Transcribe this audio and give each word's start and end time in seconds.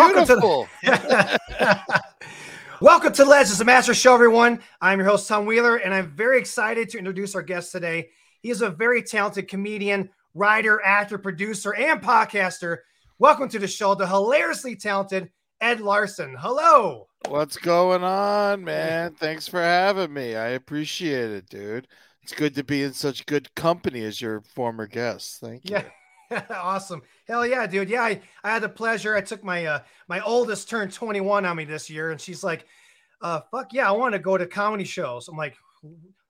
Beautiful. 0.00 0.66
Welcome 0.82 1.08
to, 1.08 1.40
the, 1.58 1.80
Welcome 2.80 3.12
to 3.12 3.24
Legends, 3.26 3.58
the 3.58 3.66
Master 3.66 3.92
Show, 3.92 4.14
everyone. 4.14 4.60
I'm 4.80 4.98
your 4.98 5.08
host, 5.08 5.28
Tom 5.28 5.44
Wheeler, 5.44 5.76
and 5.76 5.92
I'm 5.92 6.10
very 6.10 6.38
excited 6.38 6.88
to 6.90 6.98
introduce 6.98 7.34
our 7.34 7.42
guest 7.42 7.70
today. 7.70 8.08
He 8.40 8.48
is 8.48 8.62
a 8.62 8.70
very 8.70 9.02
talented 9.02 9.48
comedian, 9.48 10.08
writer, 10.32 10.82
actor, 10.82 11.18
producer, 11.18 11.74
and 11.74 12.00
podcaster. 12.00 12.78
Welcome 13.18 13.50
to 13.50 13.58
the 13.58 13.68
show, 13.68 13.94
the 13.94 14.06
hilariously 14.06 14.74
talented 14.74 15.30
Ed 15.60 15.82
Larson. 15.82 16.34
Hello. 16.38 17.08
What's 17.28 17.58
going 17.58 18.02
on, 18.02 18.64
man? 18.64 19.12
Thanks 19.12 19.46
for 19.48 19.60
having 19.60 20.14
me. 20.14 20.34
I 20.34 20.48
appreciate 20.48 21.30
it, 21.30 21.50
dude. 21.50 21.86
It's 22.22 22.32
good 22.32 22.54
to 22.54 22.64
be 22.64 22.82
in 22.82 22.94
such 22.94 23.26
good 23.26 23.54
company 23.54 24.02
as 24.04 24.18
your 24.18 24.40
former 24.40 24.86
guest. 24.86 25.40
Thank 25.40 25.68
you. 25.68 25.76
Yeah. 25.76 25.84
awesome. 26.50 27.02
Hell 27.26 27.46
yeah, 27.46 27.66
dude. 27.66 27.88
Yeah, 27.88 28.02
I, 28.02 28.20
I 28.44 28.52
had 28.52 28.62
the 28.62 28.68
pleasure. 28.68 29.16
I 29.16 29.20
took 29.20 29.42
my 29.42 29.66
uh 29.66 29.80
my 30.08 30.20
oldest 30.20 30.68
turned 30.68 30.92
21 30.92 31.44
on 31.44 31.56
me 31.56 31.64
this 31.64 31.90
year, 31.90 32.10
and 32.10 32.20
she's 32.20 32.44
like, 32.44 32.66
uh, 33.20 33.40
fuck 33.50 33.72
yeah, 33.72 33.88
I 33.88 33.92
want 33.92 34.14
to 34.14 34.18
go 34.18 34.38
to 34.38 34.46
comedy 34.46 34.84
shows. 34.84 35.28
I'm 35.28 35.36
like, 35.36 35.56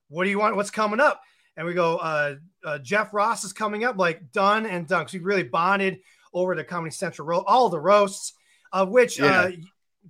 what 0.09 0.25
do 0.25 0.31
you 0.31 0.39
want? 0.39 0.57
What's 0.57 0.71
coming 0.71 1.01
up? 1.01 1.23
And 1.57 1.67
we 1.67 1.75
go, 1.75 1.97
uh, 1.99 2.37
uh 2.65 2.79
Jeff 2.79 3.13
Ross 3.13 3.45
is 3.45 3.53
coming 3.53 3.85
up, 3.85 3.99
like 3.99 4.33
done 4.33 4.67
and 4.67 4.87
done. 4.87 5.05
Cause 5.05 5.13
we 5.13 5.21
really 5.21 5.43
bonded 5.43 6.01
over 6.33 6.55
the 6.55 6.65
Comedy 6.65 6.93
Central 6.93 7.27
roast, 7.27 7.45
all 7.47 7.69
the 7.69 7.81
roasts, 7.81 8.33
of 8.73 8.89
which 8.89 9.19
yeah. 9.19 9.27
uh 9.27 9.51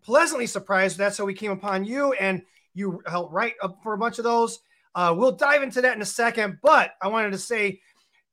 pleasantly 0.02 0.46
surprised. 0.46 0.98
That's 0.98 1.18
how 1.18 1.24
we 1.24 1.34
came 1.34 1.50
upon 1.50 1.84
you, 1.84 2.12
and 2.12 2.42
you 2.74 3.02
helped 3.06 3.32
write 3.32 3.54
for 3.82 3.94
a 3.94 3.98
bunch 3.98 4.18
of 4.18 4.24
those. 4.24 4.60
Uh, 4.94 5.14
we'll 5.16 5.32
dive 5.32 5.62
into 5.62 5.80
that 5.82 5.94
in 5.94 6.02
a 6.02 6.06
second, 6.06 6.58
but 6.62 6.92
I 7.00 7.08
wanted 7.08 7.32
to 7.32 7.38
say 7.38 7.80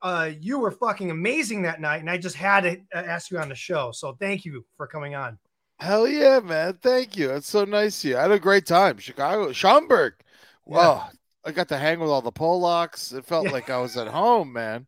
uh, 0.02 0.32
you 0.40 0.60
were 0.60 0.72
fucking 0.72 1.12
amazing 1.12 1.64
that 1.64 1.82
night, 1.82 2.02
and 2.02 2.10
I 2.10 2.18
just 2.18 2.36
had 2.36 2.62
to 2.62 2.78
uh, 2.94 2.98
ask 2.98 3.32
you 3.32 3.40
on 3.40 3.50
the 3.50 3.56
show. 3.56 3.92
So 3.92 4.14
thank 4.20 4.46
you 4.46 4.66
for 4.76 4.88
coming 4.88 5.16
on. 5.16 5.38
Hell 5.80 6.08
yeah, 6.08 6.40
man! 6.40 6.80
Thank 6.82 7.18
you. 7.18 7.32
It's 7.32 7.50
so 7.50 7.64
nice 7.64 8.04
of 8.04 8.10
you. 8.10 8.18
I 8.18 8.24
had 8.24 8.32
a 8.32 8.40
great 8.40 8.66
time. 8.66 8.98
Chicago, 8.98 9.52
Schaumburg. 9.52 10.14
Wow, 10.66 11.08
yeah. 11.12 11.50
I 11.50 11.52
got 11.52 11.70
to 11.70 11.78
hang 11.78 12.00
with 12.00 12.10
all 12.10 12.22
the 12.22 12.32
Polacks. 12.32 13.16
It 13.16 13.26
felt 13.26 13.46
yeah. 13.46 13.52
like 13.52 13.70
I 13.70 13.80
was 13.80 13.96
at 13.96 14.08
home, 14.08 14.54
man. 14.54 14.88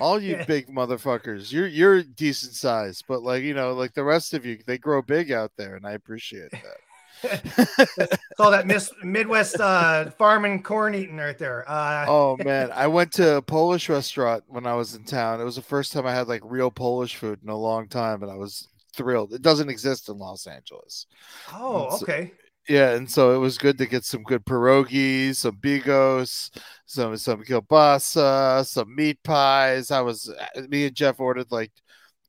All 0.00 0.20
you 0.20 0.32
yeah. 0.32 0.44
big 0.44 0.68
motherfuckers, 0.68 1.52
you're 1.52 1.68
you're 1.68 2.02
decent 2.02 2.54
size, 2.54 3.02
but 3.06 3.22
like 3.22 3.44
you 3.44 3.54
know, 3.54 3.74
like 3.74 3.94
the 3.94 4.02
rest 4.02 4.34
of 4.34 4.44
you, 4.44 4.58
they 4.66 4.76
grow 4.76 5.02
big 5.02 5.30
out 5.30 5.52
there, 5.56 5.76
and 5.76 5.86
I 5.86 5.92
appreciate 5.92 6.50
that. 6.50 6.78
it's 7.98 8.40
all 8.40 8.50
that 8.50 8.66
Miss 8.66 8.92
Midwest 9.02 9.58
uh, 9.58 10.10
farming 10.10 10.62
corn 10.62 10.94
eating 10.94 11.16
right 11.16 11.38
there. 11.38 11.64
Uh, 11.68 12.04
oh 12.08 12.36
man, 12.44 12.70
I 12.72 12.86
went 12.86 13.12
to 13.14 13.36
a 13.36 13.42
Polish 13.42 13.88
restaurant 13.88 14.44
when 14.46 14.66
I 14.66 14.74
was 14.74 14.94
in 14.94 15.04
town. 15.04 15.40
It 15.40 15.44
was 15.44 15.56
the 15.56 15.62
first 15.62 15.92
time 15.92 16.06
I 16.06 16.12
had 16.12 16.28
like 16.28 16.42
real 16.44 16.70
Polish 16.70 17.16
food 17.16 17.40
in 17.42 17.48
a 17.48 17.56
long 17.56 17.88
time, 17.88 18.22
and 18.22 18.30
I 18.30 18.36
was 18.36 18.68
thrilled. 18.94 19.32
It 19.32 19.42
doesn't 19.42 19.70
exist 19.70 20.08
in 20.08 20.18
Los 20.18 20.46
Angeles. 20.46 21.06
Oh, 21.52 21.98
okay. 22.02 22.32
yeah, 22.68 22.90
and 22.90 23.10
so 23.10 23.34
it 23.34 23.38
was 23.38 23.58
good 23.58 23.78
to 23.78 23.86
get 23.86 24.04
some 24.04 24.22
good 24.22 24.44
pierogies, 24.44 25.36
some 25.36 25.56
bigos, 25.56 26.50
some 26.86 27.16
some 27.16 27.42
kielbasa, 27.42 28.66
some 28.66 28.94
meat 28.94 29.18
pies. 29.24 29.90
I 29.90 30.02
was 30.02 30.32
me 30.68 30.86
and 30.86 30.94
Jeff 30.94 31.20
ordered 31.20 31.50
like 31.50 31.72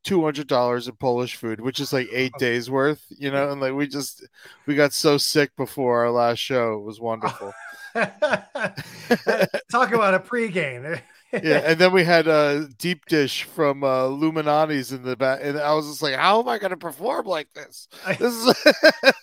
two 0.05 0.23
hundred 0.23 0.47
dollars 0.47 0.87
in 0.87 0.95
Polish 0.95 1.35
food, 1.35 1.59
which 1.59 1.81
is 1.81 1.91
like 1.91 2.07
eight 2.11 2.31
days 2.37 2.69
worth, 2.69 3.03
you 3.09 3.31
know. 3.31 3.51
And 3.51 3.59
like 3.59 3.73
we 3.73 3.87
just 3.87 4.25
we 4.65 4.75
got 4.75 4.93
so 4.93 5.17
sick 5.17 5.53
before 5.57 6.05
our 6.05 6.11
last 6.11 6.39
show. 6.39 6.75
It 6.75 6.83
was 6.83 7.01
wonderful. 7.01 7.51
Talk 7.95 9.91
about 9.91 10.13
a 10.13 10.19
pregame. 10.19 11.01
yeah, 11.43 11.61
and 11.65 11.79
then 11.79 11.91
we 11.91 12.03
had 12.03 12.27
a 12.27 12.69
deep 12.77 13.05
dish 13.07 13.43
from 13.43 13.83
uh, 13.83 14.05
Lou 14.05 14.31
Malnati's 14.31 14.91
in 14.91 15.03
the 15.03 15.17
back, 15.17 15.39
and 15.41 15.59
I 15.59 15.73
was 15.73 15.87
just 15.87 16.01
like, 16.01 16.15
"How 16.15 16.39
am 16.39 16.47
I 16.47 16.59
going 16.59 16.71
to 16.71 16.77
perform 16.77 17.25
like 17.25 17.51
this?" 17.53 17.87
This 18.19 18.33
is. 18.33 18.55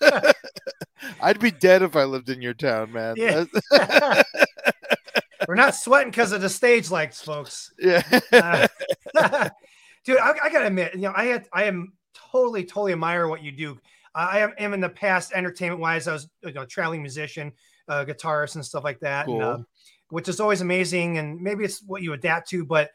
I'd 1.21 1.41
be 1.41 1.51
dead 1.51 1.83
if 1.83 1.97
I 1.97 2.05
lived 2.05 2.29
in 2.29 2.43
your 2.43 2.55
town, 2.55 2.93
man. 2.93 3.17
Yeah. 3.17 3.45
We're 5.49 5.57
not 5.57 5.75
sweating 5.75 6.11
because 6.11 6.31
of 6.33 6.41
the 6.41 6.49
stage 6.49 6.91
lights, 6.91 7.21
folks. 7.21 7.73
Yeah. 7.79 8.03
Uh, 9.13 9.49
dude, 10.05 10.19
I, 10.19 10.33
I, 10.43 10.51
gotta 10.51 10.67
admit, 10.67 10.95
you 10.95 11.03
know, 11.03 11.13
I 11.15 11.27
had, 11.27 11.47
I 11.53 11.65
am 11.65 11.93
totally, 12.15 12.65
totally 12.65 12.93
admire 12.93 13.29
what 13.29 13.43
you 13.43 13.53
do. 13.53 13.79
Uh, 14.15 14.29
I 14.31 14.53
am 14.59 14.75
in 14.75 14.81
the 14.81 14.89
past, 14.89 15.33
entertainment 15.35 15.81
wise, 15.81 16.09
I 16.09 16.13
was 16.13 16.29
you 16.43 16.53
know, 16.53 16.65
traveling 16.65 17.03
musician, 17.03 17.53
uh, 17.89 18.05
guitarist, 18.05 18.57
and 18.57 18.65
stuff 18.65 18.85
like 18.85 19.01
that, 19.01 19.27
cool. 19.27 19.35
and, 19.37 19.43
uh, 19.43 19.59
which 20.11 20.29
is 20.29 20.41
always 20.41 20.61
amazing. 20.61 21.19
And 21.19 21.41
maybe 21.41 21.65
it's 21.65 21.83
what 21.83 22.03
you 22.03 22.13
adapt 22.13 22.49
to, 22.51 22.65
but 22.65 22.91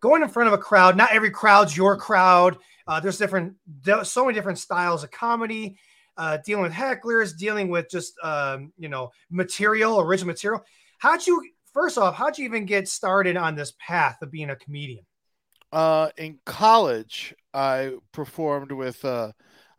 going 0.00 0.22
in 0.22 0.28
front 0.28 0.48
of 0.48 0.52
a 0.52 0.58
crowd, 0.58 0.96
not 0.96 1.12
every 1.12 1.30
crowd's 1.30 1.76
your 1.76 1.96
crowd. 1.96 2.58
Uh, 2.86 3.00
there's 3.00 3.18
different, 3.18 3.54
so 4.02 4.24
many 4.24 4.34
different 4.34 4.58
styles 4.58 5.04
of 5.04 5.10
comedy. 5.10 5.76
Uh, 6.16 6.36
dealing 6.44 6.62
with 6.62 6.72
hecklers, 6.72 7.34
dealing 7.34 7.70
with 7.70 7.88
just 7.88 8.12
um, 8.22 8.72
you 8.76 8.90
know 8.90 9.10
material, 9.30 10.00
original 10.00 10.26
material. 10.26 10.62
How'd 10.98 11.26
you 11.26 11.42
first 11.72 11.96
off? 11.96 12.14
How'd 12.14 12.36
you 12.36 12.44
even 12.44 12.66
get 12.66 12.88
started 12.88 13.38
on 13.38 13.54
this 13.54 13.72
path 13.78 14.20
of 14.20 14.30
being 14.30 14.50
a 14.50 14.56
comedian? 14.56 15.06
Uh, 15.72 16.10
in 16.16 16.38
college, 16.44 17.34
I 17.54 17.94
performed 18.12 18.72
with. 18.72 19.04
Uh, 19.04 19.32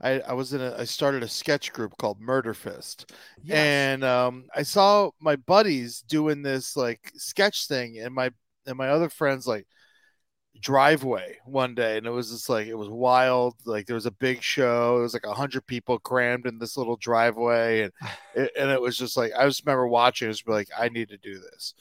I, 0.03 0.19
I 0.22 0.34
was 0.34 0.53
in 0.53 0.62
a. 0.62 0.75
I 0.78 0.85
started 0.85 1.24
a 1.24 1.28
sketch 1.28 1.74
group 1.74 1.96
called 1.97 2.19
Murder 2.19 2.53
Fist, 2.53 3.12
yes. 3.44 3.57
and 3.57 4.03
um, 4.03 4.47
I 4.56 4.63
saw 4.63 5.12
my 5.19 5.35
buddies 5.35 6.01
doing 6.01 6.41
this 6.41 6.75
like 6.75 7.12
sketch 7.16 7.68
thing, 7.68 8.00
and 8.00 8.13
my 8.13 8.31
and 8.66 8.78
my 8.78 8.90
other 8.90 9.09
friends 9.09 9.47
like 9.47 9.68
driveway 10.59 11.38
one 11.46 11.74
day 11.74 11.97
and 11.97 12.06
it 12.06 12.12
was 12.12 12.30
just 12.30 12.47
like 12.47 12.68
it 12.68 12.75
was 12.75 12.90
wild 12.90 13.56
like 13.66 13.88
there 13.88 13.96
was 13.96 14.06
a 14.06 14.12
big 14.12 14.44
show 14.44 15.00
it 15.00 15.01
was 15.01 15.13
like 15.13 15.25
a 15.25 15.34
hundred 15.34 15.66
people 15.66 15.97
crammed 15.97 16.46
in 16.46 16.59
this 16.59 16.78
little 16.78 16.97
driveway 16.97 17.81
and 17.81 17.94
it, 18.35 18.51
and 18.57 18.69
it 18.69 18.80
was 18.80 18.97
just 18.97 19.18
like 19.18 19.31
i 19.38 19.46
just 19.46 19.66
remember 19.66 19.88
watching 19.88 20.28
it 20.28 20.30
was 20.30 20.44
like 20.46 20.68
i 20.78 20.88
need 20.90 21.09
to 21.09 21.18
do 21.18 21.40
this 21.40 21.74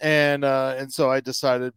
and 0.00 0.44
uh 0.44 0.74
and 0.78 0.92
so 0.92 1.10
i 1.10 1.18
decided 1.18 1.72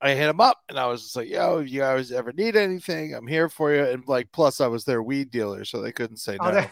I 0.00 0.14
hit 0.14 0.28
him 0.28 0.40
up 0.40 0.58
and 0.68 0.78
I 0.78 0.86
was 0.86 1.02
just 1.02 1.16
like, 1.16 1.28
yo, 1.28 1.58
if 1.58 1.70
you 1.70 1.80
guys 1.80 2.12
ever 2.12 2.32
need 2.32 2.56
anything, 2.56 3.14
I'm 3.14 3.26
here 3.26 3.48
for 3.48 3.74
you. 3.74 3.84
And 3.84 4.06
like, 4.06 4.30
plus 4.30 4.60
I 4.60 4.66
was 4.66 4.84
their 4.84 5.02
weed 5.02 5.30
dealer, 5.30 5.64
so 5.64 5.80
they 5.80 5.92
couldn't 5.92 6.18
say 6.18 6.36
oh, 6.40 6.50
no. 6.50 6.66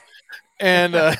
And 0.60 0.94
uh, 0.94 1.14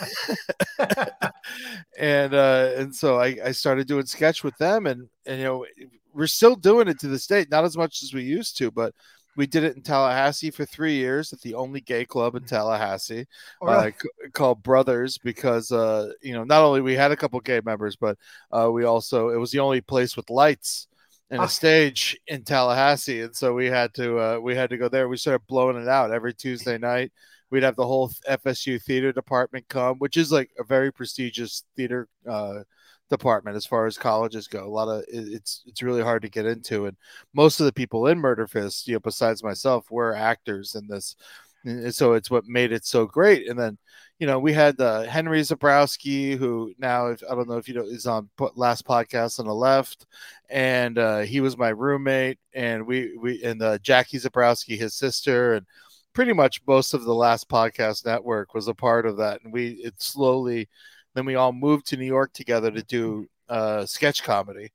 and 1.98 2.34
uh, 2.34 2.70
and 2.76 2.94
so 2.94 3.18
I, 3.18 3.36
I 3.44 3.52
started 3.52 3.86
doing 3.86 4.06
sketch 4.06 4.44
with 4.44 4.56
them, 4.58 4.86
and 4.86 5.08
and 5.26 5.38
you 5.38 5.44
know 5.44 5.66
we're 6.12 6.26
still 6.26 6.54
doing 6.54 6.88
it 6.88 7.00
to 7.00 7.08
this 7.08 7.26
day, 7.26 7.46
not 7.50 7.64
as 7.64 7.76
much 7.76 8.02
as 8.02 8.12
we 8.12 8.22
used 8.22 8.56
to, 8.58 8.70
but 8.70 8.94
we 9.36 9.46
did 9.46 9.64
it 9.64 9.76
in 9.76 9.82
Tallahassee 9.82 10.52
for 10.52 10.64
three 10.64 10.94
years 10.94 11.32
at 11.32 11.40
the 11.40 11.54
only 11.54 11.80
gay 11.80 12.04
club 12.04 12.36
in 12.36 12.44
Tallahassee, 12.44 13.26
oh, 13.62 13.66
uh, 13.66 13.90
called 14.32 14.62
Brothers, 14.62 15.18
because 15.18 15.72
uh, 15.72 16.12
you 16.22 16.34
know 16.34 16.44
not 16.44 16.62
only 16.62 16.80
we 16.80 16.94
had 16.94 17.12
a 17.12 17.16
couple 17.16 17.40
gay 17.40 17.60
members, 17.64 17.96
but 17.96 18.18
uh, 18.52 18.70
we 18.70 18.84
also 18.84 19.30
it 19.30 19.36
was 19.36 19.50
the 19.50 19.60
only 19.60 19.80
place 19.80 20.16
with 20.16 20.30
lights 20.30 20.86
and 21.30 21.42
a 21.42 21.48
stage 21.48 22.18
in 22.26 22.44
Tallahassee, 22.44 23.22
and 23.22 23.34
so 23.34 23.54
we 23.54 23.66
had 23.66 23.94
to 23.94 24.18
uh, 24.18 24.38
we 24.38 24.54
had 24.54 24.70
to 24.70 24.76
go 24.76 24.88
there. 24.88 25.08
We 25.08 25.16
started 25.16 25.46
blowing 25.46 25.80
it 25.80 25.88
out 25.88 26.12
every 26.12 26.34
Tuesday 26.34 26.78
night. 26.78 27.12
We'd 27.50 27.62
have 27.62 27.76
the 27.76 27.86
whole 27.86 28.10
FSU 28.28 28.82
theater 28.82 29.12
department 29.12 29.68
come, 29.68 29.98
which 29.98 30.16
is 30.16 30.32
like 30.32 30.50
a 30.58 30.64
very 30.64 30.92
prestigious 30.92 31.64
theater 31.76 32.08
uh, 32.28 32.62
department 33.10 33.56
as 33.56 33.66
far 33.66 33.86
as 33.86 33.96
colleges 33.96 34.48
go. 34.48 34.64
A 34.64 34.68
lot 34.68 34.88
of 34.88 35.04
it's 35.08 35.62
it's 35.66 35.82
really 35.82 36.02
hard 36.02 36.22
to 36.22 36.28
get 36.28 36.46
into, 36.46 36.86
and 36.86 36.96
most 37.34 37.60
of 37.60 37.66
the 37.66 37.72
people 37.72 38.06
in 38.06 38.18
Murder 38.18 38.46
Fist, 38.46 38.86
you 38.86 38.94
know, 38.94 39.00
besides 39.00 39.42
myself, 39.42 39.90
were 39.90 40.14
actors 40.14 40.74
in 40.74 40.86
this. 40.86 41.16
And 41.64 41.94
so 41.94 42.12
it's 42.12 42.30
what 42.30 42.44
made 42.46 42.72
it 42.72 42.84
so 42.84 43.06
great. 43.06 43.48
And 43.48 43.58
then 43.58 43.78
you 44.18 44.26
know, 44.26 44.38
we 44.38 44.52
had 44.52 44.80
uh, 44.80 45.02
Henry 45.02 45.40
Zebrowski, 45.40 46.36
who 46.36 46.72
now, 46.78 47.08
if, 47.08 47.22
I 47.28 47.34
don't 47.34 47.48
know 47.48 47.56
if 47.56 47.68
you 47.68 47.74
know, 47.74 47.82
is 47.82 48.06
on 48.06 48.28
last 48.54 48.86
podcast 48.86 49.40
on 49.40 49.46
the 49.46 49.54
left, 49.54 50.06
and 50.48 50.98
uh, 50.98 51.20
he 51.20 51.40
was 51.40 51.58
my 51.58 51.70
roommate, 51.70 52.38
and 52.52 52.86
we 52.86 53.16
we 53.16 53.42
and 53.42 53.60
uh, 53.60 53.78
Jackie 53.78 54.18
Zebrowski, 54.18 54.78
his 54.78 54.94
sister, 54.94 55.54
and 55.54 55.66
pretty 56.12 56.32
much 56.32 56.62
most 56.66 56.94
of 56.94 57.04
the 57.04 57.14
last 57.14 57.48
podcast 57.48 58.06
network 58.06 58.54
was 58.54 58.68
a 58.68 58.74
part 58.74 59.04
of 59.06 59.16
that, 59.16 59.40
and 59.42 59.52
we 59.52 59.70
it 59.82 60.00
slowly, 60.00 60.68
then 61.14 61.24
we 61.26 61.34
all 61.34 61.52
moved 61.52 61.86
to 61.86 61.96
New 61.96 62.06
York 62.06 62.32
together 62.32 62.70
to 62.70 62.82
do 62.84 63.26
uh, 63.48 63.84
sketch 63.84 64.22
comedy, 64.22 64.70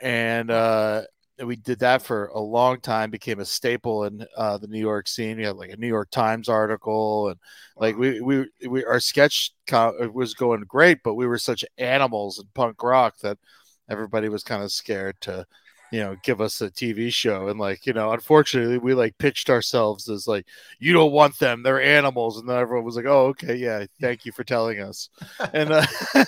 and 0.00 0.50
uh, 0.50 1.02
we 1.44 1.56
did 1.56 1.78
that 1.80 2.02
for 2.02 2.26
a 2.26 2.40
long 2.40 2.80
time 2.80 3.10
became 3.10 3.40
a 3.40 3.44
staple 3.44 4.04
in 4.04 4.26
uh, 4.36 4.58
the 4.58 4.66
new 4.66 4.80
york 4.80 5.06
scene. 5.08 5.36
We 5.36 5.44
had 5.44 5.56
like 5.56 5.70
a 5.70 5.76
new 5.76 5.86
york 5.86 6.10
times 6.10 6.48
article 6.48 7.28
and 7.28 7.38
like 7.76 7.96
we 7.96 8.20
we, 8.20 8.46
we 8.66 8.84
our 8.84 9.00
sketch 9.00 9.52
co- 9.66 10.10
was 10.12 10.34
going 10.34 10.62
great 10.62 11.02
but 11.02 11.14
we 11.14 11.26
were 11.26 11.38
such 11.38 11.64
animals 11.78 12.38
in 12.38 12.46
punk 12.54 12.82
rock 12.82 13.18
that 13.22 13.38
everybody 13.90 14.28
was 14.28 14.42
kind 14.42 14.62
of 14.62 14.72
scared 14.72 15.16
to 15.20 15.46
you 15.92 16.00
know 16.00 16.16
give 16.22 16.40
us 16.40 16.60
a 16.60 16.70
tv 16.70 17.12
show. 17.12 17.48
And 17.48 17.60
like 17.60 17.86
you 17.86 17.92
know 17.92 18.12
unfortunately 18.12 18.78
we 18.78 18.94
like 18.94 19.18
pitched 19.18 19.50
ourselves 19.50 20.08
as 20.08 20.26
like 20.26 20.46
you 20.78 20.92
don't 20.92 21.12
want 21.12 21.38
them. 21.38 21.62
They're 21.62 21.82
animals. 21.82 22.38
And 22.38 22.48
then 22.48 22.56
everyone 22.56 22.84
was 22.84 22.96
like 22.96 23.06
oh 23.06 23.26
okay. 23.28 23.56
Yeah 23.56 23.84
thank 24.00 24.24
you 24.24 24.32
for 24.32 24.44
telling 24.44 24.80
us. 24.80 25.08
And 25.52 25.70
uh, 25.72 25.86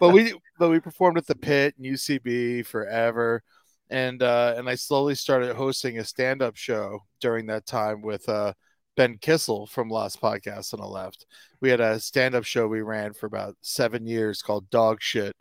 but 0.00 0.10
we 0.10 0.34
but 0.58 0.68
we 0.70 0.80
performed 0.80 1.18
at 1.18 1.26
the 1.26 1.34
pit 1.34 1.74
and 1.78 1.86
ucb 1.86 2.66
forever 2.66 3.42
and 3.90 4.22
uh, 4.22 4.54
and 4.56 4.68
I 4.68 4.76
slowly 4.76 5.14
started 5.14 5.54
hosting 5.56 5.98
a 5.98 6.04
stand 6.04 6.42
up 6.42 6.56
show 6.56 7.00
during 7.20 7.46
that 7.46 7.66
time 7.66 8.00
with 8.02 8.28
uh, 8.28 8.52
Ben 8.96 9.18
Kissel 9.18 9.66
from 9.66 9.90
Last 9.90 10.20
Podcast 10.20 10.72
on 10.72 10.80
the 10.80 10.86
left. 10.86 11.26
We 11.60 11.70
had 11.70 11.80
a 11.80 11.98
stand-up 11.98 12.44
show 12.44 12.66
we 12.66 12.82
ran 12.82 13.12
for 13.12 13.26
about 13.26 13.56
seven 13.60 14.06
years 14.06 14.42
called 14.42 14.70
Dog 14.70 15.02
Shit, 15.02 15.36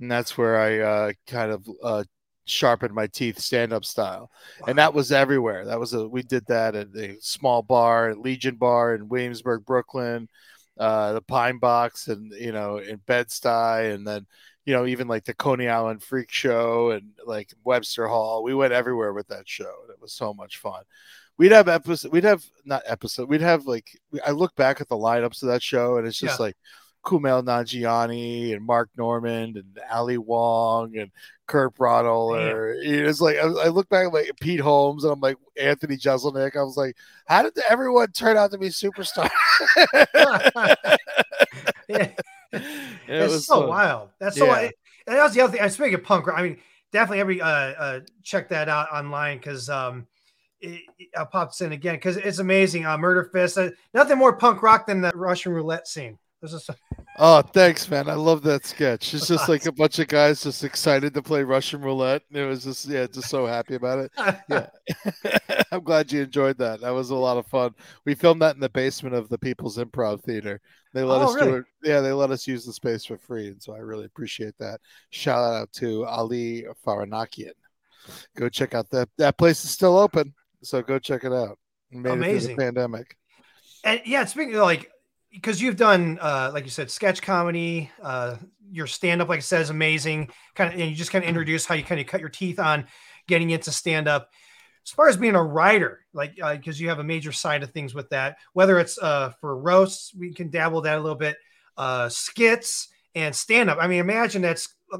and 0.00 0.10
that's 0.10 0.36
where 0.36 0.58
I 0.58 0.78
uh, 0.78 1.12
kind 1.26 1.50
of 1.50 1.68
uh, 1.82 2.04
sharpened 2.44 2.94
my 2.94 3.06
teeth 3.06 3.38
stand-up 3.38 3.84
style, 3.84 4.30
wow. 4.60 4.66
and 4.68 4.78
that 4.78 4.94
was 4.94 5.10
everywhere. 5.10 5.64
That 5.64 5.80
was 5.80 5.94
a 5.94 6.06
we 6.06 6.22
did 6.22 6.46
that 6.46 6.74
at 6.74 6.88
a 6.96 7.16
small 7.20 7.62
bar, 7.62 8.10
at 8.10 8.18
Legion 8.18 8.56
Bar 8.56 8.94
in 8.94 9.08
Williamsburg, 9.08 9.64
Brooklyn, 9.64 10.28
uh, 10.78 11.14
the 11.14 11.22
Pine 11.22 11.58
Box, 11.58 12.08
and 12.08 12.32
you 12.32 12.52
know 12.52 12.78
in 12.78 12.96
Bed 13.06 13.28
Stuy, 13.28 13.94
and 13.94 14.06
then 14.06 14.26
you 14.66 14.74
know 14.74 14.84
even 14.84 15.08
like 15.08 15.24
the 15.24 15.34
Coney 15.34 15.68
Island 15.68 16.02
Freak 16.02 16.30
Show 16.30 16.90
and 16.90 17.12
like 17.24 17.54
Webster 17.64 18.06
Hall. 18.06 18.42
We 18.42 18.54
went 18.54 18.74
everywhere 18.74 19.14
with 19.14 19.28
that 19.28 19.48
show, 19.48 19.72
and 19.82 19.90
it 19.90 20.00
was 20.00 20.12
so 20.12 20.34
much 20.34 20.58
fun 20.58 20.82
we'd 21.38 21.52
have 21.52 21.68
episode 21.68 22.10
we'd 22.10 22.24
have 22.24 22.42
not 22.64 22.82
episode 22.86 23.28
we'd 23.28 23.42
have 23.42 23.66
like 23.66 23.88
i 24.26 24.30
look 24.30 24.54
back 24.56 24.80
at 24.80 24.88
the 24.88 24.96
lineups 24.96 25.42
of 25.42 25.48
that 25.48 25.62
show 25.62 25.98
and 25.98 26.06
it's 26.06 26.18
just 26.18 26.38
yeah. 26.38 26.46
like 26.46 26.56
Kumail 27.06 27.42
Nanjiani 27.44 28.52
and 28.52 28.66
Mark 28.66 28.90
Normand 28.98 29.56
and 29.56 29.78
Ali 29.90 30.18
Wong 30.18 30.96
and 30.98 31.12
Kurt 31.46 31.76
Braunohler. 31.76 32.74
It's 32.82 33.20
like 33.20 33.36
I, 33.36 33.68
look 33.68 33.88
back 33.88 34.08
at 34.08 34.12
like 34.12 34.32
Pete 34.40 34.60
Holmes 34.60 35.04
and 35.04 35.12
I'm 35.12 35.20
like 35.20 35.36
Anthony 35.58 35.96
Jeselnik. 35.96 36.56
I 36.56 36.64
was 36.64 36.76
like, 36.76 36.96
how 37.26 37.44
did 37.44 37.56
everyone 37.70 38.10
turn 38.10 38.36
out 38.36 38.50
to 38.50 38.58
be 38.58 38.68
superstars? 38.70 39.30
yeah. 41.88 42.10
It 43.08 43.30
was 43.30 43.46
so, 43.46 43.68
wild. 43.68 44.08
That's 44.18 44.36
so. 44.36 44.46
Yeah. 44.46 44.70
And 45.06 45.16
that 45.16 45.22
was 45.22 45.32
the 45.32 45.40
other 45.42 45.52
thing. 45.52 45.62
I 45.62 45.68
speaking 45.68 45.94
of 45.94 46.02
punk. 46.02 46.26
Rock. 46.26 46.36
I 46.36 46.42
mean, 46.42 46.58
definitely 46.90 47.20
every 47.20 47.40
uh, 47.40 47.48
uh 47.48 48.00
check 48.24 48.48
that 48.48 48.68
out 48.68 48.90
online 48.92 49.38
because 49.38 49.70
um 49.70 50.08
it, 50.60 50.82
it 50.98 51.08
uh, 51.16 51.24
pops 51.24 51.60
in 51.60 51.72
again 51.72 51.94
because 51.94 52.16
it's 52.16 52.38
amazing. 52.38 52.84
Uh, 52.84 52.98
Murder 52.98 53.30
Fist, 53.32 53.58
uh, 53.58 53.70
nothing 53.94 54.18
more 54.18 54.36
punk 54.36 54.62
rock 54.62 54.86
than 54.86 55.00
the 55.00 55.12
Russian 55.14 55.52
roulette 55.52 55.86
scene. 55.86 56.18
This 56.42 56.68
oh, 57.18 57.40
thanks, 57.40 57.88
man. 57.88 58.10
I 58.10 58.14
love 58.14 58.42
that 58.42 58.66
sketch. 58.66 59.14
It's 59.14 59.26
just 59.26 59.48
like 59.48 59.64
a 59.66 59.72
bunch 59.72 59.98
of 59.98 60.08
guys 60.08 60.42
just 60.42 60.64
excited 60.64 61.14
to 61.14 61.22
play 61.22 61.42
Russian 61.42 61.80
roulette. 61.80 62.22
It 62.30 62.44
was 62.44 62.64
just, 62.64 62.86
yeah, 62.86 63.06
just 63.06 63.30
so 63.30 63.46
happy 63.46 63.74
about 63.74 64.00
it. 64.00 64.12
Yeah. 64.48 64.66
I'm 65.72 65.82
glad 65.82 66.12
you 66.12 66.22
enjoyed 66.22 66.58
that. 66.58 66.82
That 66.82 66.90
was 66.90 67.10
a 67.10 67.16
lot 67.16 67.38
of 67.38 67.46
fun. 67.46 67.74
We 68.04 68.14
filmed 68.14 68.42
that 68.42 68.54
in 68.54 68.60
the 68.60 68.68
basement 68.68 69.14
of 69.14 69.28
the 69.28 69.38
People's 69.38 69.78
Improv 69.78 70.22
Theater. 70.22 70.60
They 70.92 71.02
let 71.02 71.22
oh, 71.22 71.28
us 71.28 71.34
really? 71.34 71.46
do 71.46 71.56
it. 71.56 71.64
Yeah, 71.82 72.00
they 72.00 72.12
let 72.12 72.30
us 72.30 72.46
use 72.46 72.66
the 72.66 72.72
space 72.72 73.06
for 73.06 73.16
free. 73.16 73.48
And 73.48 73.62
so 73.62 73.74
I 73.74 73.78
really 73.78 74.04
appreciate 74.04 74.56
that. 74.58 74.80
Shout 75.10 75.42
out 75.42 75.72
to 75.74 76.04
Ali 76.04 76.66
Farahnakian. 76.84 77.52
Go 78.36 78.48
check 78.48 78.74
out 78.74 78.90
that. 78.90 79.08
That 79.16 79.38
place 79.38 79.64
is 79.64 79.70
still 79.70 79.98
open. 79.98 80.34
So 80.62 80.82
go 80.82 80.98
check 80.98 81.24
it 81.24 81.32
out. 81.32 81.58
Amazing. 81.92 82.56
pandemic. 82.56 83.16
And 83.84 84.00
yeah, 84.04 84.24
speaking 84.24 84.54
of 84.54 84.62
like 84.62 84.90
because 85.30 85.60
you've 85.60 85.76
done 85.76 86.18
uh, 86.20 86.50
like 86.52 86.64
you 86.64 86.70
said 86.70 86.90
sketch 86.90 87.22
comedy 87.22 87.90
uh, 88.02 88.36
your 88.70 88.86
stand 88.86 89.22
up 89.22 89.28
like 89.28 89.38
i 89.38 89.40
said 89.40 89.60
is 89.60 89.70
amazing. 89.70 90.28
Kind 90.54 90.74
of 90.74 90.80
and 90.80 90.90
you 90.90 90.96
just 90.96 91.10
kind 91.10 91.24
of 91.24 91.28
introduce 91.28 91.66
how 91.66 91.74
you 91.74 91.84
kind 91.84 92.00
of 92.00 92.06
cut 92.06 92.20
your 92.20 92.28
teeth 92.28 92.58
on 92.58 92.86
getting 93.28 93.50
into 93.50 93.70
stand 93.70 94.08
up 94.08 94.30
as 94.84 94.90
far 94.90 95.08
as 95.08 95.16
being 95.16 95.34
a 95.34 95.42
writer 95.42 96.04
like 96.12 96.36
because 96.36 96.80
uh, 96.80 96.82
you 96.82 96.88
have 96.88 96.98
a 96.98 97.04
major 97.04 97.32
side 97.32 97.62
of 97.62 97.70
things 97.70 97.94
with 97.94 98.08
that 98.10 98.36
whether 98.52 98.78
it's 98.78 98.98
uh, 98.98 99.32
for 99.40 99.58
roasts 99.58 100.14
we 100.14 100.32
can 100.32 100.50
dabble 100.50 100.80
that 100.82 100.98
a 100.98 101.00
little 101.00 101.18
bit 101.18 101.36
uh, 101.76 102.08
skits 102.08 102.88
and 103.14 103.34
stand 103.34 103.68
up 103.68 103.78
i 103.80 103.86
mean 103.86 103.98
imagine 103.98 104.42
that's 104.42 104.74
uh, 104.92 104.98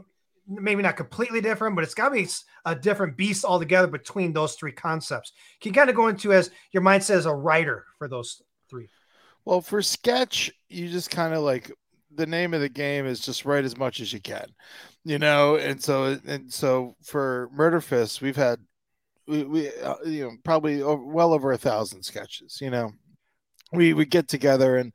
maybe 0.48 0.82
not 0.82 0.96
completely 0.96 1.40
different 1.40 1.76
but 1.76 1.84
it's 1.84 1.94
got 1.94 2.08
to 2.08 2.14
be 2.14 2.28
a 2.66 2.74
different 2.74 3.16
beast 3.16 3.44
altogether 3.44 3.86
between 3.86 4.32
those 4.32 4.56
three 4.56 4.72
concepts. 4.72 5.32
Can 5.60 5.70
you 5.70 5.74
kind 5.74 5.88
of 5.88 5.96
go 5.96 6.08
into 6.08 6.32
as 6.32 6.50
your 6.72 6.82
mindset 6.82 7.14
as 7.14 7.26
a 7.26 7.34
writer 7.34 7.86
for 7.96 8.08
those 8.08 8.42
three 8.68 8.88
well, 9.46 9.60
for 9.60 9.80
sketch, 9.80 10.50
you 10.68 10.88
just 10.88 11.08
kind 11.08 11.32
of 11.32 11.42
like 11.42 11.70
the 12.14 12.26
name 12.26 12.52
of 12.52 12.60
the 12.60 12.68
game 12.68 13.06
is 13.06 13.20
just 13.20 13.44
write 13.44 13.64
as 13.64 13.78
much 13.78 14.00
as 14.00 14.12
you 14.12 14.20
can, 14.20 14.46
you 15.04 15.18
know. 15.18 15.56
And 15.56 15.82
so, 15.82 16.18
and 16.26 16.52
so 16.52 16.96
for 17.02 17.48
Murder 17.52 17.80
Fist, 17.80 18.20
we've 18.20 18.36
had 18.36 18.58
we, 19.28 19.44
we 19.44 19.68
uh, 19.80 19.94
you 20.04 20.24
know 20.24 20.32
probably 20.44 20.82
over, 20.82 21.02
well 21.02 21.32
over 21.32 21.52
a 21.52 21.58
thousand 21.58 22.02
sketches. 22.02 22.58
You 22.60 22.70
know, 22.70 22.90
we 23.72 23.94
would 23.94 24.10
get 24.10 24.28
together 24.28 24.78
and 24.78 24.92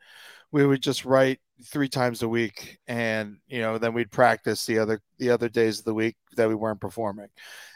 we 0.51 0.65
would 0.68 0.83
just 0.83 1.06
write 1.06 1.39
three 1.65 1.88
times 1.88 2.21
a 2.21 2.27
week, 2.30 2.77
and 2.88 3.38
you 3.47 3.62
know 3.62 3.77
then 3.77 3.94
we'd 3.94 4.12
practice 4.12 4.65
the 4.65 4.80
other 4.80 5.00
the 5.18 5.30
other 5.30 5.47
days 5.47 5.80
of 5.80 5.86
the 5.86 5.94
week 5.94 6.18
that 6.36 6.50
we 6.50 6.56
weren't 6.56 6.81
performing, 6.81 7.30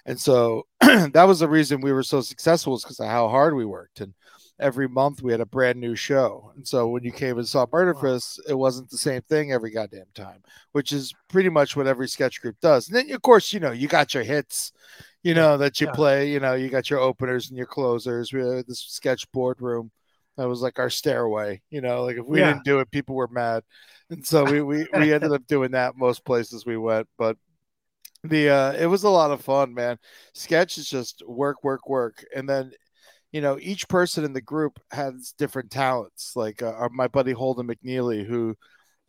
and 0.06 0.19
so 0.19 0.63
that 0.81 1.25
was 1.25 1.39
the 1.39 1.48
reason 1.48 1.80
we 1.80 1.94
were 1.94 2.04
so 2.04 2.19
successful 2.19 2.75
is 2.75 2.83
because 2.83 3.00
of 3.00 3.07
how 3.07 3.30
hard 3.30 3.56
we 3.56 3.66
worked 3.66 4.01
and 4.01 4.13
every 4.60 4.88
month 4.88 5.22
we 5.22 5.31
had 5.31 5.42
a 5.42 5.46
brand 5.46 5.80
new 5.80 5.96
show. 5.96 6.52
And 6.56 6.68
so 6.68 6.88
when 6.88 7.04
you 7.04 7.12
came 7.12 7.38
and 7.38 7.48
saw 7.48 7.66
Murder 7.72 7.94
Fist, 7.94 8.42
it 8.48 8.54
wasn't 8.54 8.90
the 8.90 8.98
same 8.98 9.22
thing 9.22 9.52
every 9.52 9.72
goddamn 9.72 10.06
time, 10.13 10.42
which 10.72 10.94
is 10.94 11.13
pretty 11.28 11.50
much 11.50 11.75
what 11.75 11.88
every 11.88 12.07
sketch 12.07 12.42
group 12.42 12.56
does. 12.62 12.88
And 12.88 12.96
then, 12.96 13.12
of 13.12 13.22
course, 13.22 13.52
you 13.52 13.60
know, 13.60 13.72
you 13.72 13.88
got 13.88 14.13
your 14.13 14.24
hits, 14.24 14.72
you 15.24 15.34
know, 15.34 15.57
that 15.57 15.81
you 15.81 15.88
yeah. 15.88 15.94
play, 15.94 16.31
you 16.31 16.40
know, 16.40 16.54
you 16.54 16.69
got 16.69 16.90
your 16.90 17.00
openers 17.00 17.50
and 17.50 17.57
your 17.57 17.68
closers. 17.68 18.31
We 18.31 18.42
had 18.42 18.68
this 18.68 18.80
sketch 18.80 19.30
boardroom. 19.31 19.92
That 20.38 20.50
was 20.50 20.62
like 20.62 20.80
our 20.80 20.90
stairway, 20.90 21.62
you 21.69 21.80
know, 21.80 22.04
like 22.04 22.18
if 22.18 22.25
we 22.25 22.40
yeah. 22.40 22.48
didn't 22.48 22.66
do 22.66 22.80
it, 22.80 22.92
people 22.92 23.16
were 23.16 23.30
mad. 23.30 23.63
And 24.10 24.25
so 24.25 24.44
we, 24.44 24.62
we, 24.62 24.88
we 24.94 25.13
ended 25.13 25.31
up 25.31 25.48
doing 25.48 25.72
that 25.72 25.96
most 25.96 26.25
places 26.25 26.66
we 26.66 26.78
went. 26.78 27.07
But 27.18 27.38
the 28.30 28.50
uh 28.50 28.72
it 28.74 28.88
was 28.88 29.04
a 29.04 29.10
lot 29.10 29.30
of 29.30 29.40
fun 29.40 29.72
man 29.72 30.00
sketch 30.34 30.80
is 30.80 30.90
just 30.90 31.22
work 31.28 31.63
work 31.63 31.88
work 31.88 32.25
and 32.36 32.50
then 32.50 32.72
you 33.35 33.41
know, 33.41 33.57
each 33.61 33.89
person 33.89 34.23
in 34.23 34.31
the 34.31 34.39
group 34.39 34.79
has 34.91 35.33
different 35.37 35.69
talents. 35.69 36.37
Like 36.37 36.63
uh, 36.63 36.87
my 36.93 37.09
buddy 37.09 37.33
Holden 37.33 37.67
McNeely, 37.67 38.25
who, 38.25 38.55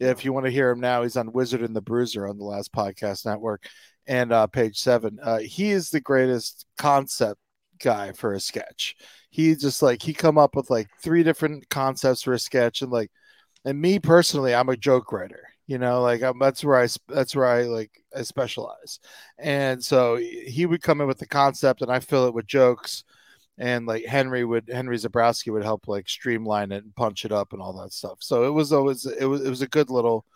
if 0.00 0.24
you 0.24 0.32
want 0.32 0.46
to 0.46 0.50
hear 0.50 0.68
him 0.68 0.80
now, 0.80 1.04
he's 1.04 1.16
on 1.16 1.30
Wizard 1.30 1.62
and 1.62 1.76
the 1.76 1.80
Bruiser 1.80 2.26
on 2.26 2.36
the 2.36 2.44
last 2.44 2.72
podcast 2.72 3.24
network 3.24 3.68
and 4.04 4.32
uh, 4.32 4.48
page 4.48 4.80
seven. 4.80 5.20
Uh, 5.22 5.38
he 5.38 5.70
is 5.70 5.90
the 5.90 6.00
greatest 6.00 6.66
concept 6.76 7.40
guy 7.78 8.10
for 8.10 8.32
a 8.32 8.40
sketch. 8.40 8.96
He 9.30 9.54
just 9.54 9.80
like 9.80 10.02
he 10.02 10.12
come 10.12 10.38
up 10.38 10.56
with 10.56 10.70
like 10.70 10.88
three 11.00 11.22
different 11.22 11.68
concepts 11.68 12.22
for 12.22 12.32
a 12.32 12.38
sketch, 12.40 12.82
and 12.82 12.90
like, 12.90 13.12
and 13.64 13.80
me 13.80 14.00
personally, 14.00 14.56
I'm 14.56 14.70
a 14.70 14.76
joke 14.76 15.12
writer. 15.12 15.44
You 15.68 15.78
know, 15.78 16.02
like 16.02 16.22
that's 16.40 16.64
where 16.64 16.82
I 16.82 16.88
that's 17.06 17.36
where 17.36 17.46
I 17.46 17.62
like 17.62 17.92
I 18.12 18.22
specialize, 18.22 18.98
and 19.38 19.84
so 19.84 20.16
he 20.16 20.66
would 20.66 20.82
come 20.82 21.00
in 21.00 21.06
with 21.06 21.18
the 21.18 21.28
concept, 21.28 21.80
and 21.80 21.92
I 21.92 22.00
fill 22.00 22.26
it 22.26 22.34
with 22.34 22.48
jokes 22.48 23.04
and 23.58 23.86
like 23.86 24.04
Henry 24.04 24.44
would 24.44 24.68
Henry 24.72 24.96
Zebrowski 24.96 25.52
would 25.52 25.64
help 25.64 25.88
like 25.88 26.08
streamline 26.08 26.72
it 26.72 26.84
and 26.84 26.94
punch 26.94 27.24
it 27.24 27.32
up 27.32 27.52
and 27.52 27.62
all 27.62 27.72
that 27.80 27.92
stuff. 27.92 28.18
So 28.20 28.44
it 28.44 28.50
was 28.50 28.72
always 28.72 29.06
it 29.06 29.24
was 29.24 29.44
it 29.44 29.50
was 29.50 29.62
a 29.62 29.68
good 29.68 29.90
little. 29.90 30.26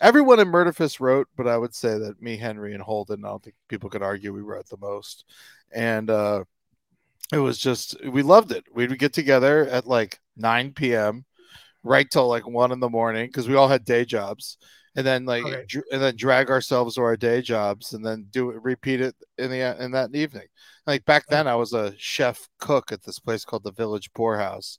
Everyone 0.00 0.40
in 0.40 0.48
Murderfist 0.48 0.98
wrote, 0.98 1.28
but 1.36 1.46
I 1.46 1.56
would 1.56 1.74
say 1.74 1.96
that 1.98 2.20
me, 2.20 2.36
Henry, 2.36 2.74
and 2.74 2.82
Holden, 2.82 3.24
I 3.24 3.28
don't 3.28 3.42
think 3.42 3.54
people 3.68 3.88
could 3.88 4.02
argue 4.02 4.32
we 4.32 4.40
wrote 4.40 4.68
the 4.68 4.76
most. 4.76 5.24
And 5.72 6.10
uh, 6.10 6.44
it 7.32 7.38
was 7.38 7.58
just 7.58 7.96
we 8.04 8.22
loved 8.22 8.50
it. 8.52 8.64
We 8.74 8.86
would 8.88 8.98
get 8.98 9.12
together 9.12 9.66
at 9.68 9.86
like 9.86 10.20
9 10.36 10.72
p.m. 10.72 11.24
right 11.84 12.10
till 12.10 12.28
like 12.28 12.46
one 12.46 12.72
in 12.72 12.80
the 12.80 12.88
morning 12.88 13.28
because 13.28 13.48
we 13.48 13.54
all 13.54 13.68
had 13.68 13.84
day 13.84 14.04
jobs 14.04 14.58
and 14.96 15.06
then 15.06 15.24
like 15.24 15.44
okay. 15.44 15.64
dr- 15.66 15.84
and 15.92 16.02
then 16.02 16.16
drag 16.16 16.50
ourselves 16.50 16.94
to 16.94 17.02
our 17.02 17.16
day 17.16 17.42
jobs 17.42 17.92
and 17.92 18.04
then 18.04 18.26
do 18.30 18.50
it 18.50 18.62
repeat 18.62 19.00
it 19.00 19.14
in 19.38 19.50
the 19.50 19.82
in 19.82 19.90
that 19.92 20.14
evening. 20.14 20.46
Like 20.86 21.04
back 21.04 21.26
then 21.28 21.46
i 21.46 21.54
was 21.54 21.72
a 21.72 21.94
chef 21.96 22.48
cook 22.58 22.92
at 22.92 23.02
this 23.02 23.18
place 23.18 23.44
called 23.44 23.64
the 23.64 23.72
village 23.72 24.12
pourhouse 24.12 24.78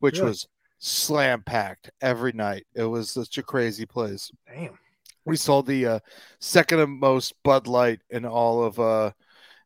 which 0.00 0.18
really? 0.18 0.28
was 0.28 0.48
slam 0.78 1.42
packed 1.42 1.90
every 2.00 2.32
night. 2.32 2.66
It 2.74 2.84
was 2.84 3.10
such 3.10 3.38
a 3.38 3.42
crazy 3.42 3.86
place. 3.86 4.30
Damn. 4.46 4.78
We 5.24 5.36
sold 5.36 5.66
the 5.66 5.86
uh, 5.86 5.98
second 6.38 6.88
most 6.88 7.34
bud 7.42 7.66
light 7.66 8.00
in 8.10 8.24
all 8.24 8.62
of 8.62 8.78
uh 8.78 9.10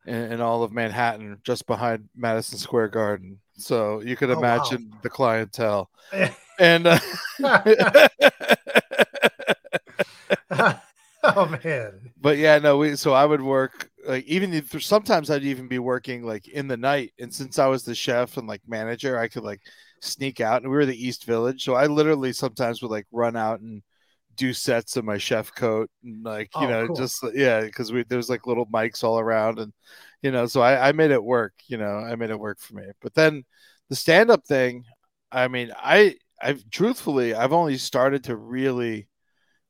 in, 0.07 0.33
in, 0.33 0.41
all 0.41 0.63
of 0.63 0.73
manhattan 0.73 1.39
just 1.45 1.67
behind 1.67 2.09
madison 2.17 2.59
square 2.59 2.89
garden. 2.89 3.39
So 3.53 4.01
you 4.01 4.17
could 4.17 4.31
imagine 4.31 4.89
oh, 4.91 4.95
wow. 4.95 5.01
the 5.03 5.11
clientele. 5.11 5.91
And 6.61 6.87
uh, 6.87 6.99
oh 11.23 11.59
man. 11.65 12.13
But 12.21 12.39
yeah, 12.39 12.59
no, 12.59 12.79
we 12.79 12.97
so 12.97 13.13
I 13.13 13.25
would 13.25 13.43
work 13.43 13.91
like 14.07 14.25
even 14.25 14.53
if, 14.55 14.83
sometimes 14.83 15.31
I'd 15.31 15.45
even 15.45 15.69
be 15.69 15.79
working 15.79 16.23
like 16.23 16.49
in 16.49 16.69
the 16.69 16.77
night. 16.77 17.13
And 17.19 17.33
since 17.33 17.59
I 17.59 17.67
was 17.67 17.85
the 17.85 17.95
chef 17.95 18.37
and 18.37 18.47
like 18.47 18.63
manager, 18.67 19.19
I 19.19 19.29
could 19.29 19.45
like 19.45 19.61
sneak 20.01 20.41
out 20.41 20.63
and 20.63 20.71
we 20.71 20.77
were 20.77 20.87
the 20.87 21.07
East 21.07 21.25
Village. 21.25 21.65
So 21.65 21.75
I 21.75 21.87
literally 21.87 22.33
sometimes 22.33 22.83
would 22.83 22.91
like 22.91 23.07
run 23.13 23.37
out 23.37 23.61
and 23.61 23.83
do 24.37 24.53
sets 24.53 24.97
in 24.97 25.05
my 25.05 25.19
chef 25.19 25.55
coat 25.55 25.91
and 26.03 26.25
like, 26.25 26.51
you 26.57 26.67
oh, 26.67 26.69
know, 26.69 26.87
cool. 26.87 26.97
just 26.97 27.25
yeah, 27.35 27.61
because 27.63 27.93
we 27.93 28.05
there 28.05 28.19
was 28.19 28.31
like 28.31 28.47
little 28.47 28.67
mics 28.67 29.05
all 29.05 29.19
around 29.19 29.59
and 29.59 29.73
you 30.23 30.31
know, 30.31 30.47
so 30.47 30.61
I, 30.61 30.89
I 30.89 30.93
made 30.93 31.11
it 31.11 31.23
work, 31.23 31.55
you 31.67 31.79
know, 31.79 31.97
I 31.99 32.15
made 32.17 32.31
it 32.31 32.39
work 32.39 32.59
for 32.61 32.75
me. 32.75 32.85
But 33.01 33.15
then 33.15 33.45
the 33.89 33.97
stand-up 33.97 34.47
thing, 34.47 34.85
I 35.33 35.49
mean, 35.49 35.73
I 35.77 36.17
I've 36.41 36.69
truthfully 36.71 37.35
I've 37.35 37.53
only 37.53 37.77
started 37.77 38.25
to 38.25 38.37
really 38.37 39.09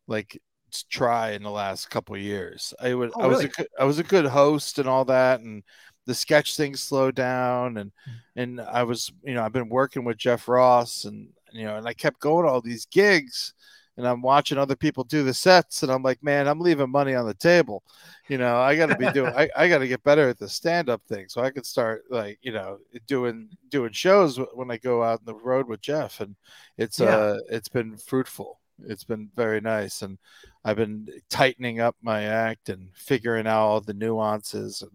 like 0.07 0.41
try 0.89 1.33
in 1.33 1.43
the 1.43 1.51
last 1.51 1.91
couple 1.91 2.17
years. 2.17 2.75
I 2.81 2.95
would 2.95 3.13
oh, 3.15 3.21
I 3.21 3.27
was 3.27 3.39
really? 3.39 3.51
a 3.59 3.83
I 3.83 3.85
was 3.85 3.99
a 3.99 4.05
good 4.05 4.27
host 4.27 4.79
and 4.79 4.89
all 4.89 5.05
that 5.07 5.41
and 5.41 5.63
the 6.07 6.15
sketch 6.15 6.57
thing 6.57 6.75
slowed 6.75 7.15
down 7.15 7.77
and 7.77 7.93
and 8.37 8.61
I 8.61 8.83
was 8.83 9.13
you 9.23 9.35
know 9.35 9.45
I've 9.45 9.53
been 9.53 9.69
working 9.69 10.05
with 10.05 10.17
Jeff 10.17 10.49
Ross 10.49 11.05
and 11.05 11.29
you 11.53 11.65
know 11.65 11.77
and 11.77 11.87
I 11.87 11.93
kept 11.93 12.21
going 12.21 12.45
to 12.47 12.51
all 12.51 12.61
these 12.61 12.87
gigs 12.87 13.55
and 13.97 14.09
I'm 14.09 14.23
watching 14.23 14.57
other 14.57 14.77
people 14.77 15.05
do 15.05 15.23
the 15.23 15.35
sets 15.35 15.83
and 15.83 15.93
I'm 15.93 16.03
like 16.03 16.23
man 16.23 16.49
I'm 16.49 16.61
leaving 16.61 16.91
money 16.91 17.15
on 17.15 17.27
the 17.27 17.35
table 17.35 17.83
you 18.29 18.39
know 18.39 18.57
I 18.57 18.77
got 18.77 18.87
to 18.87 18.97
be 18.97 19.11
doing 19.13 19.33
I, 19.37 19.49
I 19.57 19.69
got 19.69 19.79
to 19.79 19.89
get 19.89 20.03
better 20.03 20.29
at 20.29 20.39
the 20.39 20.49
stand 20.49 20.89
up 20.89 21.03
thing 21.07 21.27
so 21.29 21.43
I 21.43 21.51
could 21.51 21.67
start 21.67 22.05
like 22.11 22.39
you 22.43 22.53
know 22.53 22.79
doing 23.07 23.49
doing 23.69 23.93
shows 23.93 24.39
when 24.55 24.71
I 24.71 24.79
go 24.79 25.03
out 25.03 25.21
on 25.21 25.27
the 25.27 25.35
road 25.35 25.69
with 25.69 25.81
Jeff 25.81 26.21
and 26.21 26.35
it's 26.79 26.99
yeah. 26.99 27.15
uh 27.15 27.39
it's 27.51 27.69
been 27.69 27.97
fruitful 27.97 28.59
it's 28.87 29.05
been 29.05 29.29
very 29.37 29.61
nice 29.61 30.03
and 30.03 30.19
I've 30.65 30.77
been 30.77 31.09
tightening 31.31 31.81
up 31.81 31.97
my 32.03 32.25
act 32.25 32.69
and 32.69 32.91
figuring 32.95 33.47
out 33.47 33.67
all 33.67 33.81
the 33.81 33.95
nuances 33.95 34.83
and 34.83 34.93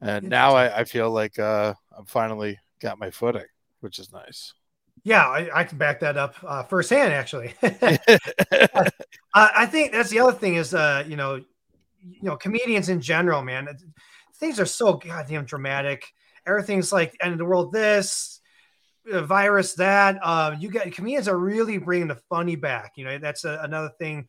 and 0.00 0.28
now 0.28 0.54
I, 0.54 0.80
I 0.80 0.84
feel 0.84 1.10
like 1.10 1.38
uh, 1.38 1.72
I'm 1.96 2.04
finally 2.04 2.58
got 2.80 2.98
my 2.98 3.10
footing, 3.10 3.46
which 3.80 3.98
is 3.98 4.12
nice. 4.12 4.52
Yeah, 5.02 5.26
I, 5.26 5.60
I 5.60 5.64
can 5.64 5.78
back 5.78 6.00
that 6.00 6.18
up 6.18 6.34
uh, 6.42 6.62
firsthand. 6.62 7.12
Actually, 7.12 7.54
uh, 7.62 8.88
I 9.34 9.66
think 9.66 9.92
that's 9.92 10.10
the 10.10 10.20
other 10.20 10.36
thing 10.36 10.56
is, 10.56 10.74
uh, 10.74 11.04
you 11.06 11.16
know, 11.16 11.36
you 11.36 12.22
know, 12.22 12.36
comedians 12.36 12.90
in 12.90 13.00
general, 13.00 13.42
man, 13.42 13.68
things 14.36 14.60
are 14.60 14.66
so 14.66 14.94
goddamn 14.94 15.46
dramatic. 15.46 16.12
Everything's 16.46 16.92
like 16.92 17.16
end 17.22 17.32
of 17.32 17.38
the 17.38 17.44
world. 17.46 17.72
This 17.72 18.40
virus, 19.06 19.74
that. 19.74 20.18
Uh, 20.22 20.56
you 20.58 20.70
got 20.70 20.90
comedians 20.92 21.28
are 21.28 21.38
really 21.38 21.78
bringing 21.78 22.08
the 22.08 22.20
funny 22.28 22.56
back. 22.56 22.92
You 22.96 23.04
know, 23.04 23.18
that's 23.18 23.44
a, 23.44 23.58
another 23.62 23.90
thing 23.98 24.28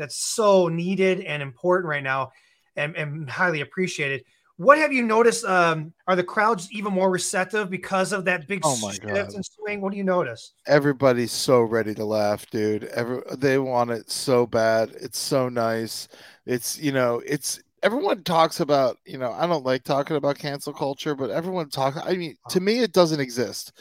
that's 0.00 0.16
so 0.16 0.68
needed 0.68 1.20
and 1.20 1.42
important 1.42 1.88
right 1.88 2.02
now, 2.02 2.32
and, 2.76 2.96
and 2.96 3.30
highly 3.30 3.60
appreciated. 3.60 4.24
What 4.56 4.76
have 4.76 4.92
you 4.92 5.02
noticed? 5.02 5.44
Um, 5.44 5.94
are 6.06 6.16
the 6.16 6.24
crowds 6.24 6.70
even 6.70 6.92
more 6.92 7.10
receptive 7.10 7.70
because 7.70 8.12
of 8.12 8.26
that 8.26 8.46
big 8.46 8.60
oh 8.62 8.76
shift 8.76 9.02
God. 9.02 9.34
and 9.34 9.44
swing? 9.44 9.80
What 9.80 9.92
do 9.92 9.96
you 9.96 10.04
notice? 10.04 10.52
Everybody's 10.66 11.32
so 11.32 11.62
ready 11.62 11.94
to 11.94 12.04
laugh, 12.04 12.44
dude. 12.50 12.84
Every 12.84 13.22
they 13.38 13.58
want 13.58 13.90
it 13.90 14.10
so 14.10 14.46
bad. 14.46 14.90
It's 15.00 15.18
so 15.18 15.48
nice. 15.48 16.08
It's 16.44 16.78
you 16.78 16.92
know, 16.92 17.22
it's 17.24 17.62
everyone 17.82 18.22
talks 18.22 18.60
about 18.60 18.98
you 19.06 19.16
know. 19.16 19.32
I 19.32 19.46
don't 19.46 19.64
like 19.64 19.82
talking 19.82 20.16
about 20.16 20.38
cancel 20.38 20.74
culture, 20.74 21.14
but 21.14 21.30
everyone 21.30 21.70
talk. 21.70 21.96
I 22.04 22.14
mean, 22.14 22.36
to 22.50 22.60
me, 22.60 22.80
it 22.80 22.92
doesn't 22.92 23.20
exist 23.20 23.72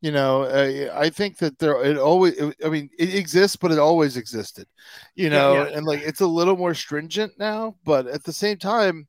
you 0.00 0.12
know 0.12 0.42
uh, 0.42 0.92
i 0.98 1.08
think 1.08 1.38
that 1.38 1.58
there 1.58 1.82
it 1.82 1.96
always 1.96 2.34
i 2.64 2.68
mean 2.68 2.90
it 2.98 3.14
exists 3.14 3.56
but 3.56 3.72
it 3.72 3.78
always 3.78 4.16
existed 4.16 4.66
you 5.14 5.30
know 5.30 5.54
yeah, 5.54 5.68
yeah. 5.68 5.76
and 5.76 5.86
like 5.86 6.02
it's 6.02 6.20
a 6.20 6.26
little 6.26 6.56
more 6.56 6.74
stringent 6.74 7.32
now 7.38 7.74
but 7.84 8.06
at 8.06 8.22
the 8.24 8.32
same 8.32 8.58
time 8.58 9.06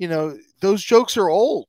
you 0.00 0.08
know 0.08 0.36
those 0.60 0.82
jokes 0.82 1.16
are 1.16 1.28
old. 1.28 1.68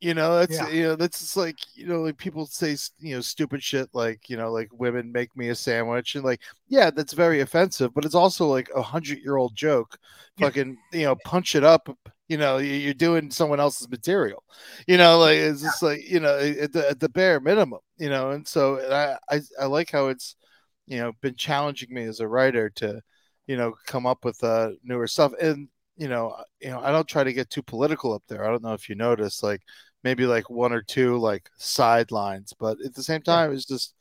You 0.00 0.14
know, 0.14 0.38
that's 0.38 0.52
yeah. 0.52 0.68
you 0.68 0.82
know, 0.82 0.96
that's 0.96 1.20
just 1.20 1.36
like 1.36 1.56
you 1.74 1.86
know, 1.86 2.00
like 2.00 2.16
people 2.16 2.46
say 2.46 2.76
you 2.98 3.14
know 3.14 3.20
stupid 3.20 3.62
shit 3.62 3.88
like 3.92 4.28
you 4.28 4.36
know, 4.36 4.50
like 4.50 4.68
women 4.72 5.12
make 5.12 5.36
me 5.36 5.50
a 5.50 5.54
sandwich 5.54 6.14
and 6.14 6.24
like 6.24 6.40
yeah, 6.68 6.90
that's 6.90 7.12
very 7.12 7.40
offensive, 7.40 7.92
but 7.94 8.04
it's 8.04 8.14
also 8.14 8.46
like 8.46 8.68
a 8.74 8.82
hundred 8.82 9.18
year 9.18 9.36
old 9.36 9.54
joke. 9.54 9.96
Fucking 10.38 10.76
you 10.92 11.02
know, 11.02 11.16
punch 11.24 11.54
it 11.54 11.62
up. 11.62 11.88
You 12.28 12.38
know, 12.38 12.58
you're 12.58 12.94
doing 12.94 13.30
someone 13.30 13.60
else's 13.60 13.90
material. 13.90 14.42
You 14.86 14.96
know, 14.96 15.18
like 15.18 15.36
it's 15.36 15.62
just 15.62 15.82
like 15.82 16.08
you 16.08 16.20
know, 16.20 16.38
at 16.38 16.72
the, 16.72 16.88
at 16.90 17.00
the 17.00 17.08
bare 17.08 17.40
minimum. 17.40 17.80
You 17.98 18.10
know, 18.10 18.30
and 18.30 18.46
so 18.46 18.78
I, 18.90 19.36
I 19.36 19.40
I 19.60 19.66
like 19.66 19.90
how 19.90 20.08
it's 20.08 20.36
you 20.86 20.98
know 20.98 21.12
been 21.20 21.34
challenging 21.36 21.92
me 21.92 22.04
as 22.04 22.20
a 22.20 22.28
writer 22.28 22.70
to 22.70 23.00
you 23.46 23.56
know 23.56 23.74
come 23.86 24.06
up 24.06 24.24
with 24.24 24.42
uh 24.44 24.70
newer 24.82 25.06
stuff 25.06 25.32
and 25.40 25.68
you 25.96 26.08
know, 26.08 26.34
you 26.60 26.70
know, 26.70 26.80
I 26.80 26.90
don't 26.90 27.06
try 27.06 27.22
to 27.22 27.32
get 27.34 27.50
too 27.50 27.62
political 27.62 28.14
up 28.14 28.22
there. 28.26 28.44
I 28.44 28.48
don't 28.50 28.62
know 28.62 28.72
if 28.72 28.88
you 28.88 28.94
notice, 28.94 29.42
like 29.42 29.60
maybe 30.02 30.24
like 30.26 30.48
one 30.50 30.72
or 30.72 30.82
two 30.82 31.18
like 31.18 31.50
sidelines, 31.58 32.52
but 32.58 32.78
at 32.84 32.94
the 32.94 33.02
same 33.02 33.20
time, 33.22 33.52
it's 33.52 33.66
just, 33.66 33.94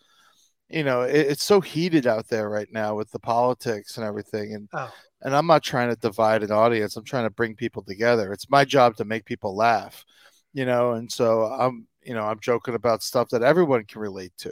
you 0.72 0.84
know, 0.84 1.02
it, 1.02 1.16
it's 1.16 1.44
so 1.44 1.62
heated 1.62 2.08
out 2.08 2.28
there 2.28 2.50
right 2.50 2.72
now 2.72 2.96
with 2.96 3.12
the 3.12 3.20
politics 3.20 3.98
and 3.98 4.06
everything, 4.06 4.54
and 4.54 4.70
oh. 4.74 4.92
and 5.22 5.36
I'm 5.36 5.48
not 5.48 5.64
trying 5.64 5.90
to 5.90 5.96
divide 5.96 6.44
an 6.44 6.52
audience. 6.52 6.96
I'm 6.96 7.04
trying 7.04 7.26
to 7.26 7.30
bring 7.30 7.56
people 7.56 7.84
together. 7.84 8.32
It's 8.32 8.50
my 8.50 8.66
job 8.66 8.96
to 8.98 9.06
make 9.06 9.26
people 9.26 9.56
laugh, 9.56 10.06
you 10.54 10.66
know, 10.66 10.94
and 10.94 11.12
so 11.12 11.44
I'm, 11.46 11.88
you 12.04 12.14
know, 12.14 12.24
I'm 12.24 12.40
joking 12.40 12.76
about 12.76 13.04
stuff 13.04 13.30
that 13.30 13.44
everyone 13.44 13.86
can 13.86 14.02
relate 14.02 14.34
to, 14.40 14.52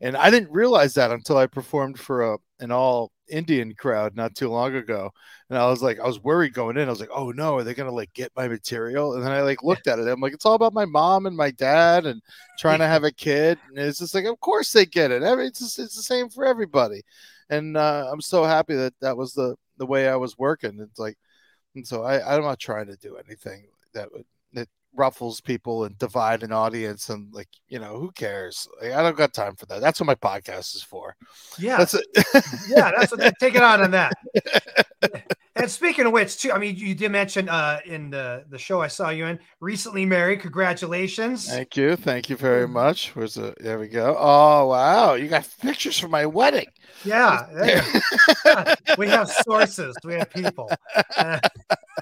and 0.00 0.16
I 0.16 0.30
didn't 0.30 0.50
realize 0.50 0.94
that 0.94 1.10
until 1.10 1.36
I 1.36 1.46
performed 1.46 1.98
for 1.98 2.34
a 2.34 2.38
an 2.60 2.72
all 2.72 3.12
Indian 3.28 3.74
crowd 3.74 4.16
not 4.16 4.34
too 4.34 4.48
long 4.48 4.74
ago, 4.74 5.10
and 5.48 5.58
I 5.58 5.66
was 5.68 5.82
like, 5.82 6.00
I 6.00 6.06
was 6.06 6.22
worried 6.22 6.54
going 6.54 6.76
in. 6.76 6.88
I 6.88 6.90
was 6.90 7.00
like, 7.00 7.10
oh 7.12 7.30
no, 7.30 7.56
are 7.56 7.64
they 7.64 7.74
gonna 7.74 7.92
like 7.92 8.12
get 8.14 8.32
my 8.36 8.48
material? 8.48 9.14
And 9.14 9.24
then 9.24 9.32
I 9.32 9.42
like 9.42 9.62
looked 9.62 9.86
at 9.86 9.98
it. 9.98 10.08
I'm 10.08 10.20
like, 10.20 10.34
it's 10.34 10.46
all 10.46 10.54
about 10.54 10.72
my 10.74 10.84
mom 10.84 11.26
and 11.26 11.36
my 11.36 11.50
dad 11.50 12.06
and 12.06 12.22
trying 12.58 12.78
to 12.80 12.86
have 12.86 13.04
a 13.04 13.12
kid. 13.12 13.58
And 13.68 13.78
it's 13.78 13.98
just 13.98 14.14
like, 14.14 14.24
of 14.24 14.40
course 14.40 14.72
they 14.72 14.86
get 14.86 15.10
it. 15.10 15.22
Every 15.22 15.46
it's 15.46 15.60
just, 15.60 15.78
it's 15.78 15.96
the 15.96 16.02
same 16.02 16.28
for 16.28 16.44
everybody. 16.44 17.02
And 17.50 17.76
uh, 17.76 18.08
I'm 18.12 18.20
so 18.20 18.44
happy 18.44 18.74
that 18.76 18.94
that 19.00 19.16
was 19.16 19.34
the 19.34 19.56
the 19.78 19.86
way 19.86 20.08
I 20.08 20.16
was 20.16 20.38
working. 20.38 20.78
It's 20.80 20.98
like, 20.98 21.16
and 21.74 21.86
so 21.86 22.02
I 22.04 22.34
I'm 22.36 22.42
not 22.42 22.58
trying 22.60 22.86
to 22.86 22.96
do 22.96 23.16
anything 23.16 23.66
that 23.94 24.12
would 24.12 24.24
ruffles 24.94 25.40
people 25.40 25.84
and 25.84 25.98
divide 25.98 26.42
an 26.42 26.52
audience 26.52 27.08
and 27.08 27.32
like 27.32 27.48
you 27.68 27.78
know 27.78 27.98
who 27.98 28.10
cares? 28.12 28.66
Like, 28.80 28.92
i 28.92 29.02
don't 29.02 29.16
got 29.16 29.32
time 29.32 29.56
for 29.56 29.66
that. 29.66 29.80
That's 29.80 30.00
what 30.00 30.06
my 30.06 30.14
podcast 30.14 30.74
is 30.74 30.82
for. 30.82 31.16
Yeah. 31.58 31.78
That's 31.78 31.94
it 31.94 32.06
yeah 32.68 32.90
that's 32.96 33.12
what 33.12 33.32
take 33.40 33.54
it 33.54 33.62
on 33.62 33.82
on 33.82 33.90
that. 33.92 34.12
And 35.58 35.68
speaking 35.68 36.06
of 36.06 36.12
which 36.12 36.38
too 36.38 36.52
i 36.52 36.58
mean 36.58 36.76
you 36.76 36.94
did 36.94 37.10
mention 37.10 37.48
uh 37.48 37.80
in 37.84 38.10
the 38.10 38.44
the 38.48 38.58
show 38.58 38.80
i 38.80 38.86
saw 38.86 39.10
you 39.10 39.26
in 39.26 39.40
recently 39.58 40.06
married 40.06 40.40
congratulations. 40.40 41.48
Thank 41.48 41.76
you. 41.76 41.96
Thank 41.96 42.30
you 42.30 42.36
very 42.36 42.66
mm. 42.68 42.70
much. 42.70 43.16
Where's 43.16 43.34
the 43.34 43.54
there 43.58 43.80
we 43.80 43.88
go. 43.88 44.16
Oh 44.16 44.68
wow. 44.68 45.14
You 45.14 45.26
got 45.26 45.48
pictures 45.60 45.98
from 45.98 46.12
my 46.12 46.26
wedding. 46.26 46.66
Yeah 47.04 47.46
we 48.98 49.08
have 49.08 49.28
sources. 49.28 49.96
We 50.04 50.14
have 50.14 50.30
people. 50.30 50.70
uh, 51.16 51.40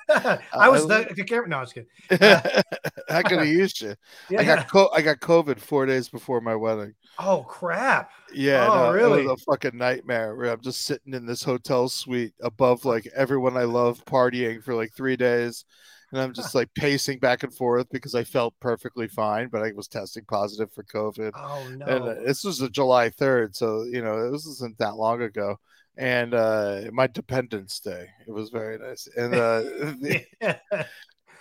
I 0.53 0.69
was 0.69 0.87
the, 0.87 1.07
the 1.15 1.45
no, 1.47 1.57
I 1.59 1.61
was 1.61 1.73
kidding. 1.73 1.88
Uh, 2.11 2.62
I 3.09 3.23
could 3.23 3.38
have 3.38 3.47
used 3.62 3.81
you. 3.81 3.95
Yeah. 4.31 4.41
I 4.41 4.45
got 4.45 4.69
co- 4.69 4.91
I 4.93 5.03
got 5.03 5.21
COVID 5.21 5.61
four 5.61 5.87
days 5.87 6.09
before 6.09 6.41
my 6.41 6.55
wedding. 6.55 6.95
Oh 7.19 7.45
crap! 7.49 8.11
Yeah, 8.33 8.69
oh, 8.71 8.87
no, 8.87 8.93
really? 8.93 9.25
It 9.25 9.29
was 9.29 9.43
a 9.43 9.45
fucking 9.45 9.76
nightmare. 9.76 10.35
Where 10.35 10.53
I'm 10.53 10.61
just 10.61 10.85
sitting 10.85 11.15
in 11.15 11.26
this 11.26 11.43
hotel 11.43 11.88
suite 11.88 12.35
above 12.43 12.85
like 12.85 13.07
everyone 13.15 13.57
I 13.57 13.65
love 13.65 14.05
partying 14.05 14.62
for 14.62 14.75
like 14.75 14.93
three 14.95 15.17
days, 15.17 15.65
and 16.12 16.21
I'm 16.21 16.33
just 16.33 16.55
like 16.55 16.69
pacing 16.75 17.19
back 17.19 17.43
and 17.43 17.55
forth 17.55 17.87
because 17.91 18.15
I 18.15 18.25
felt 18.25 18.55
perfectly 18.61 19.09
fine, 19.09 19.49
but 19.49 19.62
I 19.62 19.73
was 19.73 19.88
testing 19.88 20.25
positive 20.26 20.73
for 20.73 20.85
COVID. 20.85 21.33
Oh 21.35 21.69
no! 21.76 21.87
And 21.87 22.05
uh, 22.05 22.15
this 22.26 22.45
was 22.45 22.61
a 22.61 22.69
July 22.69 23.11
3rd, 23.11 23.55
so 23.55 23.85
you 23.85 24.03
know 24.03 24.31
this 24.31 24.47
wasn't 24.47 24.79
that 24.79 24.97
long 24.97 25.23
ago 25.23 25.57
and 25.97 26.35
uh 26.35 26.83
my 26.93 27.07
dependence 27.07 27.81
day. 27.81 28.09
It 28.26 28.31
was 28.31 28.50
very 28.50 28.79
nice. 28.79 29.09
And 29.17 29.35
uh 29.35 29.62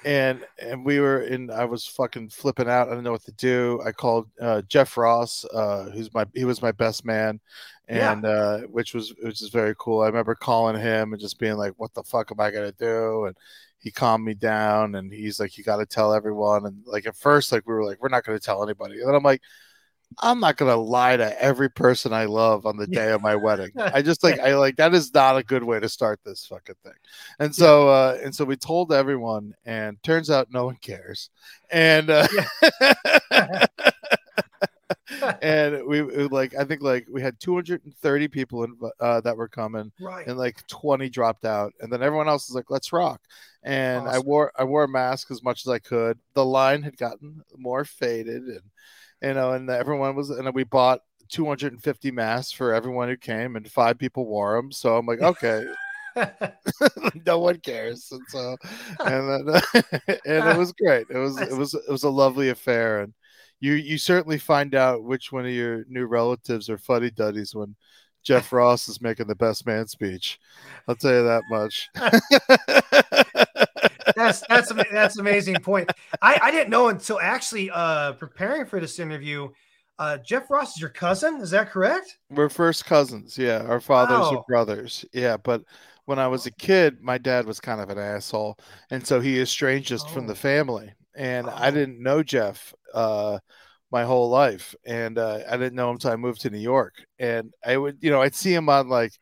and 0.06 0.46
and 0.60 0.86
we 0.86 1.00
were 1.00 1.22
in 1.22 1.50
i 1.50 1.66
was 1.66 1.86
fucking 1.86 2.30
flipping 2.30 2.70
out. 2.70 2.88
I 2.88 2.92
didn't 2.92 3.04
know 3.04 3.12
what 3.12 3.26
to 3.26 3.32
do. 3.34 3.82
I 3.86 3.92
called 3.92 4.30
uh 4.42 4.62
jeff 4.64 4.98
ross 4.98 5.46
uh 5.54 5.90
who's 5.92 6.14
my 6.14 6.26
he 6.34 6.46
was 6.46 6.62
my 6.62 6.72
best 6.72 7.06
man. 7.06 7.40
And 7.88 8.24
yeah. 8.24 8.30
uh 8.30 8.60
which 8.62 8.94
was 8.94 9.14
which 9.22 9.42
is 9.42 9.50
very 9.50 9.76
cool. 9.78 10.02
I 10.02 10.08
remember 10.08 10.36
calling 10.36 10.80
him 10.80 11.14
and 11.14 11.22
just 11.22 11.40
being 11.40 11.58
like 11.58 11.74
what 11.78 11.94
the 11.94 12.04
fuck 12.04 12.32
am 12.32 12.40
i 12.40 12.52
gonna 12.52 12.72
do? 12.74 13.26
And 13.26 13.36
he 13.80 13.92
calmed 13.92 14.26
me 14.26 14.34
down 14.34 14.96
and 14.96 15.12
he's 15.14 15.40
like 15.40 15.58
you 15.58 15.64
got 15.64 15.78
to 15.78 15.86
tell 15.86 16.14
everyone. 16.14 16.66
And 16.66 16.82
like 16.86 17.06
at 17.06 17.16
first 17.16 17.52
like 17.52 17.68
we 17.68 17.74
were 17.74 17.86
like 17.86 18.02
we're 18.02 18.10
not 18.10 18.24
going 18.24 18.38
to 18.38 18.44
tell 18.44 18.64
anybody. 18.64 19.00
And 19.00 19.08
then 19.08 19.16
i'm 19.16 19.24
like 19.24 19.42
I'm 20.20 20.40
not 20.40 20.58
gonna 20.58 20.76
lie 20.76 21.18
to 21.18 21.42
every 21.42 21.70
person 21.70 22.14
I 22.14 22.26
love 22.26 22.66
on 22.66 22.78
the 22.78 22.88
day 22.88 23.12
of 23.12 23.22
my 23.22 23.36
wedding. 23.36 23.72
I 23.78 24.02
just 24.02 24.24
like 24.24 24.40
I 24.40 24.56
like 24.56 24.78
that 24.78 24.94
is 24.94 25.14
not 25.14 25.38
a 25.38 25.44
good 25.44 25.64
way 25.64 25.80
to 25.80 25.90
start 25.90 26.20
this 26.24 26.46
fucking 26.46 26.76
thing. 26.84 26.94
And 27.40 27.54
so 27.54 27.90
uh 27.90 28.18
and 28.24 28.34
so 28.34 28.46
we 28.46 28.56
told 28.56 28.92
everyone 28.94 29.54
and 29.66 30.02
turns 30.04 30.30
out 30.30 30.52
no 30.52 30.66
one 30.66 30.78
cares. 30.78 31.30
And 31.72 32.10
uh 32.10 32.28
and 35.42 35.86
we, 35.86 36.02
we, 36.02 36.24
like 36.26 36.56
I 36.56 36.64
think 36.64 36.82
like 36.82 37.08
we 37.10 37.22
had 37.22 37.40
230 37.40 38.28
people 38.28 38.64
in, 38.64 38.78
uh, 39.00 39.22
that 39.22 39.38
were 39.38 39.48
coming, 39.48 39.92
right. 40.00 40.26
and 40.28 40.38
like 40.38 40.66
20 40.68 41.10
dropped 41.10 41.46
out, 41.46 41.74
and 41.80 41.92
then 41.92 42.02
everyone 42.02 42.28
else 42.28 42.50
was 42.50 42.56
like, 42.56 42.70
"Let's 42.70 42.92
rock." 42.94 43.22
And 43.64 44.08
awesome. 44.08 44.16
I 44.16 44.20
wore 44.20 44.52
I 44.58 44.64
wore 44.64 44.84
a 44.84 44.88
mask 44.88 45.32
as 45.32 45.44
much 45.44 45.66
as 45.66 45.72
I 45.72 45.80
could. 45.80 46.20
The 46.34 46.46
line 46.46 46.82
had 46.84 46.98
gotten 46.98 47.44
more 47.58 47.86
faded, 47.86 48.44
and 48.44 48.62
you 49.22 49.34
know, 49.34 49.52
and 49.52 49.70
everyone 49.70 50.16
was, 50.16 50.30
and 50.30 50.54
we 50.54 50.64
bought 50.64 51.02
250 51.30 52.12
masks 52.12 52.52
for 52.52 52.74
everyone 52.74 53.10
who 53.10 53.18
came, 53.18 53.56
and 53.56 53.70
five 53.70 53.98
people 53.98 54.26
wore 54.26 54.56
them. 54.56 54.72
So 54.72 54.98
I'm 54.98 55.06
like, 55.06 55.22
okay. 55.22 55.66
no 57.26 57.40
one 57.40 57.60
cares, 57.60 58.10
and 58.12 58.22
so, 58.30 58.56
and 59.06 59.48
then, 59.48 59.62
and 60.26 60.50
it 60.50 60.58
was 60.58 60.72
great. 60.72 61.08
It 61.10 61.18
was, 61.18 61.40
it 61.42 61.52
was, 61.52 61.74
it 61.74 61.92
was 61.92 62.04
a 62.04 62.10
lovely 62.10 62.50
affair, 62.50 63.02
and 63.02 63.14
you, 63.60 63.74
you 63.74 63.98
certainly 63.98 64.38
find 64.38 64.76
out 64.76 65.04
which 65.04 65.32
one 65.32 65.46
of 65.46 65.52
your 65.52 65.84
new 65.90 66.06
relatives 66.06 66.70
are 66.70 66.78
fuddy 66.78 67.12
duddies 67.12 67.54
when 67.54 67.76
Jeff 68.24 68.52
Ross 68.54 68.88
is 68.88 69.02
making 69.02 69.28
the 69.28 69.36
best 69.36 69.66
man 69.66 69.88
speech. 69.88 70.40
I'll 70.88 70.96
tell 70.96 71.12
you 71.14 71.24
that 71.24 71.44
much. 71.50 71.90
That's 74.42 74.70
that's 74.70 74.89
that's 74.92 75.18
amazing 75.20 75.60
point. 75.62 75.89
I, 76.22 76.39
I 76.42 76.51
didn't 76.51 76.70
know 76.70 76.89
until 76.89 77.20
actually 77.20 77.70
uh 77.72 78.13
preparing 78.13 78.65
for 78.65 78.80
this 78.80 79.00
interview. 79.00 79.50
Uh, 79.98 80.18
Jeff 80.18 80.50
Ross 80.50 80.75
is 80.75 80.82
your 80.82 80.89
cousin, 80.89 81.38
is 81.38 81.51
that 81.51 81.72
correct? 81.72 82.18
We're 82.30 82.50
first 82.50 82.86
cousins. 82.86 83.38
Yeah, 83.38 83.63
our 83.63 83.80
fathers 83.80 84.32
Wow. 84.32 84.39
are 84.39 84.44
brothers. 84.48 85.06
Yeah, 85.13 85.38
but 85.38 85.63
when 86.04 86.20
I 86.20 86.27
was 86.27 86.46
a 86.46 86.51
kid, 86.51 87.01
my 87.01 87.18
dad 87.18 87.46
was 87.46 87.60
kind 87.62 87.80
of 87.80 87.89
an 87.89 87.98
asshole, 87.98 88.58
and 88.89 89.06
so 89.06 89.22
he 89.22 89.39
estranged 89.39 89.94
us 89.94 90.04
from 90.04 90.25
Oh. 90.25 90.30
the 90.30 90.36
family. 90.36 90.94
And 91.15 91.50
I 91.50 91.70
Oh. 91.70 91.72
didn't 91.72 92.04
know 92.04 92.24
Jeff 92.24 92.74
uh, 92.94 93.39
my 93.92 94.04
whole 94.04 94.30
life, 94.30 94.75
and 94.86 95.18
uh, 95.18 95.39
I 95.50 95.56
didn't 95.58 95.75
know 95.75 95.89
him 95.89 95.96
until 95.96 96.12
I 96.12 96.18
moved 96.18 96.42
to 96.42 96.50
New 96.50 96.60
York. 96.60 96.96
And 97.18 97.54
I 97.65 97.77
would, 97.77 98.00
you 98.01 98.12
know, 98.12 98.22
I'd 98.22 98.36
see 98.36 98.54
him 98.54 98.68
on 98.68 98.89
like 98.89 99.13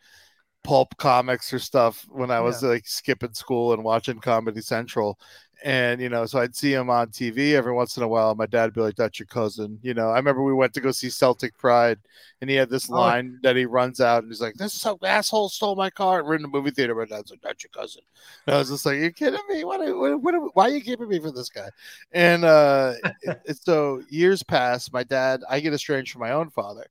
pulp 0.63 0.96
comics 0.98 1.51
or 1.53 1.60
stuff 1.60 2.05
when 2.10 2.32
I 2.32 2.39
was 2.39 2.63
like 2.63 2.88
skipping 2.88 3.34
school 3.34 3.74
and 3.74 3.84
watching 3.84 4.20
Comedy 4.20 4.62
Central. 4.62 5.20
And 5.63 6.01
you 6.01 6.10
know, 6.10 6.25
so 6.25 6.39
I'd 6.39 6.55
see 6.55 6.74
him 6.74 6.89
on 6.89 7.10
TV 7.12 7.55
every 7.55 7.72
once 7.72 7.96
in 7.96 8.03
a 8.03 8.08
while. 8.08 8.36
My 8.36 8.46
dad'd 8.46 8.74
be 8.74 8.82
like, 8.82 8.96
"That's 8.98 9.17
your 9.17 9.27
cousin." 9.27 9.79
You 9.82 9.93
know, 9.93 10.10
I 10.10 10.17
remember 10.17 10.43
we 10.43 10.53
went 10.53 10.74
to 10.74 10.82
go 10.82 10.91
see 10.91 11.10
Celtic 11.10 11.58
Pride, 11.58 12.00
and 12.41 12.50
he 12.50 12.55
had 12.58 12.70
this 12.70 12.89
Oh. 12.89 12.96
line 12.96 13.39
that 13.43 13.55
he 13.55 13.65
runs 13.65 14.01
out, 14.01 14.24
and 14.24 14.32
he's 14.32 14.41
like, 14.41 14.55
"This 14.55 14.74
some 14.74 14.98
asshole 15.03 15.48
stole 15.50 15.75
my 15.75 15.89
car." 15.89 16.20
And 16.20 16.27
We're 16.27 16.36
in 16.36 16.41
the 16.41 16.50
movie 16.50 16.72
theater, 16.72 16.96
my 16.96 17.05
dad's 17.05 17.32
like, 17.32 17.41
"That's 17.41 17.63
your 17.63 17.70
cousin." 17.72 18.01
And 18.46 18.55
I 18.55 18.60
was 18.60 18.70
just 18.70 18.86
like, 18.86 18.98
"You 18.98 19.12
kidding 19.12 19.39
me? 19.48 19.63
What? 19.63 19.79
What? 19.98 20.22
what 20.22 20.55
why 20.55 20.65
are 20.65 20.70
you 20.75 20.82
keeping 20.82 21.08
me 21.08 21.20
for 21.20 21.32
this 21.32 21.50
guy?" 21.50 21.70
And 22.12 22.43
uh, 22.43 22.93
it, 23.22 23.38
it- 23.46 23.58
so 23.63 24.01
years 24.10 24.43
pass. 24.43 24.91
My 24.91 25.03
dad, 25.03 25.41
I 25.50 25.60
get 25.62 25.74
estranged 25.74 26.12
from 26.12 26.22
my 26.22 26.32
own 26.32 26.50
father, 26.50 26.86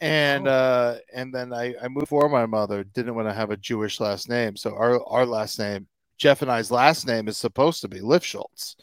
and 0.00 0.48
Oh. 0.48 0.52
uh, 0.52 0.98
and 1.14 1.34
then 1.34 1.52
I, 1.52 1.74
I 1.82 1.88
moved 1.88 2.08
for 2.08 2.28
my 2.28 2.46
mother. 2.46 2.84
Didn't 2.84 3.14
want 3.14 3.28
to 3.28 3.34
have 3.34 3.50
a 3.50 3.56
Jewish 3.56 4.00
last 4.00 4.28
name, 4.28 4.56
so 4.56 4.74
our 4.74 5.04
our 5.06 5.26
last 5.26 5.58
name, 5.58 5.86
Jeff 6.18 6.42
and 6.42 6.50
I's 6.50 6.70
last 6.70 7.06
name, 7.06 7.28
is 7.28 7.36
supposed 7.38 7.80
to 7.82 7.88
be 7.88 8.00
Lifschultz. 8.00 8.76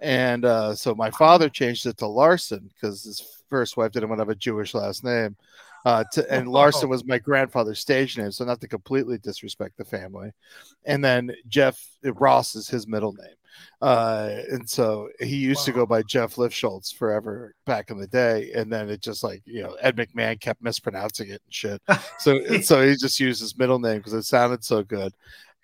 And 0.00 0.44
uh, 0.44 0.74
so 0.74 0.94
my 0.94 1.10
father 1.10 1.48
changed 1.48 1.86
it 1.86 1.96
to 1.98 2.06
Larson 2.06 2.70
because 2.74 3.04
his 3.04 3.22
first 3.48 3.76
wife 3.76 3.92
didn't 3.92 4.08
want 4.08 4.18
to 4.18 4.22
have 4.22 4.28
a 4.30 4.34
Jewish 4.34 4.74
last 4.74 5.04
name. 5.04 5.36
Uh, 5.84 6.04
to, 6.12 6.30
and 6.32 6.48
Larson 6.48 6.88
was 6.88 7.04
my 7.04 7.18
grandfather's 7.18 7.80
stage 7.80 8.16
name, 8.16 8.32
so 8.32 8.44
not 8.44 8.60
to 8.60 8.68
completely 8.68 9.18
disrespect 9.18 9.76
the 9.76 9.84
family. 9.84 10.30
And 10.84 11.04
then 11.04 11.32
Jeff 11.48 11.78
Ross 12.02 12.54
is 12.54 12.68
his 12.68 12.86
middle 12.86 13.12
name. 13.12 13.36
Uh, 13.80 14.40
and 14.50 14.68
so 14.68 15.08
he 15.20 15.36
used 15.36 15.64
to 15.64 15.72
go 15.72 15.86
by 15.86 16.02
Jeff 16.02 16.34
Lifschultz 16.34 16.92
forever 16.92 17.54
back 17.66 17.90
in 17.90 17.98
the 17.98 18.06
day. 18.06 18.50
And 18.52 18.72
then 18.72 18.88
it 18.88 19.00
just 19.00 19.22
like, 19.22 19.42
you 19.44 19.62
know, 19.62 19.76
Ed 19.80 19.96
McMahon 19.96 20.40
kept 20.40 20.62
mispronouncing 20.62 21.28
it 21.28 21.42
and 21.44 21.54
shit. 21.54 21.80
So, 22.18 22.60
so 22.62 22.86
he 22.86 22.96
just 22.96 23.20
used 23.20 23.40
his 23.40 23.56
middle 23.56 23.78
name 23.78 23.98
because 23.98 24.14
it 24.14 24.24
sounded 24.24 24.64
so 24.64 24.82
good. 24.82 25.12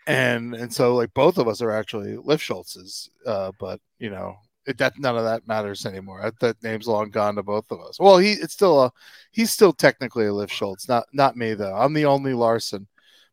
And, 0.06 0.54
and 0.54 0.72
so 0.72 0.94
like 0.94 1.12
both 1.14 1.38
of 1.38 1.48
us 1.48 1.62
are 1.62 1.70
actually 1.70 2.16
Lifschultzes, 2.16 3.08
uh, 3.26 3.52
but 3.58 3.80
you 3.98 4.10
know, 4.10 4.36
it, 4.66 4.78
that 4.78 4.98
none 4.98 5.16
of 5.16 5.24
that 5.24 5.46
matters 5.48 5.86
anymore. 5.86 6.20
That, 6.22 6.38
that 6.40 6.62
name's 6.62 6.86
long 6.86 7.10
gone 7.10 7.36
to 7.36 7.42
both 7.42 7.70
of 7.70 7.80
us. 7.80 7.98
Well, 7.98 8.18
he 8.18 8.32
it's 8.32 8.52
still 8.52 8.82
a 8.84 8.92
he's 9.32 9.50
still 9.50 9.72
technically 9.72 10.26
a 10.26 10.30
Lifschultz, 10.30 10.88
not 10.88 11.06
not 11.12 11.36
me 11.36 11.54
though. 11.54 11.74
I'm 11.74 11.94
the 11.94 12.04
only 12.06 12.34
Larson, 12.34 12.86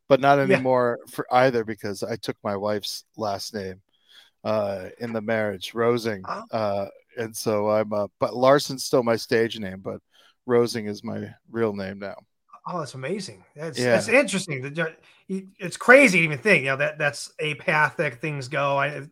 but 0.08 0.20
not 0.20 0.38
Yeah. 0.38 0.54
anymore 0.54 0.98
for 1.08 1.26
either 1.32 1.64
because 1.64 2.02
I 2.02 2.16
took 2.16 2.36
my 2.42 2.56
wife's 2.56 3.04
last 3.16 3.54
name 3.54 3.80
uh 4.44 4.88
in 5.00 5.12
the 5.12 5.20
marriage, 5.20 5.74
Rosing. 5.74 6.22
Oh. 6.26 6.44
Uh 6.50 6.86
and 7.18 7.36
so 7.36 7.68
I'm 7.70 7.92
uh 7.92 8.06
but 8.20 8.34
Larson's 8.36 8.84
still 8.84 9.02
my 9.02 9.16
stage 9.16 9.58
name, 9.58 9.80
but 9.80 10.00
Rosing 10.46 10.86
is 10.86 11.04
my 11.04 11.34
real 11.50 11.74
name 11.74 11.98
now. 11.98 12.16
Oh, 12.66 12.78
that's 12.80 12.94
amazing. 12.94 13.44
That's 13.56 13.78
Yeah. 13.78 13.92
that's 13.92 14.08
interesting. 14.08 14.74
It's 15.28 15.76
crazy 15.76 16.18
to 16.18 16.24
even 16.24 16.38
think, 16.38 16.64
you 16.64 16.70
know, 16.70 16.76
that 16.76 16.98
that's 16.98 17.32
a 17.38 17.54
path 17.56 17.96
that 17.98 18.20
things 18.20 18.48
go. 18.48 18.78
I 18.78 19.06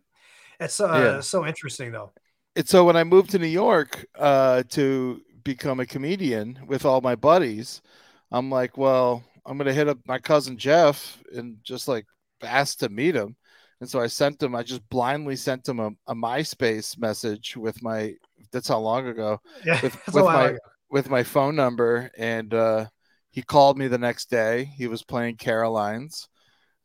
it's 0.60 0.80
uh, 0.80 1.18
Yeah. 1.18 1.20
so 1.20 1.46
interesting 1.46 1.92
though. 1.92 2.12
and 2.54 2.68
so 2.68 2.84
when 2.84 2.96
I 2.96 3.04
moved 3.04 3.30
to 3.30 3.38
New 3.38 3.46
York 3.46 4.06
uh, 4.18 4.62
to 4.70 5.20
become 5.44 5.80
a 5.80 5.86
comedian 5.86 6.58
with 6.66 6.84
all 6.84 7.00
my 7.00 7.14
buddies, 7.14 7.82
I'm 8.32 8.50
like, 8.50 8.76
well, 8.78 9.22
I'm 9.44 9.58
gonna 9.58 9.72
hit 9.72 9.88
up 9.88 9.98
my 10.06 10.18
cousin 10.18 10.56
Jeff 10.58 11.22
and 11.34 11.58
just 11.62 11.86
like 11.88 12.06
ask 12.42 12.78
to 12.78 12.88
meet 12.88 13.14
him. 13.14 13.36
And 13.80 13.88
so 13.90 14.00
I 14.00 14.06
sent 14.06 14.42
him. 14.42 14.54
I 14.54 14.62
just 14.62 14.88
blindly 14.88 15.36
sent 15.36 15.68
him 15.68 15.80
a, 15.80 15.90
a 16.08 16.14
MySpace 16.14 16.98
message 16.98 17.56
with 17.56 17.82
my. 17.82 18.14
That's 18.52 18.68
how 18.68 18.78
long 18.78 19.06
ago 19.06 19.40
Yeah, 19.64 19.80
with, 19.82 19.96
with 20.12 20.30
my 20.30 20.52
ago. 20.52 20.58
with 20.90 21.10
my 21.10 21.22
phone 21.22 21.56
number, 21.56 22.10
and 22.16 22.52
uh, 22.54 22.86
he 23.30 23.42
called 23.42 23.76
me 23.78 23.88
the 23.88 23.98
next 23.98 24.30
day. 24.30 24.64
He 24.76 24.86
was 24.86 25.02
playing 25.04 25.36
Caroline's, 25.36 26.28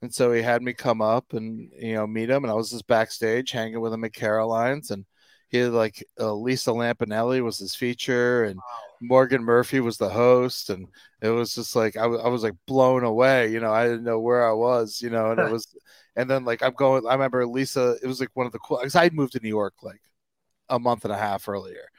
and 0.02 0.14
so 0.14 0.32
he 0.32 0.42
had 0.42 0.62
me 0.62 0.74
come 0.74 1.02
up 1.02 1.34
and 1.34 1.72
you 1.78 1.94
know 1.94 2.08
meet 2.08 2.30
him. 2.30 2.44
And 2.44 2.52
I 2.52 2.56
was 2.56 2.72
just 2.72 2.88
backstage 2.88 3.52
hanging 3.52 3.80
with 3.80 3.94
him 3.94 4.04
at 4.04 4.14
Caroline's, 4.14 4.92
and 4.92 5.06
he 5.50 5.58
had 5.58 5.72
like 5.74 6.04
uh, 6.20 6.34
Lisa 6.34 6.72
Lampanelli 6.72 7.44
was 7.44 7.60
his 7.60 7.76
feature, 7.76 8.46
and 8.46 8.60
Morgan 9.02 9.44
Murphy 9.44 9.80
was 9.80 9.98
the 9.98 10.10
host, 10.10 10.70
and 10.70 10.88
it 11.22 11.30
was 11.30 11.54
just 11.56 11.76
like 11.76 11.98
I 11.98 12.08
was 12.08 12.22
I 12.22 12.28
was 12.30 12.44
like 12.44 12.56
blown 12.68 13.04
away. 13.04 13.52
You 13.52 13.60
know, 13.60 13.72
I 13.74 13.86
didn't 13.88 14.04
know 14.04 14.20
where 14.20 14.48
I 14.48 14.54
was. 14.54 15.02
You 15.02 15.10
know, 15.10 15.32
and 15.32 15.40
it 15.40 15.52
was, 15.52 15.68
and 16.16 16.30
then 16.30 16.46
like 16.46 16.64
I'm 16.64 16.74
going. 16.74 17.06
I 17.08 17.14
remember 17.14 17.46
Lisa. 17.46 17.98
It 18.02 18.08
was 18.08 18.20
like 18.20 18.30
one 18.34 18.46
of 18.46 18.52
the 18.54 18.60
cool 18.60 18.78
because 18.80 18.96
I 18.96 19.10
moved 19.10 19.34
to 19.34 19.40
New 19.42 19.50
York 19.50 19.76
like 19.84 20.02
a 20.70 20.80
month 20.80 21.06
and 21.06 21.14
a 21.14 21.18
half 21.18 21.48
earlier. 21.48 21.90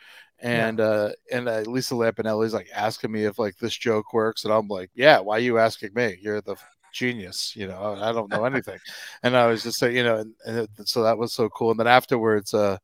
And 0.40 0.80
uh 0.80 1.10
and 1.30 1.48
uh, 1.48 1.60
Lisa 1.66 1.94
Lampanelli's 1.94 2.54
like 2.54 2.68
asking 2.74 3.12
me 3.12 3.26
if 3.26 3.38
like 3.38 3.56
this 3.58 3.76
joke 3.76 4.12
works, 4.12 4.44
and 4.44 4.52
I'm 4.52 4.68
like, 4.68 4.90
yeah. 4.94 5.20
Why 5.20 5.36
are 5.36 5.40
you 5.40 5.58
asking 5.58 5.90
me? 5.94 6.18
You're 6.20 6.40
the 6.40 6.56
genius, 6.92 7.54
you 7.56 7.66
know. 7.68 7.96
I 8.00 8.12
don't 8.12 8.30
know 8.30 8.44
anything, 8.44 8.78
and 9.22 9.36
I 9.36 9.46
was 9.46 9.62
just 9.62 9.78
saying, 9.78 9.96
you 9.96 10.04
know, 10.04 10.18
and, 10.18 10.34
and 10.46 10.58
it- 10.58 10.88
so 10.88 11.02
that 11.04 11.18
was 11.18 11.32
so 11.34 11.48
cool. 11.50 11.70
And 11.72 11.80
then 11.80 11.86
afterwards, 11.88 12.54
uh, 12.54 12.78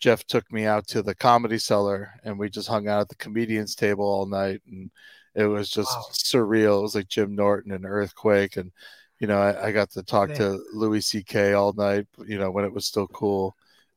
Jeff 0.00 0.24
took 0.26 0.50
me 0.52 0.66
out 0.66 0.86
to 0.88 1.02
the 1.02 1.14
comedy 1.14 1.58
cellar, 1.58 2.12
and 2.24 2.38
we 2.38 2.50
just 2.50 2.68
hung 2.68 2.88
out 2.88 3.00
at 3.02 3.08
the 3.08 3.14
comedians 3.16 3.74
table 3.74 4.04
all 4.04 4.26
night, 4.26 4.60
and 4.68 4.90
it 5.34 5.46
was 5.46 5.70
just 5.70 5.98
Wow. 5.98 6.12
surreal. 6.12 6.78
It 6.80 6.82
was 6.82 6.94
like 6.94 7.08
Jim 7.08 7.34
Norton 7.34 7.72
and 7.72 7.86
Earthquake, 7.86 8.56
and 8.56 8.72
you 9.20 9.26
know, 9.26 9.38
I, 9.38 9.68
I 9.68 9.72
got 9.72 9.90
to 9.92 10.02
talk 10.02 10.32
Man. 10.32 10.34
to 10.34 10.60
Louis 10.74 11.00
C.K. 11.00 11.54
all 11.54 11.72
night, 11.74 12.06
you 12.26 12.38
know, 12.38 12.50
when 12.50 12.64
it 12.64 12.72
was 12.72 12.86
still 12.86 13.08
cool 13.08 13.56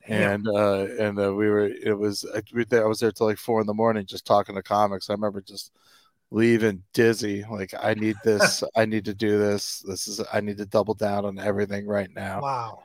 Damn. 0.10 0.32
and 0.32 0.48
uh 0.48 0.86
and 1.00 1.20
uh, 1.20 1.34
we 1.34 1.50
were 1.50 1.66
it 1.68 1.98
was 1.98 2.26
I, 2.34 2.42
we 2.54 2.66
I 2.72 2.86
was 2.86 3.00
there 3.00 3.12
till 3.12 3.28
like 3.28 3.38
four 3.38 3.60
in 3.62 3.68
the 3.68 3.74
morning 3.74 4.06
just 4.06 4.26
talking 4.26 4.56
to 4.56 4.64
comics. 4.64 5.10
I 5.10 5.14
remember 5.14 5.42
just 5.42 5.72
leaving 6.32 6.84
dizzy, 6.94 7.44
like 7.50 7.74
I 7.82 7.94
need 7.96 8.18
this, 8.24 8.64
I 8.76 8.86
need 8.86 9.06
to 9.06 9.14
do 9.14 9.38
this. 9.40 9.80
This 9.88 10.08
is 10.08 10.22
I 10.34 10.42
need 10.42 10.58
to 10.58 10.66
double 10.66 10.94
down 10.94 11.26
on 11.26 11.40
everything 11.40 11.86
right 11.88 12.10
now. 12.16 12.42
wow. 12.42 12.80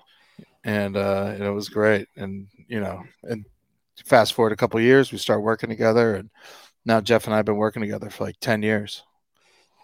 And 0.65 0.97
uh 0.97 1.33
and 1.35 1.43
it 1.43 1.51
was 1.51 1.69
great. 1.69 2.09
And 2.17 2.47
you 2.69 2.81
know, 2.81 3.03
and 3.25 3.45
fast 4.05 4.35
forward 4.35 4.53
a 4.53 4.57
couple 4.57 4.81
years, 4.81 5.13
we 5.13 5.19
start 5.19 5.43
working 5.43 5.69
together 5.71 6.15
and 6.17 6.31
now 6.85 7.01
Jeff 7.01 7.27
and 7.27 7.35
I 7.35 7.39
have 7.39 7.47
been 7.47 7.57
working 7.57 7.83
together 7.83 8.11
for 8.11 8.25
like 8.25 8.37
10 8.41 8.63
years. 8.63 9.03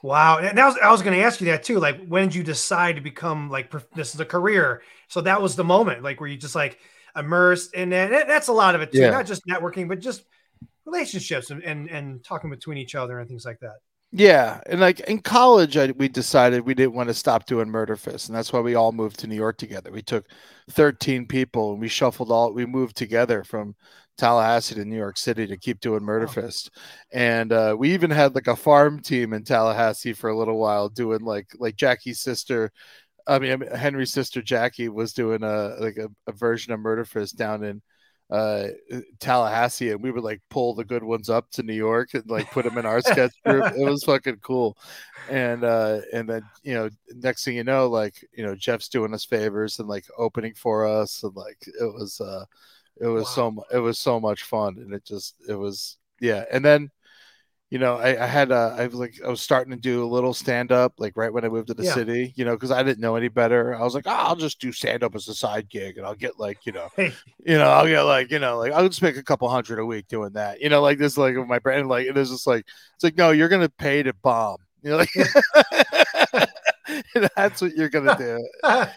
Wow. 0.03 0.39
And 0.39 0.57
that 0.57 0.65
was, 0.67 0.77
I 0.83 0.91
was 0.93 1.03
going 1.03 1.17
to 1.19 1.25
ask 1.25 1.41
you 1.41 1.47
that 1.47 1.65
too. 1.65 1.81
Like, 1.81 2.07
when 2.07 2.29
did 2.29 2.35
you 2.37 2.45
decide 2.45 2.97
to 2.97 3.01
become 3.03 3.51
like, 3.51 3.73
this 3.95 4.15
is 4.15 4.21
a 4.21 4.25
career? 4.25 4.83
So 5.09 5.21
that 5.23 5.43
was 5.43 5.57
the 5.57 5.65
moment, 5.65 6.03
like, 6.05 6.21
where 6.21 6.29
you 6.29 6.37
just 6.37 6.55
like 6.55 6.79
immersed 7.17 7.75
in 7.75 7.91
that. 7.91 8.13
And 8.13 8.31
that's 8.31 8.49
a 8.49 8.53
lot 8.53 8.75
of 8.77 8.81
it 8.81 8.93
too, 8.93 8.99
Yeah. 8.99 9.11
not 9.11 9.27
just 9.27 9.47
networking, 9.47 9.89
but 9.89 9.99
just 9.99 10.23
relationships 10.91 11.51
and, 11.51 11.63
and, 11.63 11.89
and 11.91 12.25
talking 12.25 12.51
between 12.51 12.79
each 12.79 12.95
other 12.95 13.19
and 13.19 13.29
things 13.29 13.45
like 13.45 13.61
that. 13.61 13.77
Yeah, 14.11 14.61
and 14.65 14.81
like 14.81 15.01
in 15.01 15.21
college, 15.21 15.77
I, 15.77 15.91
we 15.91 16.09
decided 16.09 16.65
we 16.65 16.73
didn't 16.73 16.95
want 16.95 17.11
to 17.11 17.15
stop 17.15 17.45
doing 17.45 17.69
Murder 17.69 17.95
Fist, 17.95 18.29
and 18.29 18.37
that's 18.37 18.53
why 18.53 18.61
we 18.61 18.75
all 18.75 18.91
moved 18.91 19.19
to 19.19 19.27
New 19.27 19.37
York 19.37 19.59
together. 19.59 19.91
We 19.93 20.01
took 20.01 20.25
thirteen 20.71 21.27
people 21.27 21.73
and 21.73 21.81
we 21.81 21.89
shuffled 21.89 22.33
all. 22.33 22.55
We 22.55 22.65
moved 22.65 22.97
together 22.97 23.45
from 23.45 23.77
Tallahassee 24.17 24.77
to 24.77 24.87
New 24.87 24.97
York 24.97 25.19
City 25.19 25.47
to 25.47 25.59
keep 25.59 25.81
doing 25.81 26.03
Murder 26.03 26.25
Wow. 26.25 26.33
Fist, 26.33 26.71
and 27.13 27.53
uh, 27.53 27.77
we 27.79 27.93
even 27.93 28.11
had 28.11 28.35
like 28.35 28.47
a 28.47 28.57
farm 28.57 29.01
team 29.01 29.35
in 29.35 29.45
Tallahassee 29.45 30.15
for 30.15 30.31
a 30.31 30.39
little 30.39 30.59
while, 30.59 30.89
doing 30.89 31.21
like 31.21 31.49
like 31.59 31.77
Jackie's 31.77 32.21
sister. 32.21 32.73
I 33.27 33.39
mean, 33.39 33.61
Henry's 33.61 34.11
sister 34.11 34.41
Jackie 34.41 34.89
was 34.89 35.13
doing 35.13 35.43
a 35.43 35.77
like 35.81 35.99
a, 35.99 36.09
a 36.27 36.33
version 36.33 36.73
of 36.73 36.81
Murder 36.81 37.05
Fist 37.05 37.37
down 37.37 37.63
in 37.63 37.83
uh 38.31 38.69
Tallahassee 39.21 39.91
and 39.91 40.03
we 40.03 40.11
would 40.11 40.23
like 40.25 40.41
pull 40.51 40.75
the 40.75 40.85
good 40.85 41.03
ones 41.03 41.31
up 41.31 41.51
to 41.53 41.63
New 41.63 41.73
York 41.75 42.15
and 42.15 42.29
like 42.29 42.51
put 42.51 42.65
them 42.65 42.77
in 42.79 42.87
our 42.87 43.01
sketch 43.01 43.33
group. 43.45 43.65
It 43.75 43.85
was 43.89 44.05
fucking 44.05 44.39
cool. 44.43 44.77
And 45.31 45.65
uh 45.65 46.01
and 46.13 46.29
then 46.29 46.43
you 46.63 46.75
know 46.75 46.91
next 47.15 47.45
thing 47.45 47.57
you 47.57 47.65
know 47.65 47.89
like 47.89 48.15
you 48.37 48.45
know 48.45 48.55
Jeff's 48.55 48.89
doing 48.89 49.15
us 49.15 49.25
favors 49.25 49.79
and 49.79 49.89
like 49.89 50.05
opening 50.19 50.55
for 50.55 50.87
us 50.87 51.23
and 51.23 51.35
like 51.37 51.59
it 51.67 51.93
was 51.95 52.21
uh 52.21 52.45
it 53.01 53.07
was 53.07 53.25
Wow. 53.37 53.55
so 53.55 53.65
it 53.73 53.79
was 53.79 53.99
so 53.99 54.21
much 54.21 54.43
fun 54.43 54.77
and 54.79 54.93
it 54.93 55.05
just 55.05 55.37
it 55.49 55.55
was 55.55 55.97
yeah 56.21 56.45
and 56.53 56.65
then 56.65 56.91
you 57.71 57.79
know 57.79 57.97
I, 57.97 58.23
I 58.23 58.27
had 58.27 58.51
uh 58.53 58.75
I 58.79 58.87
was 58.87 58.95
like 58.95 59.15
I 59.25 59.29
was 59.29 59.41
starting 59.41 59.71
to 59.73 59.77
do 59.79 60.03
a 60.05 60.07
little 60.07 60.33
stand 60.35 60.73
up 60.73 60.95
like 60.99 61.17
right 61.17 61.33
when 61.33 61.45
I 61.45 61.49
moved 61.49 61.69
to 61.69 61.75
the 61.75 61.85
Yeah. 61.85 61.93
city 61.95 62.33
you 62.37 62.45
know 62.45 62.53
because 62.55 62.71
I 62.71 62.83
didn't 62.83 63.01
know 63.01 63.17
any 63.17 63.29
better 63.29 63.75
I 63.75 63.83
was 63.83 63.95
like 63.95 64.07
oh, 64.07 64.11
I'll 64.11 64.37
just 64.37 64.61
do 64.61 64.73
stand 64.73 65.03
up 65.03 65.15
as 65.15 65.29
a 65.29 65.35
side 65.35 65.69
gig 65.69 65.99
and 65.99 66.07
I'll 66.07 66.15
get 66.15 66.39
like 66.39 66.65
you 66.65 66.73
know 66.73 66.89
Hey, 66.97 67.13
you 67.45 67.57
know, 67.59 67.69
I'll 67.69 67.87
get 67.87 68.03
like, 68.03 68.31
you 68.31 68.39
know, 68.39 68.59
like 68.59 68.73
I'll 68.73 68.89
just 68.89 69.03
make 69.03 69.17
a 69.17 69.23
couple 69.23 69.49
hundred 69.49 69.79
a 69.79 69.87
week 69.87 70.09
doing 70.09 70.33
that. 70.35 70.61
You 70.61 70.69
know, 70.69 70.83
like 70.83 70.99
this, 70.99 71.17
like 71.17 71.37
with 71.37 71.47
my 71.47 71.59
brand, 71.59 71.89
like 71.89 72.07
it 72.07 72.17
is 72.17 72.31
just 72.31 72.47
like 72.47 72.67
it's 72.95 73.05
like, 73.05 73.17
no, 73.17 73.31
you're 73.31 73.49
gonna 73.49 73.69
pay 73.69 74.03
to 74.03 74.13
bomb. 74.13 74.59
You 74.83 74.91
know, 74.91 74.97
like 74.99 75.11
that's 77.37 77.61
what 77.61 77.75
you're 77.75 77.89
gonna 77.89 78.17
do. 78.17 78.39
And 78.63 78.91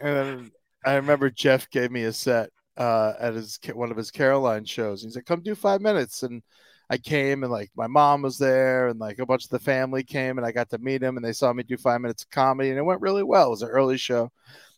then 0.00 0.50
I 0.84 0.94
remember 0.94 1.30
Jeff 1.30 1.68
gave 1.70 1.90
me 1.90 2.04
a 2.04 2.12
set 2.12 2.50
uh, 2.76 3.12
at 3.18 3.34
his 3.34 3.58
one 3.74 3.90
of 3.90 3.96
his 3.96 4.10
Caroline 4.10 4.64
shows. 4.64 5.02
He's 5.02 5.16
like, 5.16 5.26
"Come 5.26 5.40
do 5.42 5.54
five 5.54 5.80
minutes," 5.80 6.22
and 6.22 6.42
I 6.90 6.96
came 6.96 7.42
and 7.42 7.52
like 7.52 7.70
my 7.76 7.86
mom 7.86 8.22
was 8.22 8.38
there 8.38 8.88
and 8.88 8.98
like 8.98 9.18
a 9.18 9.26
bunch 9.26 9.44
of 9.44 9.50
the 9.50 9.58
family 9.58 10.02
came 10.02 10.38
and 10.38 10.46
I 10.46 10.52
got 10.52 10.70
to 10.70 10.78
meet 10.78 11.02
him 11.02 11.16
and 11.16 11.24
they 11.24 11.32
saw 11.32 11.52
me 11.52 11.62
do 11.62 11.76
five 11.76 12.00
minutes 12.00 12.22
of 12.22 12.30
comedy 12.30 12.70
and 12.70 12.78
it 12.78 12.82
went 12.82 13.02
really 13.02 13.22
well. 13.22 13.48
It 13.48 13.50
was 13.50 13.62
an 13.62 13.68
early 13.68 13.98
show. 13.98 14.30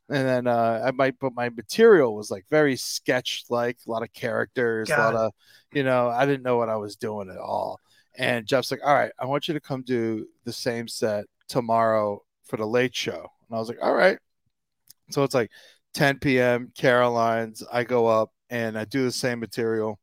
And 0.09 0.27
then 0.27 0.46
uh, 0.49 0.83
I 0.85 0.90
might, 0.90 1.20
but 1.20 1.35
my 1.35 1.51
material 1.51 2.16
was 2.16 2.31
like 2.31 2.44
very 2.51 2.75
sketch 2.77 3.44
like, 3.49 3.79
a 3.87 3.90
lot 3.90 4.03
of 4.03 4.12
characters, 4.12 4.88
God. 4.88 4.99
a 4.99 5.03
lot 5.03 5.27
of, 5.27 5.33
you 5.73 5.85
know, 5.85 6.09
I 6.09 6.27
didn't 6.27 6.42
know 6.42 6.57
what 6.57 6.68
I 6.68 6.77
was 6.77 6.96
doing 6.96 7.31
at 7.31 7.38
all. 7.38 7.79
And 8.16 8.44
Jeff's 8.44 8.73
like, 8.73 8.81
all 8.85 8.94
right, 8.94 9.12
I 9.20 9.27
want 9.27 9.46
you 9.46 9.55
to 9.55 9.61
come 9.61 9.83
do 9.83 10.27
the 10.44 10.53
same 10.53 10.88
set 10.88 11.27
tomorrow 11.49 12.23
for 12.44 12.57
the 12.57 12.66
late 12.66 12.94
show. 12.94 13.20
And 13.49 13.57
I 13.57 13.59
was 13.61 13.68
like, 13.68 13.79
all 13.81 13.94
right. 13.94 14.18
So 15.11 15.23
it's 15.23 15.35
like 15.35 15.51
10 15.94 16.18
p.m. 16.18 16.73
Caroline's. 16.77 17.62
I 17.73 17.85
go 17.85 18.09
up 18.09 18.33
and 18.51 18.77
I 18.77 18.85
do 18.85 19.05
the 19.05 19.12
same 19.12 19.38
material. 19.38 20.01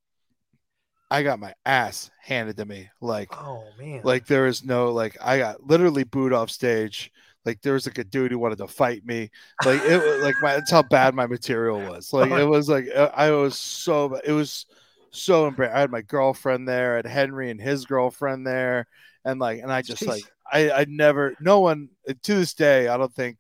I 1.10 1.24
got 1.24 1.40
my 1.40 1.54
ass 1.66 2.10
handed 2.22 2.58
to 2.58 2.66
me. 2.66 2.90
Like, 3.02 3.30
oh 3.32 3.64
man, 3.80 4.02
like 4.04 4.26
there 4.28 4.48
is 4.48 4.64
no 4.64 4.92
like 4.92 5.18
I 5.22 5.38
got 5.40 5.66
literally 5.66 6.04
booed 6.04 6.34
off 6.34 6.50
stage. 6.50 7.12
Like 7.46 7.62
there 7.62 7.74
was 7.74 7.88
like 7.88 7.98
a 7.98 8.04
dude 8.04 8.32
who 8.32 8.40
wanted 8.40 8.58
to 8.58 8.68
fight 8.68 9.06
me. 9.06 9.30
Like 9.66 9.82
it 9.84 9.98
was 9.98 10.22
like 10.22 10.36
my 10.42 10.56
that's 10.56 10.72
how 10.72 10.84
bad 10.84 11.16
my 11.16 11.28
material 11.28 11.80
was. 11.80 12.12
Like 12.14 12.32
it 12.32 12.46
was 12.46 12.68
like 12.68 12.88
uh, 12.94 13.12
I 13.14 13.32
was 13.32 13.58
so 13.58 14.16
it 14.16 14.34
was 14.34 14.66
so 15.12 15.48
embarrassed. 15.48 15.76
I 15.76 15.80
had 15.80 15.92
my 15.92 16.02
girlfriend 16.02 16.68
there, 16.68 16.94
I 16.94 16.96
had 16.98 17.06
Henry 17.06 17.50
and 17.52 17.62
his 17.62 17.86
girlfriend 17.86 18.46
there, 18.46 18.88
and 19.24 19.40
like 19.40 19.62
and 19.62 19.72
I 19.72 19.82
just 19.82 20.04
Jeez. 20.04 20.08
like 20.08 20.24
I 20.52 20.72
I 20.72 20.86
never 20.90 21.36
no 21.40 21.62
one 21.62 21.90
to 22.24 22.36
this 22.36 22.54
day 22.54 22.90
I 22.90 22.98
don't 22.98 23.14
think 23.14 23.38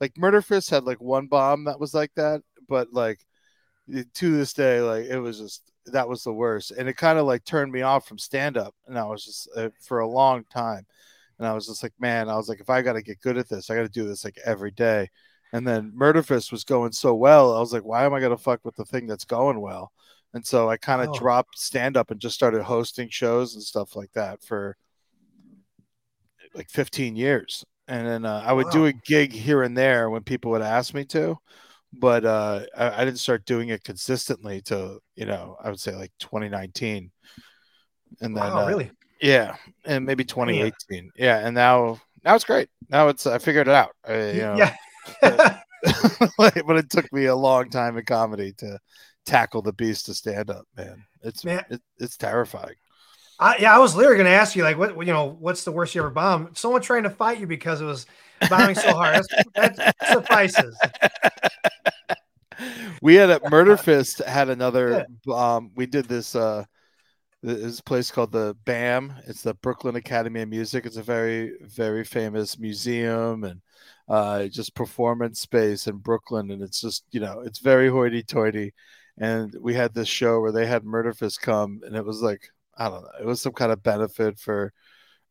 like 0.00 0.18
Murder 0.18 0.42
Fist 0.42 0.70
had 0.70 0.82
like 0.82 1.00
one 1.00 1.28
bomb 1.28 1.64
that 1.64 1.78
was 1.78 1.94
like 1.94 2.10
that, 2.16 2.42
but 2.68 2.92
like 2.92 3.20
to 4.14 4.36
this 4.36 4.52
day 4.52 4.80
like 4.80 5.04
it 5.04 5.18
was 5.18 5.38
just 5.38 5.62
that 5.86 6.08
was 6.08 6.24
the 6.24 6.32
worst 6.32 6.70
and 6.72 6.88
it 6.88 6.96
kind 6.96 7.18
of 7.18 7.26
like 7.26 7.44
turned 7.44 7.70
me 7.70 7.82
off 7.82 8.06
from 8.06 8.18
stand 8.18 8.56
up 8.56 8.74
and 8.86 8.98
i 8.98 9.04
was 9.04 9.24
just 9.24 9.48
uh, 9.56 9.68
for 9.80 10.00
a 10.00 10.08
long 10.08 10.44
time 10.44 10.86
and 11.38 11.46
i 11.46 11.52
was 11.52 11.66
just 11.66 11.82
like 11.82 11.92
man 11.98 12.28
i 12.28 12.36
was 12.36 12.48
like 12.48 12.60
if 12.60 12.70
i 12.70 12.82
got 12.82 12.94
to 12.94 13.02
get 13.02 13.20
good 13.20 13.36
at 13.36 13.48
this 13.48 13.70
i 13.70 13.74
got 13.74 13.82
to 13.82 13.88
do 13.88 14.06
this 14.06 14.24
like 14.24 14.38
every 14.44 14.70
day 14.70 15.08
and 15.52 15.66
then 15.66 15.92
murderfist 15.96 16.50
was 16.50 16.64
going 16.64 16.92
so 16.92 17.14
well 17.14 17.54
i 17.54 17.60
was 17.60 17.72
like 17.72 17.84
why 17.84 18.04
am 18.04 18.14
i 18.14 18.20
going 18.20 18.30
to 18.30 18.42
fuck 18.42 18.60
with 18.64 18.74
the 18.76 18.84
thing 18.84 19.06
that's 19.06 19.24
going 19.24 19.60
well 19.60 19.92
and 20.32 20.44
so 20.44 20.68
i 20.68 20.76
kind 20.76 21.02
of 21.02 21.08
oh. 21.10 21.18
dropped 21.18 21.58
stand 21.58 21.96
up 21.96 22.10
and 22.10 22.20
just 22.20 22.34
started 22.34 22.62
hosting 22.62 23.08
shows 23.08 23.54
and 23.54 23.62
stuff 23.62 23.94
like 23.94 24.12
that 24.12 24.42
for 24.42 24.76
like 26.54 26.70
15 26.70 27.16
years 27.16 27.64
and 27.88 28.06
then 28.06 28.24
uh, 28.24 28.42
i 28.46 28.52
would 28.52 28.66
wow. 28.66 28.72
do 28.72 28.86
a 28.86 28.92
gig 28.92 29.32
here 29.32 29.62
and 29.62 29.76
there 29.76 30.08
when 30.08 30.22
people 30.22 30.50
would 30.52 30.62
ask 30.62 30.94
me 30.94 31.04
to 31.04 31.36
but 31.98 32.24
uh, 32.24 32.60
I, 32.76 33.02
I, 33.02 33.04
didn't 33.04 33.18
start 33.18 33.44
doing 33.44 33.68
it 33.68 33.84
consistently 33.84 34.60
to 34.62 34.98
you 35.16 35.26
know 35.26 35.56
I 35.62 35.70
would 35.70 35.80
say 35.80 35.94
like 35.94 36.12
2019, 36.20 37.10
and 38.20 38.36
then 38.36 38.42
wow, 38.42 38.64
uh, 38.64 38.68
really 38.68 38.90
yeah, 39.20 39.56
and 39.84 40.04
maybe 40.04 40.24
2018 40.24 40.72
yeah. 40.90 41.00
yeah. 41.16 41.46
and 41.46 41.54
now 41.54 42.00
now 42.24 42.34
it's 42.34 42.44
great. 42.44 42.68
Now 42.88 43.08
it's 43.08 43.26
I 43.26 43.38
figured 43.38 43.68
it 43.68 43.74
out. 43.74 43.92
I, 44.06 44.30
you 44.30 44.40
know, 44.42 44.56
yeah, 44.56 44.76
but 46.38 46.76
it 46.76 46.90
took 46.90 47.12
me 47.12 47.26
a 47.26 47.36
long 47.36 47.70
time 47.70 47.96
in 47.96 48.04
comedy 48.04 48.52
to 48.58 48.78
tackle 49.26 49.62
the 49.62 49.72
beast 49.72 50.06
to 50.06 50.14
stand 50.14 50.50
up. 50.50 50.64
Man, 50.76 51.04
it's 51.22 51.44
man. 51.44 51.64
It, 51.70 51.80
it's 51.98 52.16
terrifying. 52.16 52.74
I, 53.38 53.56
yeah, 53.58 53.74
I 53.74 53.78
was 53.78 53.96
literally 53.96 54.16
going 54.16 54.30
to 54.30 54.36
ask 54.36 54.54
you, 54.54 54.62
like, 54.62 54.78
what 54.78 54.96
you 55.06 55.12
know, 55.12 55.36
what's 55.40 55.64
the 55.64 55.72
worst 55.72 55.94
you 55.94 56.00
ever 56.00 56.10
bombed? 56.10 56.56
Someone 56.56 56.82
trying 56.82 57.02
to 57.02 57.10
fight 57.10 57.40
you 57.40 57.46
because 57.46 57.80
it 57.80 57.84
was 57.84 58.06
bombing 58.48 58.76
so 58.76 58.94
hard. 58.94 59.16
That's, 59.54 59.76
that 59.76 59.96
suffices. 60.08 60.78
we 63.04 63.16
had 63.16 63.28
a 63.28 63.50
Murder 63.50 63.76
Fist 63.88 64.20
had 64.20 64.48
another. 64.48 65.06
Um, 65.30 65.70
we 65.76 65.84
did 65.84 66.06
this. 66.06 66.34
Uh, 66.34 66.64
this 67.42 67.82
place 67.82 68.10
called 68.10 68.32
the 68.32 68.56
BAM. 68.64 69.12
It's 69.26 69.42
the 69.42 69.52
Brooklyn 69.52 69.96
Academy 69.96 70.40
of 70.40 70.48
Music. 70.48 70.86
It's 70.86 70.96
a 70.96 71.02
very, 71.02 71.52
very 71.60 72.02
famous 72.02 72.58
museum 72.58 73.44
and 73.44 73.60
uh, 74.08 74.46
just 74.46 74.74
performance 74.74 75.40
space 75.40 75.86
in 75.86 75.98
Brooklyn. 75.98 76.50
And 76.50 76.62
it's 76.62 76.80
just, 76.80 77.04
you 77.10 77.20
know, 77.20 77.40
it's 77.40 77.58
very 77.58 77.90
hoity-toity. 77.90 78.72
And 79.18 79.54
we 79.60 79.74
had 79.74 79.92
this 79.92 80.08
show 80.08 80.40
where 80.40 80.52
they 80.52 80.64
had 80.64 80.84
Murder 80.84 81.12
Fist 81.12 81.42
come, 81.42 81.82
and 81.84 81.94
it 81.94 82.06
was 82.06 82.22
like, 82.22 82.48
I 82.78 82.88
don't 82.88 83.02
know, 83.02 83.10
it 83.20 83.26
was 83.26 83.42
some 83.42 83.52
kind 83.52 83.72
of 83.72 83.82
benefit 83.82 84.38
for 84.38 84.72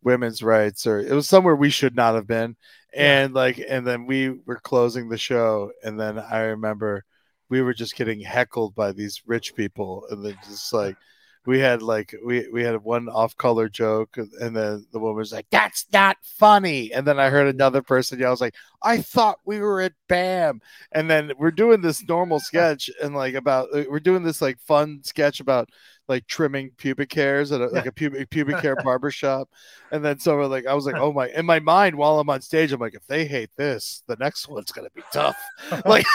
women's 0.04 0.44
rights, 0.44 0.86
or 0.86 1.00
it 1.00 1.12
was 1.12 1.28
somewhere 1.28 1.56
we 1.56 1.72
should 1.72 1.96
not 1.96 2.14
have 2.14 2.28
been. 2.28 2.56
And 2.94 3.34
like, 3.34 3.60
and 3.68 3.88
then 3.88 4.06
we 4.06 4.30
were 4.30 4.60
closing 4.60 5.10
the 5.10 5.18
show, 5.18 5.72
and 5.84 6.00
then 6.00 6.20
I 6.20 6.42
remember 6.42 7.04
we 7.50 7.62
were 7.62 7.74
just 7.74 7.96
getting 7.96 8.20
heckled 8.20 8.76
by 8.76 8.92
these 8.92 9.22
rich 9.26 9.56
people, 9.56 10.06
and 10.10 10.24
then 10.26 10.38
just 10.46 10.74
like 10.74 10.96
we 11.46 11.60
had 11.60 11.82
like 11.82 12.16
we 12.24 12.48
we 12.50 12.64
had 12.64 12.82
one 12.84 13.10
off 13.10 13.36
color 13.36 13.68
joke, 13.68 14.18
and 14.18 14.56
then 14.56 14.86
the 14.92 15.00
woman 15.00 15.18
was 15.18 15.34
like, 15.34 15.48
"That's 15.52 15.86
not 15.92 16.18
funny." 16.24 16.94
And 16.94 17.06
then 17.06 17.20
I 17.20 17.30
heard 17.30 17.48
another 17.48 17.82
person 17.82 18.20
yell, 18.20 18.30
"I 18.30 18.32
was 18.32 18.42
like, 18.42 18.56
I 18.82 19.00
thought 19.00 19.40
we 19.46 19.60
were 19.60 19.82
at 19.82 19.94
BAM." 20.08 20.62
And 20.94 21.10
then 21.10 21.34
we're 21.38 21.52
doing 21.52 21.82
this 21.82 22.08
normal 22.08 22.40
sketch, 22.40 22.90
and 23.02 23.14
like 23.14 23.34
about 23.34 23.68
uh, 23.74 23.84
we're 23.90 24.00
doing 24.00 24.24
this 24.24 24.42
like 24.42 24.60
fun 24.60 25.02
sketch 25.04 25.40
about 25.42 25.70
like 26.08 26.28
trimming 26.28 26.72
pubic 26.78 27.14
hairs 27.14 27.52
at 27.52 27.62
a, 27.62 27.68
like 27.68 27.86
a 27.86 27.92
pubic 27.92 28.30
pubic 28.30 28.58
hair 28.58 28.76
barbershop. 28.84 29.50
And 29.92 30.04
then 30.04 30.20
so 30.20 30.36
like, 30.48 30.66
I 30.66 30.74
was 30.74 30.86
like, 30.86 30.96
oh 30.96 31.14
my! 31.14 31.30
In 31.30 31.46
my 31.46 31.60
mind, 31.60 31.96
while 31.96 32.20
I'm 32.20 32.30
on 32.30 32.42
stage, 32.42 32.72
I'm 32.72 32.80
like, 32.80 32.96
if 32.96 33.06
they 33.08 33.26
hate 33.26 33.52
this, 33.56 34.04
the 34.08 34.18
next 34.18 34.48
one's 34.48 34.72
gonna 34.72 34.90
be 34.96 35.04
tough. 35.12 35.38
like, 35.86 36.06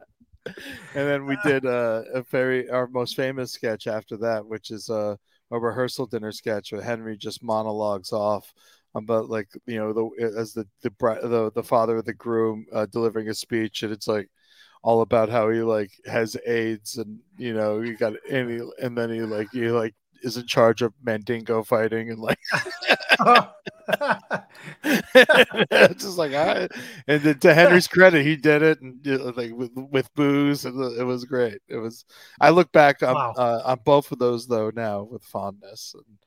and 0.94 1.08
then 1.08 1.26
we 1.26 1.38
did 1.44 1.66
uh, 1.66 2.04
a 2.14 2.22
very 2.24 2.70
our 2.70 2.88
most 2.88 3.16
famous 3.16 3.52
sketch 3.52 3.88
after 3.88 4.18
that, 4.18 4.46
which 4.46 4.72
is 4.72 4.90
uh, 4.90 5.16
a 5.52 5.60
rehearsal 5.60 6.06
dinner 6.06 6.32
sketch 6.32 6.72
where 6.72 6.82
Henry 6.82 7.18
just 7.18 7.44
monologues 7.44 8.12
off 8.12 8.54
about 8.96 9.30
like 9.30 9.48
you 9.66 9.78
know 9.78 9.94
the 9.94 10.34
as 10.38 10.54
the 10.54 10.68
the 10.82 10.92
the, 11.00 11.52
the 11.56 11.64
father 11.64 11.98
of 11.98 12.06
the 12.06 12.14
groom 12.14 12.66
uh, 12.74 12.86
delivering 12.88 13.30
a 13.30 13.34
speech, 13.34 13.84
and 13.84 13.92
it's 13.94 14.08
like 14.08 14.30
all 14.84 15.02
about 15.02 15.30
how 15.30 15.50
he 15.50 15.62
like 15.62 15.92
has 16.06 16.38
AIDS 16.46 16.98
and 16.98 17.20
you 17.38 17.54
know 17.54 17.82
he 17.82 17.94
got 17.94 18.14
any 18.30 18.60
and 18.82 18.98
then 18.98 19.12
he 19.12 19.22
like 19.22 19.48
he 19.52 19.70
like 19.70 19.94
is 20.24 20.38
in 20.38 20.46
charge 20.46 20.82
of 20.82 20.94
Mandingo 21.04 21.64
fighting 21.64 22.12
and 22.12 22.20
like 22.20 22.40
just 25.98 26.18
like 26.18 26.34
I 26.34 26.68
and 27.08 27.22
then 27.22 27.40
to 27.40 27.54
Henry's 27.54 27.88
credit 27.88 28.26
he 28.26 28.36
did 28.36 28.62
it 28.62 28.82
and 28.82 29.06
you 29.06 29.18
know, 29.18 29.34
like 29.36 29.52
with, 29.54 29.72
with 29.76 30.14
booze 30.16 30.66
and 30.66 31.00
it 31.00 31.04
was 31.04 31.26
great 31.26 31.60
it 31.68 31.78
was 31.78 32.06
I 32.40 32.50
look 32.50 32.72
back 32.72 33.04
on 33.04 33.14
wow. 33.14 33.34
uh, 33.38 33.62
on 33.66 33.80
both 33.84 34.12
of 34.12 34.20
those 34.20 34.48
though 34.48 34.72
now 34.74 35.04
with 35.04 35.24
fondness 35.24 35.96
and 35.96 36.18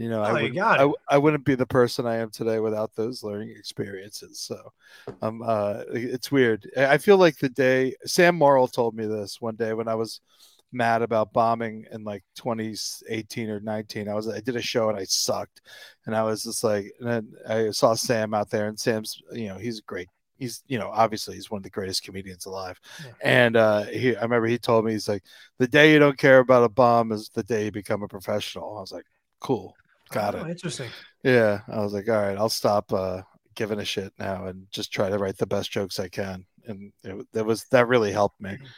you 0.00 0.08
know, 0.08 0.20
oh, 0.20 0.24
I, 0.24 0.32
would, 0.32 0.58
I, 0.58 0.92
I, 1.10 1.18
wouldn't 1.18 1.44
be 1.44 1.54
the 1.54 1.66
person 1.66 2.06
I 2.06 2.16
am 2.16 2.30
today 2.30 2.58
without 2.58 2.96
those 2.96 3.22
learning 3.22 3.50
experiences. 3.50 4.40
So, 4.40 4.72
um, 5.20 5.42
uh, 5.44 5.82
it's 5.92 6.32
weird. 6.32 6.70
I 6.74 6.96
feel 6.96 7.18
like 7.18 7.36
the 7.36 7.50
day 7.50 7.94
Sam 8.06 8.38
Morril 8.38 8.72
told 8.72 8.94
me 8.94 9.04
this 9.04 9.42
one 9.42 9.56
day 9.56 9.74
when 9.74 9.88
I 9.88 9.94
was 9.94 10.22
mad 10.72 11.02
about 11.02 11.34
bombing 11.34 11.84
in 11.92 12.02
like 12.02 12.24
2018 12.36 13.50
or 13.50 13.60
19. 13.60 14.08
I 14.08 14.14
was 14.14 14.26
I 14.26 14.40
did 14.40 14.56
a 14.56 14.62
show 14.62 14.88
and 14.88 14.98
I 14.98 15.04
sucked, 15.04 15.60
and 16.06 16.16
I 16.16 16.22
was 16.22 16.44
just 16.44 16.64
like, 16.64 16.90
and 16.98 17.06
then 17.06 17.32
I 17.46 17.70
saw 17.70 17.92
Sam 17.92 18.32
out 18.32 18.48
there, 18.48 18.68
and 18.68 18.80
Sam's, 18.80 19.20
you 19.32 19.48
know, 19.48 19.58
he's 19.58 19.80
great. 19.80 20.08
He's, 20.38 20.62
you 20.66 20.78
know, 20.78 20.88
obviously 20.88 21.34
he's 21.34 21.50
one 21.50 21.58
of 21.58 21.64
the 21.64 21.68
greatest 21.68 22.04
comedians 22.04 22.46
alive. 22.46 22.80
Yeah. 23.04 23.12
And 23.22 23.56
uh, 23.56 23.82
he, 23.82 24.16
I 24.16 24.22
remember 24.22 24.46
he 24.46 24.56
told 24.56 24.86
me, 24.86 24.92
he's 24.92 25.10
like, 25.10 25.24
the 25.58 25.68
day 25.68 25.92
you 25.92 25.98
don't 25.98 26.16
care 26.16 26.38
about 26.38 26.64
a 26.64 26.70
bomb 26.70 27.12
is 27.12 27.28
the 27.28 27.42
day 27.42 27.66
you 27.66 27.70
become 27.70 28.02
a 28.02 28.08
professional. 28.08 28.78
I 28.78 28.80
was 28.80 28.92
like, 28.92 29.04
cool. 29.40 29.74
Got 30.10 30.34
oh, 30.34 30.44
it. 30.44 30.50
Interesting. 30.50 30.90
Yeah. 31.22 31.60
I 31.68 31.80
was 31.80 31.92
like, 31.92 32.08
all 32.08 32.20
right, 32.20 32.36
I'll 32.36 32.48
stop 32.48 32.92
uh, 32.92 33.22
giving 33.54 33.80
a 33.80 33.84
shit 33.84 34.12
now 34.18 34.46
and 34.46 34.66
just 34.70 34.92
try 34.92 35.08
to 35.10 35.18
write 35.18 35.38
the 35.38 35.46
best 35.46 35.70
jokes 35.70 36.00
I 36.00 36.08
can. 36.08 36.44
And 36.66 36.92
it, 37.04 37.26
it 37.34 37.46
was 37.46 37.64
that 37.70 37.88
really 37.88 38.12
helped 38.12 38.40
me. 38.40 38.58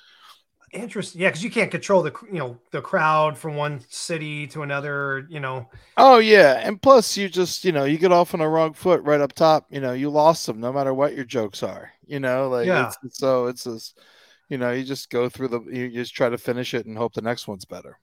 Interesting. 0.73 1.21
Yeah, 1.21 1.29
because 1.29 1.45
you 1.45 1.51
can't 1.51 1.71
control 1.71 2.03
the 2.03 2.15
you 2.33 2.39
know 2.39 2.57
the 2.71 2.81
crowd 2.81 3.37
from 3.37 3.57
one 3.57 3.85
city 3.91 4.47
to 4.49 4.63
another. 4.63 5.27
You 5.29 5.39
know. 5.39 5.69
Oh 5.99 6.17
yeah, 6.17 6.63
and 6.67 6.81
plus 6.81 7.15
you 7.15 7.29
just 7.29 7.63
you 7.67 7.73
know 7.73 7.85
you 7.85 7.99
get 7.99 8.11
off 8.11 8.33
on 8.33 8.41
a 8.41 8.49
wrong 8.49 8.73
foot 8.73 9.03
right 9.03 9.21
up 9.21 9.35
top. 9.35 9.67
You 9.69 9.81
know 9.81 9.93
you 9.93 10.09
lost 10.09 10.47
them 10.47 10.61
no 10.61 10.73
matter 10.73 10.95
what 10.95 11.15
your 11.15 11.27
jokes 11.27 11.63
are. 11.63 11.93
You 12.07 12.21
know 12.21 12.49
like 12.49 12.67
yeah. 12.67 12.91
It's, 13.05 13.19
so 13.19 13.49
it's 13.49 13.65
just 13.65 14.01
you 14.49 14.57
know 14.57 14.71
you 14.71 14.83
just 14.83 15.11
go 15.11 15.29
through 15.29 15.49
the 15.49 15.61
you 15.71 15.91
just 15.91 16.15
try 16.15 16.31
to 16.31 16.39
finish 16.39 16.73
it 16.73 16.87
and 16.87 16.97
hope 16.97 17.13
the 17.13 17.21
next 17.21 17.47
one's 17.47 17.67
better. 17.67 17.99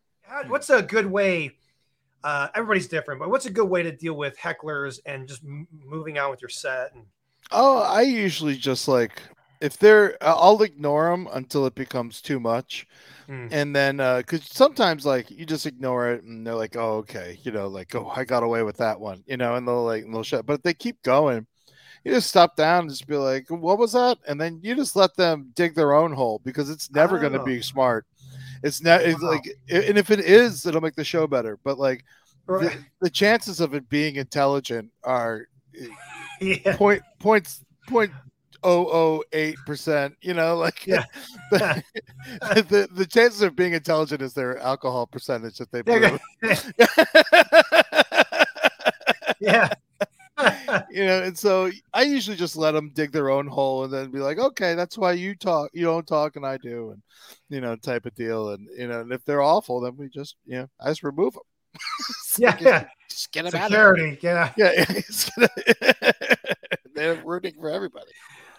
What's 0.47 0.69
a 0.69 0.83
good 0.83 1.07
way? 1.07 1.57
Uh, 2.23 2.47
everybody's 2.55 2.87
different, 2.87 3.19
but 3.19 3.29
what's 3.29 3.45
a 3.45 3.51
good 3.51 3.65
way 3.65 3.83
to 3.83 3.91
deal 3.91 4.13
with 4.13 4.37
hecklers 4.37 4.99
and 5.05 5.27
just 5.27 5.43
m- 5.43 5.67
moving 5.85 6.17
on 6.17 6.29
with 6.31 6.41
your 6.41 6.49
set? 6.49 6.93
And... 6.93 7.05
Oh, 7.51 7.79
I 7.81 8.01
usually 8.01 8.55
just 8.55 8.87
like 8.87 9.21
if 9.61 9.77
they're, 9.77 10.17
I'll 10.21 10.61
ignore 10.63 11.11
them 11.11 11.27
until 11.33 11.65
it 11.65 11.75
becomes 11.75 12.21
too 12.21 12.39
much, 12.39 12.87
mm. 13.29 13.47
and 13.51 13.75
then 13.75 13.99
uh 13.99 14.17
because 14.17 14.41
uh, 14.41 14.51
sometimes 14.51 15.05
like 15.05 15.29
you 15.29 15.45
just 15.45 15.65
ignore 15.65 16.09
it 16.11 16.23
and 16.23 16.45
they're 16.45 16.55
like, 16.55 16.75
oh 16.75 16.97
okay, 16.97 17.39
you 17.43 17.51
know, 17.51 17.67
like 17.67 17.95
oh 17.95 18.11
I 18.15 18.23
got 18.23 18.43
away 18.43 18.63
with 18.63 18.77
that 18.77 18.99
one, 18.99 19.23
you 19.27 19.37
know, 19.37 19.55
and 19.55 19.67
they'll 19.67 19.85
like 19.85 20.03
and 20.03 20.13
they'll 20.13 20.23
shut, 20.23 20.45
but 20.45 20.53
if 20.53 20.63
they 20.63 20.73
keep 20.73 21.01
going, 21.03 21.45
you 22.03 22.13
just 22.13 22.29
stop 22.29 22.55
down 22.55 22.81
and 22.81 22.89
just 22.89 23.07
be 23.07 23.17
like, 23.17 23.49
"What 23.49 23.77
was 23.77 23.93
that?" 23.93 24.17
And 24.27 24.39
then 24.39 24.59
you 24.63 24.75
just 24.75 24.95
let 24.95 25.15
them 25.15 25.51
dig 25.55 25.75
their 25.75 25.93
own 25.93 26.13
hole 26.13 26.41
because 26.43 26.69
it's 26.69 26.91
never 26.91 27.19
going 27.19 27.33
to 27.33 27.41
Oh. 27.41 27.45
be 27.45 27.61
smart. 27.61 28.05
It's 28.63 28.81
not. 28.81 29.01
It's 29.01 29.21
Wow. 29.21 29.29
like, 29.29 29.49
and 29.69 29.97
if 29.97 30.09
it 30.11 30.19
is, 30.19 30.65
it'll 30.65 30.81
make 30.81 30.95
the 30.95 31.03
show 31.03 31.27
better. 31.27 31.57
But 31.63 31.77
like, 31.79 32.03
the, 32.47 32.53
Right. 32.53 32.77
the 33.01 33.09
chances 33.09 33.59
of 33.59 33.73
it 33.73 33.89
being 33.89 34.15
intelligent 34.15 34.91
are 35.03 35.47
Yeah. 36.41 36.75
point 36.77 37.01
points 37.19 37.63
point 37.87 38.11
oh 38.63 38.87
oh 38.91 39.23
eight 39.33 39.57
percent. 39.65 40.15
You 40.21 40.33
know, 40.33 40.55
like 40.57 40.85
Yeah. 40.87 41.03
the, 41.51 41.83
the 42.41 42.87
the 42.91 43.05
chances 43.05 43.41
of 43.41 43.55
being 43.55 43.73
intelligent 43.73 44.21
is 44.21 44.33
their 44.33 44.57
alcohol 44.59 45.07
percentage 45.07 45.57
that 45.57 45.71
they 45.71 45.81
brew. 45.81 46.17
yeah. 49.39 49.69
you 50.91 51.05
know, 51.05 51.23
and 51.23 51.37
so 51.37 51.69
I 51.93 52.03
usually 52.03 52.37
just 52.37 52.55
let 52.55 52.71
them 52.71 52.91
dig 52.93 53.11
their 53.11 53.29
own 53.29 53.47
hole 53.47 53.83
and 53.83 53.93
then 53.93 54.11
be 54.11 54.19
like, 54.19 54.37
okay, 54.37 54.75
that's 54.75 54.97
why 54.97 55.13
you 55.13 55.35
talk, 55.35 55.71
you 55.73 55.85
don't 55.85 56.07
talk, 56.07 56.35
and 56.35 56.45
I 56.45 56.57
do, 56.57 56.91
and 56.91 57.01
you 57.49 57.61
know, 57.61 57.75
type 57.75 58.05
of 58.05 58.15
deal. 58.15 58.49
And 58.49 58.67
you 58.77 58.87
know, 58.87 59.01
and 59.01 59.11
if 59.11 59.23
they're 59.25 59.41
awful, 59.41 59.81
then 59.81 59.95
we 59.97 60.09
just, 60.09 60.35
you 60.45 60.59
know, 60.59 60.67
I 60.79 60.89
just 60.89 61.03
remove 61.03 61.33
them. 61.33 61.43
yeah, 62.37 62.57
yeah. 62.59 62.87
just 63.09 63.31
get 63.31 63.45
them 63.45 63.55
out 63.55 63.65
of 63.67 63.71
there. 63.71 63.95
Security. 63.95 64.19
Yeah. 64.21 64.53
Yeah, 64.57 64.85
yeah, 65.37 65.47
they're 66.95 67.21
rooting 67.23 67.53
for 67.59 67.69
everybody. 67.69 68.11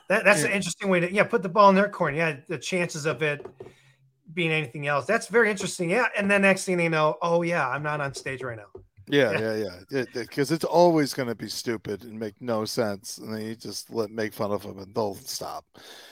That, 0.09 0.25
that's 0.25 0.43
an 0.43 0.51
interesting 0.51 0.89
way 0.89 1.01
to 1.01 1.13
yeah 1.13 1.25
put 1.25 1.43
the 1.43 1.49
ball 1.49 1.71
in 1.71 1.77
their 1.77 1.89
court. 1.89 2.15
Yeah, 2.15 2.37
the 2.49 2.59
chances 2.59 3.07
of 3.07 3.23
it 3.23 3.47
being 4.33 4.51
anything 4.51 4.87
else. 4.87 5.07
That's 5.07 5.29
very 5.29 5.51
interesting. 5.51 5.91
Yeah, 5.91 6.07
and 6.17 6.31
then 6.31 6.43
next 6.43 6.65
thing 6.65 6.77
they 6.77 6.89
know, 6.89 7.17
oh 7.23 7.43
yeah, 7.43 7.69
I'm 7.69 7.83
not 7.83 8.01
on 8.01 8.15
stage 8.15 8.43
right 8.43 8.57
now. 8.57 8.81
Yeah, 9.13 9.39
Yeah. 9.39 9.81
yeah. 9.91 10.05
Because 10.15 10.51
it's 10.51 10.65
always 10.65 11.15
going 11.15 11.29
to 11.29 11.35
be 11.35 11.49
stupid 11.49 12.05
and 12.05 12.19
make 12.19 12.35
no 12.41 12.65
sense, 12.65 13.19
and 13.19 13.33
then 13.35 13.43
you 13.43 13.55
just 13.57 13.91
let 13.93 14.11
make 14.11 14.33
fun 14.33 14.51
of 14.53 14.63
them, 14.63 14.79
and 14.79 14.95
they'll 14.95 15.15
stop. 15.17 15.65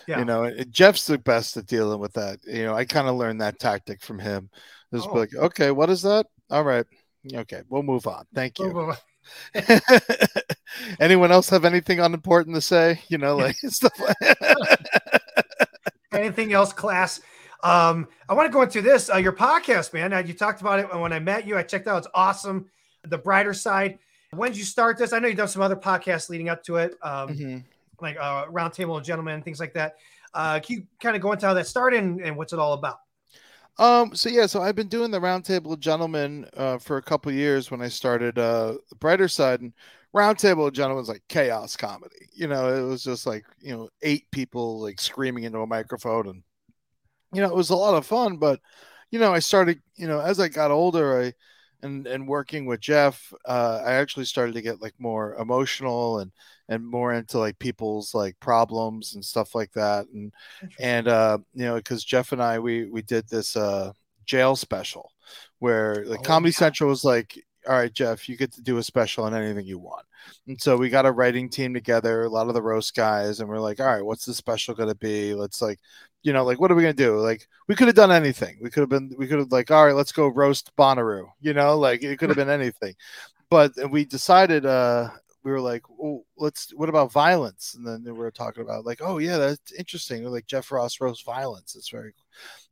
Yeah. 0.06 0.18
You 0.20 0.24
know, 0.24 0.44
and 0.44 0.72
Jeff's 0.72 1.06
the 1.06 1.18
best 1.18 1.56
at 1.56 1.66
dealing 1.66 2.00
with 2.00 2.12
that. 2.14 2.38
You 2.46 2.64
know, 2.64 2.74
I 2.74 2.84
kind 2.84 3.08
of 3.08 3.16
learned 3.16 3.40
that 3.40 3.58
tactic 3.58 4.02
from 4.02 4.18
him. 4.18 4.50
Just 4.94 5.08
Oh. 5.08 5.14
like, 5.14 5.34
okay, 5.34 5.70
what 5.70 5.90
is 5.90 6.02
that? 6.02 6.26
All 6.50 6.64
right, 6.64 6.86
okay, 7.32 7.62
we'll 7.68 7.82
move 7.82 8.06
on. 8.06 8.24
Thank 8.34 8.58
you. 8.58 8.94
Anyone 11.00 11.30
else 11.32 11.48
have 11.50 11.64
anything 11.64 12.00
unimportant 12.00 12.54
to 12.56 12.60
say? 12.62 13.00
You 13.08 13.18
know, 13.18 13.36
like 13.36 13.56
stuff. 13.68 13.92
Like 13.98 14.16
Anything 16.12 16.52
else, 16.52 16.72
class? 16.72 17.20
Um, 17.62 18.08
I 18.28 18.34
want 18.34 18.46
to 18.46 18.52
go 18.52 18.62
into 18.62 18.80
this. 18.80 19.10
Uh, 19.10 19.16
your 19.16 19.32
podcast, 19.32 19.92
man. 19.92 20.12
Uh, 20.12 20.18
you 20.18 20.32
talked 20.32 20.60
about 20.60 20.78
it 20.78 20.94
when 20.98 21.12
I 21.12 21.18
met 21.18 21.46
you. 21.46 21.56
I 21.58 21.62
checked 21.62 21.86
out. 21.86 21.98
It's 21.98 22.06
awesome. 22.14 22.70
The 23.04 23.18
brighter 23.18 23.54
side. 23.54 23.98
When 24.32 24.50
did 24.50 24.58
you 24.58 24.64
start 24.64 24.98
this? 24.98 25.12
I 25.12 25.18
know 25.18 25.28
you've 25.28 25.36
done 25.38 25.48
some 25.48 25.62
other 25.62 25.76
podcasts 25.76 26.28
leading 26.28 26.48
up 26.48 26.62
to 26.64 26.76
it, 26.76 26.96
um, 27.02 27.28
Mhm. 27.30 27.64
like 28.00 28.16
uh, 28.20 28.46
Roundtable 28.46 28.98
of 28.98 29.04
Gentlemen 29.04 29.34
and 29.34 29.44
things 29.44 29.60
like 29.60 29.72
that. 29.74 29.96
Uh, 30.34 30.60
can 30.60 30.76
you 30.76 30.86
kind 31.00 31.16
of 31.16 31.22
go 31.22 31.32
into 31.32 31.46
how 31.46 31.54
that 31.54 31.66
started 31.66 32.02
and, 32.02 32.20
and 32.20 32.36
what's 32.36 32.52
it 32.52 32.58
all 32.58 32.74
about? 32.74 33.00
Um. 33.78 34.14
So 34.14 34.28
yeah. 34.28 34.46
So 34.46 34.60
I've 34.60 34.74
been 34.74 34.88
doing 34.88 35.10
the 35.10 35.20
Roundtable 35.20 35.72
of 35.72 35.80
Gentlemen 35.80 36.46
uh, 36.56 36.78
for 36.78 36.96
a 36.96 37.02
couple 37.02 37.30
years 37.32 37.70
when 37.70 37.80
I 37.80 37.88
started 37.88 38.38
uh, 38.38 38.74
the 38.90 38.96
Brighter 38.96 39.28
Side 39.28 39.60
and 39.60 39.72
Roundtable 40.14 40.66
of 40.66 40.72
Gentlemen 40.72 40.98
was 40.98 41.08
like 41.08 41.22
chaos 41.28 41.76
comedy. 41.76 42.28
You 42.34 42.48
know, 42.48 42.74
it 42.76 42.82
was 42.82 43.04
just 43.04 43.24
like 43.26 43.44
you 43.60 43.74
know 43.74 43.88
eight 44.02 44.30
people 44.32 44.80
like 44.80 45.00
screaming 45.00 45.44
into 45.44 45.60
a 45.60 45.66
microphone 45.66 46.26
and 46.28 46.42
you 47.32 47.40
know 47.40 47.48
it 47.48 47.54
was 47.54 47.70
a 47.70 47.76
lot 47.76 47.94
of 47.94 48.04
fun. 48.04 48.36
But 48.36 48.60
you 49.10 49.20
know, 49.20 49.32
I 49.32 49.38
started 49.38 49.80
you 49.94 50.08
know 50.08 50.20
as 50.20 50.40
I 50.40 50.48
got 50.48 50.72
older, 50.72 51.22
I 51.22 51.32
and 51.82 52.06
and 52.06 52.26
working 52.28 52.66
with 52.66 52.80
Jeff, 52.80 53.32
uh, 53.46 53.82
I 53.84 53.94
actually 53.94 54.24
started 54.26 54.54
to 54.54 54.62
get 54.62 54.82
like 54.82 54.94
more 54.98 55.34
emotional 55.36 56.20
and 56.20 56.32
and 56.68 56.86
more 56.86 57.12
into 57.14 57.38
like 57.38 57.58
people's 57.58 58.14
like 58.14 58.38
problems 58.40 59.14
and 59.14 59.24
stuff 59.24 59.54
like 59.54 59.72
that. 59.72 60.06
And 60.12 60.32
and 60.78 61.08
uh 61.08 61.38
you 61.54 61.64
know 61.64 61.76
because 61.76 62.04
jeff 62.04 62.32
and 62.32 62.42
i 62.42 62.58
we 62.58 62.86
we 62.86 63.02
did 63.02 63.28
this 63.28 63.56
uh 63.56 63.92
jail 64.26 64.56
special 64.56 65.12
where 65.58 66.04
like 66.06 66.20
Oh, 66.20 66.22
comedy 66.22 66.52
central 66.52 66.88
was 66.90 67.04
like 67.04 67.42
all 67.66 67.76
right 67.76 67.92
jeff 67.92 68.28
you 68.28 68.36
get 68.36 68.52
to 68.52 68.62
do 68.62 68.78
a 68.78 68.82
special 68.82 69.24
on 69.24 69.34
anything 69.34 69.66
you 69.66 69.78
want. 69.78 70.04
And 70.46 70.60
so 70.60 70.76
we 70.76 70.90
got 70.90 71.06
a 71.06 71.12
writing 71.12 71.48
team 71.48 71.74
together 71.74 72.22
a 72.22 72.28
lot 72.28 72.48
of 72.48 72.54
the 72.54 72.62
roast 72.62 72.94
guys 72.94 73.40
and 73.40 73.48
we're 73.48 73.60
like 73.60 73.80
all 73.80 73.86
right 73.86 74.04
what's 74.04 74.24
the 74.24 74.34
special 74.34 74.74
going 74.74 74.88
to 74.88 74.94
be? 74.94 75.34
Let's 75.34 75.62
like 75.62 75.80
you 76.22 76.32
know 76.32 76.44
like 76.44 76.60
what 76.60 76.70
are 76.70 76.74
we 76.74 76.82
going 76.82 76.96
to 76.96 77.02
do? 77.02 77.18
Like 77.18 77.46
we 77.66 77.74
could 77.74 77.88
have 77.88 77.96
done 77.96 78.12
anything. 78.12 78.58
We 78.60 78.70
could 78.70 78.80
have 78.80 78.88
been 78.88 79.14
we 79.18 79.26
could 79.26 79.38
have 79.38 79.52
like 79.52 79.70
all 79.70 79.86
right 79.86 79.94
let's 79.94 80.12
go 80.12 80.28
roast 80.28 80.74
bonnaroo 80.76 81.26
you 81.40 81.54
know? 81.54 81.78
Like 81.78 82.02
it 82.02 82.18
could 82.18 82.28
have 82.28 82.36
been 82.36 82.50
anything. 82.50 82.94
But 83.50 83.72
we 83.90 84.04
decided 84.04 84.66
uh 84.66 85.08
we 85.44 85.50
were 85.52 85.60
like, 85.60 85.82
well, 85.88 86.24
let's. 86.36 86.70
What 86.74 86.88
about 86.88 87.12
violence? 87.12 87.74
And 87.76 87.86
then 87.86 88.02
we 88.04 88.12
were 88.12 88.30
talking 88.30 88.62
about 88.62 88.84
like, 88.84 89.00
oh 89.02 89.18
yeah, 89.18 89.38
that's 89.38 89.72
interesting. 89.72 90.22
We're 90.24 90.30
Like 90.30 90.46
Jeff 90.46 90.70
Ross 90.72 91.00
roast 91.00 91.24
violence. 91.24 91.76
It's 91.76 91.90
very. 91.90 92.12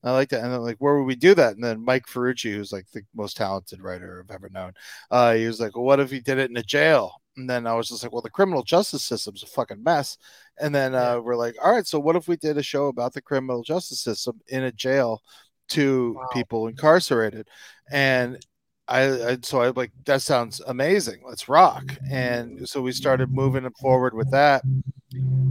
I 0.05 0.13
like 0.13 0.29
that. 0.31 0.43
And 0.45 0.53
then 0.53 0.61
like, 0.61 0.77
where 0.79 0.97
would 0.99 1.05
we 1.07 1.17
do 1.17 1.35
that? 1.35 1.55
And 1.55 1.65
then 1.65 1.85
Mike 1.85 2.07
Ferrucci, 2.07 2.55
who's 2.55 2.73
like 2.73 2.87
the 2.93 3.03
most 3.15 3.37
talented 3.37 3.81
writer 3.83 4.25
I've 4.25 4.35
ever 4.35 4.49
known, 4.51 4.73
uh, 5.11 5.35
he 5.35 5.47
was 5.47 5.61
like, 5.61 5.75
well, 5.77 5.85
what 5.85 6.01
if 6.01 6.11
he 6.11 6.21
did 6.21 6.39
it 6.39 6.51
in 6.51 6.57
a 6.57 6.63
jail? 6.63 7.21
And 7.37 7.49
then 7.51 7.67
I 7.67 7.75
was 7.75 7.89
just 7.89 8.03
like, 8.03 8.13
well, 8.13 8.23
the 8.23 8.31
criminal 8.31 8.63
justice 8.63 9.05
system's 9.05 9.43
a 9.43 9.47
fucking 9.47 9.83
mess. 9.83 10.17
And 10.59 10.75
then 10.75 10.95
uh, 10.95 10.99
Yeah. 10.99 11.17
we're 11.19 11.37
like, 11.37 11.57
all 11.63 11.73
right, 11.73 11.87
so 11.87 11.99
what 12.01 12.17
if 12.17 12.29
we 12.29 12.37
did 12.37 12.57
a 12.59 12.63
show 12.63 12.87
about 12.87 13.13
the 13.13 13.21
criminal 13.23 13.63
justice 13.63 14.01
system 14.01 14.41
in 14.49 14.65
a 14.65 14.73
jail 14.73 15.23
to 15.71 16.15
Wow. 16.15 16.27
people 16.33 16.69
incarcerated? 16.69 17.49
And 17.91 18.39
I, 18.89 19.31
I 19.33 19.39
so 19.43 19.63
I 19.63 19.69
like 19.71 19.91
that 20.05 20.23
sounds 20.23 20.61
amazing. 20.67 21.21
Let's 21.27 21.49
rock. 21.49 21.97
And 22.11 22.69
so 22.69 22.81
we 22.83 22.93
started 22.93 23.33
moving 23.33 23.69
forward 23.81 24.15
with 24.15 24.31
that. 24.31 24.63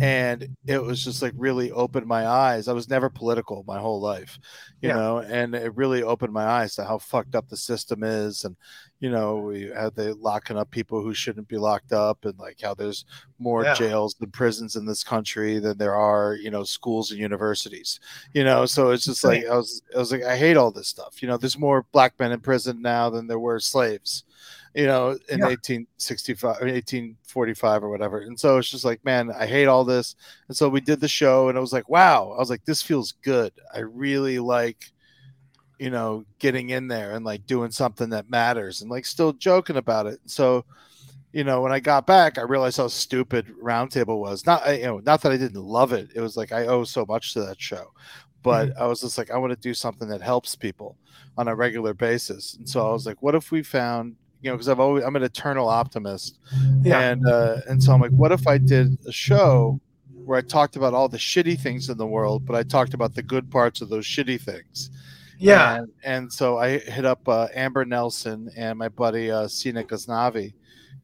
And 0.01 0.47
it 0.67 0.81
was 0.83 1.03
just 1.03 1.21
like 1.21 1.33
really 1.37 1.71
opened 1.71 2.05
my 2.05 2.27
eyes. 2.27 2.67
I 2.67 2.73
was 2.73 2.89
never 2.89 3.09
political 3.09 3.63
my 3.67 3.79
whole 3.79 4.01
life, 4.01 4.37
you 4.81 4.89
Yeah. 4.89 4.95
know, 4.95 5.17
and 5.19 5.55
it 5.55 5.75
really 5.75 6.03
opened 6.03 6.33
my 6.33 6.45
eyes 6.45 6.75
to 6.75 6.83
how 6.85 6.97
fucked 6.97 7.35
up 7.35 7.47
the 7.47 7.55
system 7.57 8.03
is. 8.03 8.43
And, 8.43 8.57
you 8.99 9.09
know, 9.09 9.37
we 9.37 9.63
had 9.75 9.95
they 9.95 10.11
locking 10.11 10.57
up 10.57 10.69
people 10.71 11.01
who 11.01 11.13
shouldn't 11.13 11.47
be 11.47 11.57
locked 11.57 11.93
up 11.93 12.25
and 12.25 12.37
like 12.37 12.59
how 12.61 12.73
there's 12.73 13.05
more 13.39 13.63
Yeah. 13.63 13.73
jails 13.73 14.15
and 14.19 14.31
prisons 14.33 14.75
in 14.75 14.85
this 14.85 15.03
country 15.03 15.59
than 15.59 15.77
there 15.77 15.95
are, 15.95 16.35
you 16.35 16.51
know, 16.51 16.63
schools 16.63 17.11
and 17.11 17.19
universities 17.19 17.99
you 18.33 18.43
know 18.43 18.65
so 18.65 18.91
it's 18.91 19.05
just 19.05 19.23
like 19.23 19.45
i 19.45 19.55
was 19.55 19.81
i 19.95 19.97
was 19.99 20.11
like 20.11 20.23
i 20.23 20.35
hate 20.37 20.57
all 20.57 20.71
this 20.71 20.87
stuff 20.87 21.21
you 21.21 21.27
know 21.27 21.37
there's 21.37 21.57
more 21.57 21.85
black 21.91 22.13
men 22.19 22.31
in 22.31 22.39
prison 22.39 22.81
now 22.81 23.09
than 23.09 23.24
there 23.27 23.39
were 23.39 23.59
slaves 23.59 24.23
you 24.73 24.85
know 24.85 25.11
in 25.29 25.39
Yeah. 25.39 25.45
1865 25.45 26.61
or 26.61 26.65
1845 26.67 27.83
or 27.83 27.89
whatever 27.89 28.19
and 28.19 28.39
so 28.39 28.57
it's 28.57 28.69
just 28.69 28.85
like 28.85 29.03
man 29.05 29.31
i 29.31 29.45
hate 29.45 29.67
all 29.67 29.85
this 29.85 30.15
and 30.47 30.55
so 30.57 30.67
we 30.69 30.81
did 30.81 30.99
the 30.99 31.07
show 31.07 31.49
and 31.49 31.57
i 31.57 31.61
was 31.61 31.73
like 31.73 31.88
wow 31.89 32.31
i 32.31 32.38
was 32.38 32.49
like 32.49 32.65
this 32.65 32.81
feels 32.81 33.13
good 33.23 33.53
i 33.73 33.79
really 33.79 34.39
like 34.39 34.91
you 35.79 35.89
know 35.89 36.25
getting 36.39 36.69
in 36.69 36.88
there 36.88 37.13
and 37.13 37.25
like 37.25 37.45
doing 37.45 37.71
something 37.71 38.09
that 38.09 38.29
matters 38.29 38.81
and 38.81 38.91
like 38.91 39.05
still 39.05 39.33
joking 39.33 39.77
about 39.77 40.05
it 40.07 40.19
so 40.25 40.65
you 41.33 41.43
know, 41.43 41.59
when 41.59 41.73
I 41.73 41.81
got 41.81 42.07
back, 42.07 42.38
I 42.38 42.43
realized 42.43 42.77
how 42.77 42.88
stupid 42.88 43.47
Roundtable 43.61 44.19
was. 44.21 44.45
Not, 44.45 44.65
you 44.73 44.85
know, 44.85 44.99
not 44.99 45.21
that 45.21 45.33
I 45.33 45.38
didn't 45.38 45.61
love 45.61 45.91
it. 45.91 46.07
It 46.15 46.21
was 46.21 46.38
like 46.38 46.53
I 46.53 46.67
owe 46.67 46.85
so 46.85 47.05
much 47.05 47.33
to 47.33 47.41
that 47.41 47.61
show, 47.61 47.91
but 48.45 48.77
I 48.79 48.88
was 48.88 49.01
just 49.01 49.17
like, 49.17 49.31
I 49.31 49.38
want 49.38 49.51
to 49.51 49.60
do 49.60 49.73
something 49.73 50.08
that 50.08 50.21
helps 50.21 50.55
people 50.55 50.95
on 51.38 51.47
a 51.49 51.55
regular 51.55 51.93
basis. 51.93 52.55
And 52.55 52.69
so 52.69 52.88
I 52.88 52.93
was 52.93 53.05
like, 53.05 53.21
what 53.21 53.36
if 53.36 53.51
we 53.51 53.62
found, 53.63 54.15
you 54.41 54.49
know, 54.49 54.55
because 54.55 54.69
I've 54.69 54.79
always 54.79 55.03
I'm 55.03 55.15
an 55.15 55.23
eternal 55.23 55.67
optimist, 55.67 56.39
Yeah. 56.84 56.99
and 56.99 57.27
uh, 57.27 57.58
and 57.67 57.84
so 57.84 57.91
I'm 57.93 57.99
like, 58.01 58.12
what 58.12 58.31
if 58.31 58.47
I 58.47 58.58
did 58.58 58.97
a 59.08 59.12
show 59.12 59.79
where 60.23 60.38
I 60.38 60.41
talked 60.41 60.75
about 60.75 60.93
all 60.93 61.10
the 61.10 61.17
shitty 61.17 61.60
things 61.60 61.89
in 61.89 61.97
the 61.97 62.08
world, 62.08 62.45
but 62.45 62.55
I 62.55 62.63
talked 62.63 62.93
about 62.93 63.13
the 63.13 63.21
good 63.23 63.49
parts 63.51 63.81
of 63.81 63.89
those 63.89 64.05
shitty 64.05 64.41
things. 64.41 64.89
Yeah. 65.38 65.77
And, 65.77 65.91
and 66.03 66.34
so 66.34 66.58
I 66.58 66.79
hit 66.79 67.05
up 67.05 67.27
uh, 67.27 67.47
Amber 67.53 67.86
Nelson 67.86 68.49
and 68.55 68.79
my 68.79 68.89
buddy 68.89 69.29
uh, 69.29 69.47
Sina 69.47 69.84
Ghaznavi, 69.84 70.53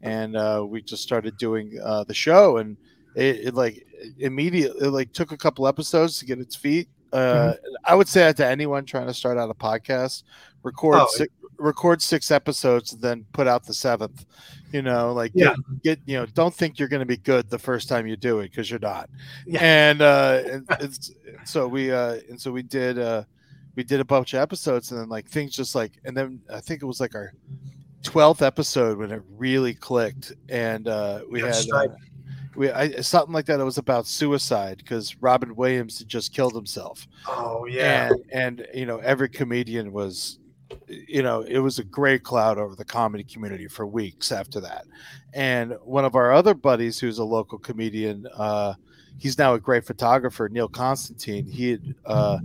and 0.02 0.36
uh, 0.36 0.66
we 0.68 0.82
just 0.82 1.04
started 1.04 1.38
doing 1.38 1.78
uh, 1.84 2.04
the 2.06 2.14
show. 2.14 2.58
And 2.58 2.78
it, 3.16 3.48
it 3.48 3.54
like 3.54 3.86
immediately, 4.20 4.88
it 4.88 4.92
like 4.92 5.12
took 5.14 5.32
a 5.32 5.38
couple 5.38 5.68
episodes 5.68 6.18
to 6.20 6.26
get 6.26 6.40
its 6.40 6.56
feet. 6.56 6.88
Uh, 7.14 7.54
I 7.86 7.96
would 7.96 8.08
say 8.08 8.22
that 8.22 8.38
to 8.38 8.46
anyone 8.46 8.86
trying 8.86 9.08
to 9.08 9.14
start 9.14 9.38
out 9.38 9.50
a 9.50 9.54
podcast, 9.54 10.24
record 10.64 10.96
Oh, 11.00 11.08
six, 11.12 11.34
record 11.58 12.02
six 12.02 12.32
episodes, 12.32 12.94
and 12.94 13.02
then 13.02 13.26
put 13.34 13.48
out 13.48 13.66
the 13.66 13.74
seventh. 13.74 14.26
You 14.72 14.82
know, 14.82 15.12
like 15.14 15.32
Yeah. 15.36 15.56
get, 15.84 15.84
get 15.84 16.00
you 16.06 16.18
know, 16.18 16.26
don't 16.26 16.54
think 16.54 16.80
you're 16.80 16.88
going 16.88 17.02
to 17.02 17.06
be 17.06 17.18
good 17.18 17.50
the 17.50 17.60
first 17.60 17.90
time 17.90 18.08
you 18.08 18.16
do 18.16 18.40
it 18.40 18.52
because 18.52 18.70
you're 18.70 18.80
not. 18.80 19.10
Yeah. 19.46 19.60
And 19.62 20.02
uh, 20.02 20.44
and 20.50 20.66
it's, 20.80 21.12
so 21.44 21.68
we 21.68 21.92
uh, 21.92 22.20
and 22.30 22.40
so 22.40 22.52
we 22.52 22.62
did 22.64 22.98
uh, 22.98 23.24
we 23.76 23.84
did 23.84 24.00
a 24.00 24.06
bunch 24.06 24.34
of 24.34 24.40
episodes, 24.40 24.92
and 24.92 25.00
then 25.02 25.10
like 25.10 25.28
things 25.28 25.56
just 25.56 25.76
like, 25.76 25.92
and 26.06 26.16
then 26.16 26.42
I 26.54 26.60
think 26.62 26.82
it 26.82 26.86
was 26.86 27.00
like 27.02 27.16
our 27.16 27.34
twelfth 28.04 28.42
episode 28.42 28.98
when 28.98 29.12
it 29.12 29.22
really 29.38 29.74
clicked, 29.74 30.32
and 30.50 30.88
uh, 30.88 31.22
we 31.30 31.42
had. 31.42 31.56
Uh. 31.74 31.88
We 32.56 32.70
I, 32.72 33.02
something 33.02 33.34
like 33.34 33.46
that. 33.46 33.60
It 33.60 33.64
was 33.64 33.78
about 33.78 34.08
suicide 34.08 34.78
because 34.78 35.16
Robin 35.22 35.56
Williams 35.56 36.00
had 36.00 36.08
just 36.08 36.34
killed 36.34 36.54
himself, 36.54 37.08
Oh 37.28 37.66
yeah. 37.66 38.10
and 38.10 38.16
and 38.32 38.68
you 38.74 38.86
know 38.86 38.98
every 39.00 39.30
comedian 39.30 39.92
was 39.92 40.40
you 40.88 41.24
know, 41.24 41.42
it 41.42 41.60
was 41.60 41.80
a 41.80 41.84
gray 41.84 42.20
cloud 42.20 42.58
over 42.58 42.76
the 42.76 42.86
comedy 42.86 43.24
community 43.24 43.68
for 43.68 43.86
weeks 43.86 44.32
after 44.32 44.60
that. 44.62 44.86
And 45.34 45.76
one 45.84 46.06
of 46.06 46.16
our 46.16 46.32
other 46.32 46.54
buddies, 46.54 47.00
who's 47.00 47.18
a 47.18 47.24
local 47.24 47.58
comedian, 47.58 48.28
uh, 48.36 48.74
he's 49.18 49.38
now 49.38 49.54
a 49.54 49.60
great 49.60 49.86
photographer, 49.86 50.50
Neil 50.50 50.68
Constantine. 50.68 51.46
He 51.46 51.72
had 51.72 51.96
uh, 52.06 52.40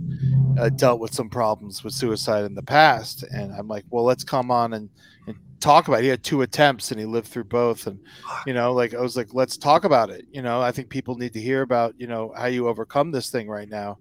uh, 0.59 0.69
dealt 0.69 0.99
with 0.99 1.13
some 1.13 1.29
problems 1.29 1.83
with 1.83 1.93
suicide 1.93 2.45
in 2.45 2.55
the 2.55 2.63
past, 2.63 3.23
and 3.23 3.53
I'm 3.53 3.67
like, 3.67 3.85
well, 3.89 4.03
let's 4.03 4.23
come 4.23 4.51
on 4.51 4.73
and, 4.73 4.89
and 5.27 5.35
talk 5.59 5.87
about. 5.87 5.99
It. 5.99 6.03
He 6.03 6.09
had 6.09 6.23
two 6.23 6.41
attempts, 6.41 6.91
and 6.91 6.99
he 6.99 7.05
lived 7.05 7.27
through 7.27 7.45
both, 7.45 7.87
and 7.87 7.99
you 8.45 8.53
know, 8.53 8.73
like 8.73 8.93
I 8.93 9.01
was 9.01 9.17
like, 9.17 9.33
let's 9.33 9.57
talk 9.57 9.83
about 9.83 10.09
it. 10.09 10.25
You 10.31 10.41
know, 10.41 10.61
I 10.61 10.71
think 10.71 10.89
people 10.89 11.15
need 11.15 11.33
to 11.33 11.41
hear 11.41 11.61
about 11.61 11.95
you 11.97 12.07
know 12.07 12.33
how 12.37 12.47
you 12.47 12.67
overcome 12.67 13.11
this 13.11 13.29
thing 13.29 13.47
right 13.47 13.69
now, 13.69 13.97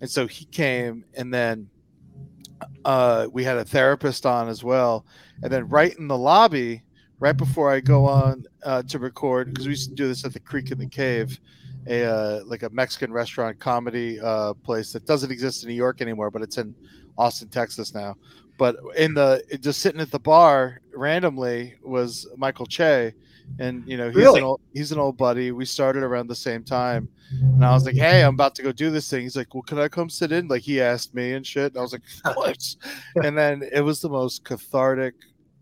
and 0.00 0.10
so 0.10 0.26
he 0.26 0.44
came, 0.46 1.04
and 1.14 1.32
then 1.32 1.68
uh, 2.84 3.26
we 3.32 3.44
had 3.44 3.56
a 3.56 3.64
therapist 3.64 4.26
on 4.26 4.48
as 4.48 4.64
well, 4.64 5.04
and 5.42 5.52
then 5.52 5.68
right 5.68 5.96
in 5.98 6.08
the 6.08 6.18
lobby, 6.18 6.82
right 7.18 7.36
before 7.36 7.70
I 7.70 7.80
go 7.80 8.06
on 8.06 8.44
uh, 8.64 8.82
to 8.84 8.98
record, 8.98 9.52
because 9.52 9.66
we 9.66 9.72
used 9.72 9.90
to 9.90 9.94
do 9.94 10.08
this 10.08 10.24
at 10.24 10.32
the 10.32 10.40
Creek 10.40 10.70
and 10.70 10.80
the 10.80 10.88
Cave 10.88 11.38
a 11.86 12.04
uh, 12.04 12.40
like 12.44 12.62
a 12.62 12.70
Mexican 12.70 13.12
restaurant 13.12 13.58
comedy 13.58 14.20
uh, 14.20 14.54
place 14.54 14.92
that 14.92 15.06
doesn't 15.06 15.30
exist 15.30 15.62
in 15.62 15.68
New 15.68 15.74
York 15.74 16.00
anymore, 16.00 16.30
but 16.30 16.42
it's 16.42 16.58
in 16.58 16.74
Austin, 17.16 17.48
Texas 17.48 17.94
now. 17.94 18.16
But 18.60 18.76
in 18.94 19.14
the 19.14 19.42
just 19.60 19.80
sitting 19.80 20.02
at 20.02 20.10
the 20.10 20.18
bar 20.18 20.82
randomly 20.94 21.76
was 21.82 22.28
Michael 22.36 22.66
Che, 22.66 23.14
and 23.58 23.82
you 23.88 23.96
know 23.96 24.08
he's 24.08 24.16
Really? 24.16 24.40
an 24.40 24.44
old, 24.44 24.60
he's 24.74 24.92
an 24.92 24.98
old 24.98 25.16
buddy. 25.16 25.50
We 25.50 25.64
started 25.64 26.02
around 26.02 26.26
the 26.26 26.34
same 26.36 26.62
time, 26.62 27.08
and 27.40 27.64
I 27.64 27.72
was 27.72 27.86
like, 27.86 27.94
"Hey, 27.96 28.22
I'm 28.22 28.34
about 28.34 28.54
to 28.56 28.62
go 28.62 28.70
do 28.70 28.90
this 28.90 29.08
thing." 29.08 29.22
He's 29.22 29.34
like, 29.34 29.54
"Well, 29.54 29.62
can 29.62 29.78
I 29.78 29.88
come 29.88 30.10
sit 30.10 30.30
in?" 30.30 30.46
Like 30.46 30.60
he 30.60 30.78
asked 30.78 31.14
me 31.14 31.32
and 31.32 31.46
shit. 31.46 31.72
And 31.72 31.78
I 31.78 31.80
was 31.80 31.92
like, 31.92 32.02
"Of 32.26 32.34
course." 32.34 32.76
and 33.24 33.32
then 33.38 33.62
it 33.72 33.80
was 33.80 34.02
the 34.02 34.10
most 34.10 34.44
cathartic, 34.44 35.14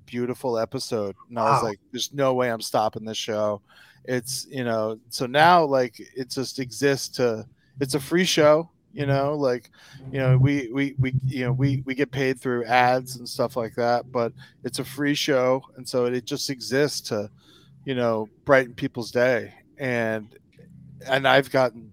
beautiful 0.05 0.59
episode, 0.59 1.15
and 1.29 1.39
I 1.39 1.45
was 1.53 1.63
Wow. 1.63 1.69
like, 1.69 1.79
"There's 1.93 2.13
no 2.13 2.35
way 2.35 2.51
I'm 2.51 2.61
stopping 2.61 3.05
this 3.05 3.17
show." 3.17 3.63
It's 4.07 4.45
you 4.51 4.65
know, 4.65 4.99
so 5.09 5.27
now 5.27 5.65
like 5.65 5.95
it 6.17 6.31
just 6.31 6.59
exists 6.59 7.09
to. 7.19 7.47
It's 7.81 7.95
a 7.95 8.01
free 8.01 8.25
show, 8.25 8.71
you 8.93 9.07
know, 9.07 9.35
like 9.35 9.71
you 10.11 10.19
know 10.19 10.37
we 10.37 10.71
we 10.73 10.95
we 10.99 11.15
you 11.27 11.45
know 11.45 11.53
we 11.53 11.83
we 11.87 11.95
get 11.95 12.11
paid 12.11 12.41
through 12.41 12.65
ads 12.65 13.17
and 13.17 13.29
stuff 13.29 13.57
like 13.57 13.75
that, 13.75 14.11
but 14.11 14.33
it's 14.65 14.79
a 14.79 14.85
free 14.85 15.15
show, 15.15 15.63
and 15.77 15.89
so 15.89 16.07
it 16.07 16.25
just 16.25 16.51
exists 16.51 17.01
to 17.09 17.31
you 17.85 17.95
know 17.95 18.29
brighten 18.45 18.75
people's 18.75 19.11
day. 19.11 19.55
And 19.79 20.37
and 21.07 21.29
I've 21.29 21.51
gotten 21.51 21.93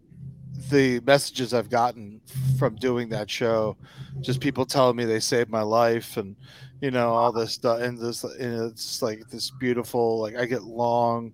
the 0.70 1.00
messages 1.02 1.54
I've 1.54 1.70
gotten 1.70 2.22
from 2.58 2.76
doing 2.76 3.10
that 3.10 3.30
show, 3.30 3.78
just 4.22 4.40
people 4.40 4.66
telling 4.66 4.96
me 4.96 5.06
they 5.06 5.20
saved 5.20 5.50
my 5.50 5.62
life 5.62 6.18
and 6.18 6.36
you 6.82 6.92
know 6.92 7.10
all 7.10 7.32
this 7.32 7.54
stuff 7.54 7.82
and 7.82 7.98
this 7.98 8.24
and 8.24 8.72
it's 8.72 9.02
like 9.02 9.28
this 9.30 9.50
beautiful 9.50 10.20
like 10.20 10.36
I 10.36 10.46
get 10.46 10.64
long 10.64 11.34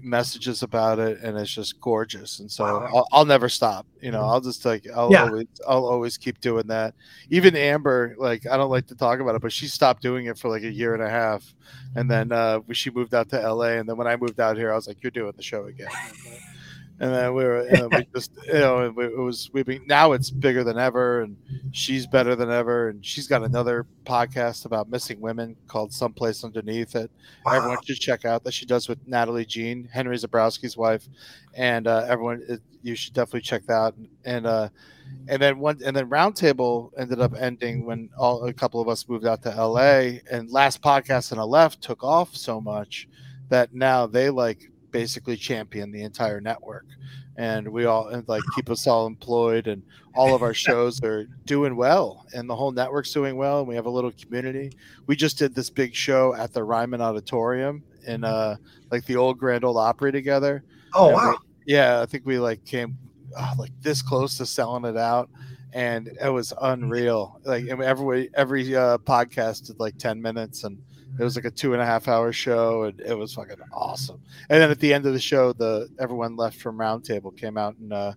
messages 0.00 0.62
about 0.62 0.98
it 0.98 1.18
and 1.22 1.36
it's 1.38 1.52
just 1.54 1.80
gorgeous 1.80 2.40
and 2.40 2.50
so 2.50 2.64
Wow. 2.64 2.88
I'll, 2.94 3.08
I'll 3.12 3.24
never 3.24 3.48
stop 3.48 3.86
you 4.00 4.10
know 4.10 4.22
I'll 4.22 4.40
just 4.40 4.64
like 4.64 4.86
I'll 4.94 5.10
Yeah. 5.12 5.24
always 5.26 5.46
I'll 5.68 5.86
always 5.86 6.16
keep 6.16 6.40
doing 6.40 6.66
that 6.68 6.94
even 7.30 7.54
Amber 7.56 8.14
like 8.18 8.46
I 8.46 8.56
don't 8.56 8.70
like 8.70 8.86
to 8.88 8.94
talk 8.96 9.20
about 9.20 9.34
it 9.34 9.42
but 9.42 9.52
she 9.52 9.66
stopped 9.68 10.02
doing 10.02 10.26
it 10.26 10.38
for 10.38 10.48
like 10.48 10.62
a 10.62 10.70
year 10.72 10.94
and 10.94 11.02
a 11.02 11.10
half 11.10 11.54
and 11.94 12.10
then 12.10 12.32
uh 12.32 12.60
she 12.72 12.90
moved 12.90 13.14
out 13.14 13.28
to 13.30 13.40
LA 13.40 13.78
and 13.78 13.88
then 13.88 13.96
when 13.96 14.06
I 14.06 14.16
moved 14.16 14.40
out 14.40 14.56
here 14.56 14.72
I 14.72 14.74
was 14.76 14.88
like 14.88 15.02
you're 15.02 15.10
doing 15.10 15.32
the 15.36 15.42
show 15.42 15.66
again 15.66 15.88
and 17.00 17.12
then 17.12 17.34
we 17.34 17.42
were 17.44 17.60
and 17.66 17.92
we 17.92 18.06
just 18.14 18.32
you 18.46 18.52
know 18.54 18.80
it, 18.86 18.98
it 18.98 19.18
was 19.18 19.50
we 19.52 19.62
been 19.62 19.84
now 19.86 20.12
it's 20.12 20.30
bigger 20.30 20.62
than 20.62 20.78
ever 20.78 21.22
and 21.22 21.36
she's 21.72 22.06
better 22.06 22.36
than 22.36 22.50
ever 22.50 22.88
and 22.90 23.04
she's 23.04 23.26
got 23.26 23.42
another 23.42 23.86
podcast 24.04 24.64
about 24.66 24.88
missing 24.88 25.20
women 25.20 25.56
called 25.66 25.92
Someplace 25.92 26.44
Under 26.44 26.62
Neith 26.62 26.94
Wow. 26.94 27.52
everyone 27.52 27.78
should 27.84 27.98
check 27.98 28.24
out 28.24 28.44
that 28.44 28.52
she 28.52 28.66
does 28.66 28.88
with 28.88 28.98
natalie 29.06 29.44
jean 29.46 29.88
Henry 29.92 30.16
Zebrowski's 30.16 30.76
wife 30.76 31.08
and 31.54 31.86
uh, 31.86 32.04
everyone 32.08 32.42
it, 32.48 32.60
you 32.82 32.94
should 32.94 33.14
definitely 33.14 33.40
check 33.42 33.64
that 33.66 33.72
out 33.74 33.94
and 34.24 34.46
uh 34.46 34.68
and 35.28 35.40
then 35.42 35.58
one 35.58 35.78
and 35.84 35.94
then 35.94 36.08
roundtable 36.08 36.90
ended 36.98 37.20
up 37.20 37.34
ending 37.38 37.84
when 37.84 38.08
all 38.18 38.44
a 38.46 38.52
couple 38.52 38.80
of 38.80 38.88
us 38.88 39.08
moved 39.08 39.26
out 39.26 39.42
to 39.42 39.66
la 39.66 39.80
and 40.30 40.50
Last 40.50 40.82
Podcast 40.82 41.32
on 41.32 41.38
the 41.38 41.46
Left 41.46 41.80
took 41.80 42.02
off 42.02 42.34
so 42.34 42.60
much 42.60 43.08
that 43.48 43.74
now 43.74 44.06
they 44.06 44.30
like 44.30 44.71
basically 44.92 45.36
champion 45.36 45.90
the 45.90 46.02
entire 46.02 46.40
network. 46.40 46.86
And 47.36 47.66
we 47.68 47.86
all 47.86 48.08
and 48.08 48.28
like 48.28 48.42
keep 48.54 48.68
us 48.70 48.86
all 48.86 49.06
employed 49.06 49.66
and 49.66 49.82
all 50.14 50.34
of 50.34 50.42
our 50.42 50.52
shows 50.54 51.02
are 51.02 51.24
doing 51.46 51.74
well 51.76 52.26
and 52.34 52.48
the 52.48 52.54
whole 52.54 52.70
network's 52.70 53.12
doing 53.12 53.36
well 53.36 53.60
and 53.60 53.68
we 53.68 53.74
have 53.74 53.86
a 53.86 53.90
little 53.90 54.12
community. 54.12 54.72
We 55.06 55.16
just 55.16 55.38
did 55.38 55.54
this 55.54 55.70
big 55.70 55.94
show 55.94 56.34
at 56.34 56.52
the 56.52 56.62
ryman 56.62 57.00
auditorium 57.00 57.82
in 58.06 58.22
uh 58.22 58.56
like 58.90 59.06
the 59.06 59.16
old 59.16 59.38
grand 59.38 59.64
old 59.64 59.78
opry 59.78 60.12
together. 60.12 60.62
Oh 60.94 61.08
and 61.08 61.16
we- 61.16 61.22
wow. 61.22 61.38
yeah 61.64 62.00
i 62.02 62.06
think 62.06 62.26
we 62.26 62.38
like 62.38 62.62
came 62.64 62.98
uh, 63.36 63.54
like 63.56 63.70
this 63.80 64.02
close 64.02 64.36
to 64.36 64.44
selling 64.44 64.84
it 64.84 64.98
out 64.98 65.30
and 65.72 66.08
it 66.22 66.28
was 66.28 66.52
unreal. 66.60 67.40
Like 67.44 67.66
every 67.66 68.28
every 68.34 68.76
uh 68.76 68.98
podcast 68.98 69.68
did 69.68 69.80
like 69.80 69.96
10 69.96 70.20
minutes 70.20 70.64
and 70.64 70.78
it 71.18 71.22
was 71.24 71.36
like 71.36 71.44
a 71.44 71.50
two 71.50 71.72
and 71.74 71.82
a 71.82 71.86
half 71.86 72.08
hour 72.08 72.32
show 72.32 72.84
and 72.84 73.00
it 73.00 73.14
was 73.14 73.34
fucking 73.34 73.56
awesome. 73.72 74.20
And 74.50 74.60
then 74.60 74.70
at 74.70 74.80
the 74.80 74.92
end 74.94 75.06
of 75.06 75.12
the 75.12 75.20
show 75.20 75.52
the 75.52 75.88
everyone 75.98 76.36
left 76.36 76.58
from 76.60 76.78
roundtable 76.78 77.36
came 77.36 77.56
out 77.58 77.76
and 77.78 77.92
uh 77.92 78.12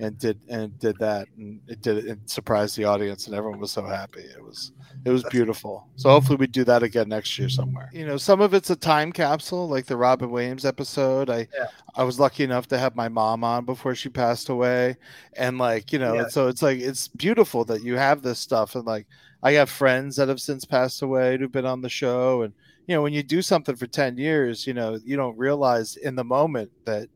and 0.00 0.18
did 0.18 0.40
and 0.48 0.76
did 0.80 0.98
that 0.98 1.28
and 1.38 1.60
it 1.68 1.80
did 1.80 2.04
it 2.04 2.18
surprised 2.28 2.76
the 2.76 2.82
audience 2.84 3.26
and 3.28 3.36
everyone 3.36 3.60
was 3.60 3.70
so 3.70 3.84
happy. 3.86 4.22
It 4.22 4.42
was 4.42 4.72
it 5.04 5.10
was 5.10 5.22
beautiful. 5.30 5.86
So 5.94 6.08
hopefully 6.08 6.36
we 6.36 6.48
do 6.48 6.64
that 6.64 6.82
again 6.82 7.08
next 7.08 7.38
year 7.38 7.48
somewhere. 7.48 7.90
You 7.92 8.04
know 8.04 8.16
some 8.16 8.40
of 8.40 8.54
it's 8.54 8.70
a 8.70 8.76
time 8.76 9.12
capsule 9.12 9.68
like 9.68 9.86
the 9.86 9.96
robin 9.96 10.30
williams 10.32 10.64
episode. 10.64 11.30
I 11.30 11.46
Yeah. 11.56 11.66
i 11.94 12.02
was 12.02 12.18
lucky 12.18 12.42
enough 12.42 12.66
to 12.68 12.78
have 12.78 12.96
my 12.96 13.08
mom 13.08 13.44
on 13.44 13.64
before 13.64 13.94
she 13.94 14.08
passed 14.08 14.48
away. 14.48 14.96
And 15.36 15.58
like 15.58 15.92
you 15.92 16.00
know 16.00 16.14
Yeah. 16.14 16.26
so 16.28 16.48
it's 16.48 16.62
like 16.62 16.80
it's 16.80 17.06
beautiful 17.06 17.64
that 17.66 17.84
you 17.84 17.96
have 17.96 18.22
this 18.22 18.40
stuff 18.40 18.74
and 18.74 18.84
like 18.84 19.06
i 19.44 19.52
have 19.52 19.70
friends 19.70 20.16
that 20.16 20.28
have 20.28 20.40
since 20.40 20.64
passed 20.64 21.02
away 21.02 21.38
who've 21.38 21.52
been 21.52 21.64
on 21.66 21.80
the 21.80 21.88
show 21.88 22.42
and 22.42 22.52
you 22.86 22.94
know 22.94 23.02
when 23.02 23.12
you 23.12 23.22
do 23.22 23.40
something 23.40 23.76
for 23.76 23.86
10 23.86 24.16
years 24.18 24.66
you 24.66 24.74
know 24.74 24.98
you 25.04 25.16
don't 25.16 25.38
realize 25.38 25.96
in 25.96 26.16
the 26.16 26.24
moment 26.24 26.70
that 26.84 27.08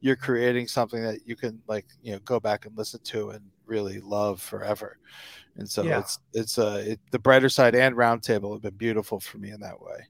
you're 0.00 0.16
creating 0.16 0.66
something 0.66 1.02
that 1.02 1.20
you 1.26 1.36
can 1.36 1.62
like 1.68 1.86
you 2.02 2.12
know 2.12 2.18
go 2.24 2.40
back 2.40 2.66
and 2.66 2.76
listen 2.76 3.00
to 3.04 3.30
and 3.30 3.40
really 3.66 4.00
love 4.00 4.40
forever 4.40 4.98
and 5.56 5.68
so 5.68 5.82
Yeah. 5.82 6.00
it's 6.00 6.18
it's 6.32 6.58
uh 6.58 6.82
it, 6.86 7.00
the 7.10 7.18
brighter 7.18 7.48
side 7.48 7.74
and 7.74 7.94
roundtable 7.94 8.52
have 8.52 8.62
been 8.62 8.74
beautiful 8.74 9.20
for 9.20 9.38
me 9.38 9.50
in 9.50 9.60
that 9.60 9.80
way 9.80 10.06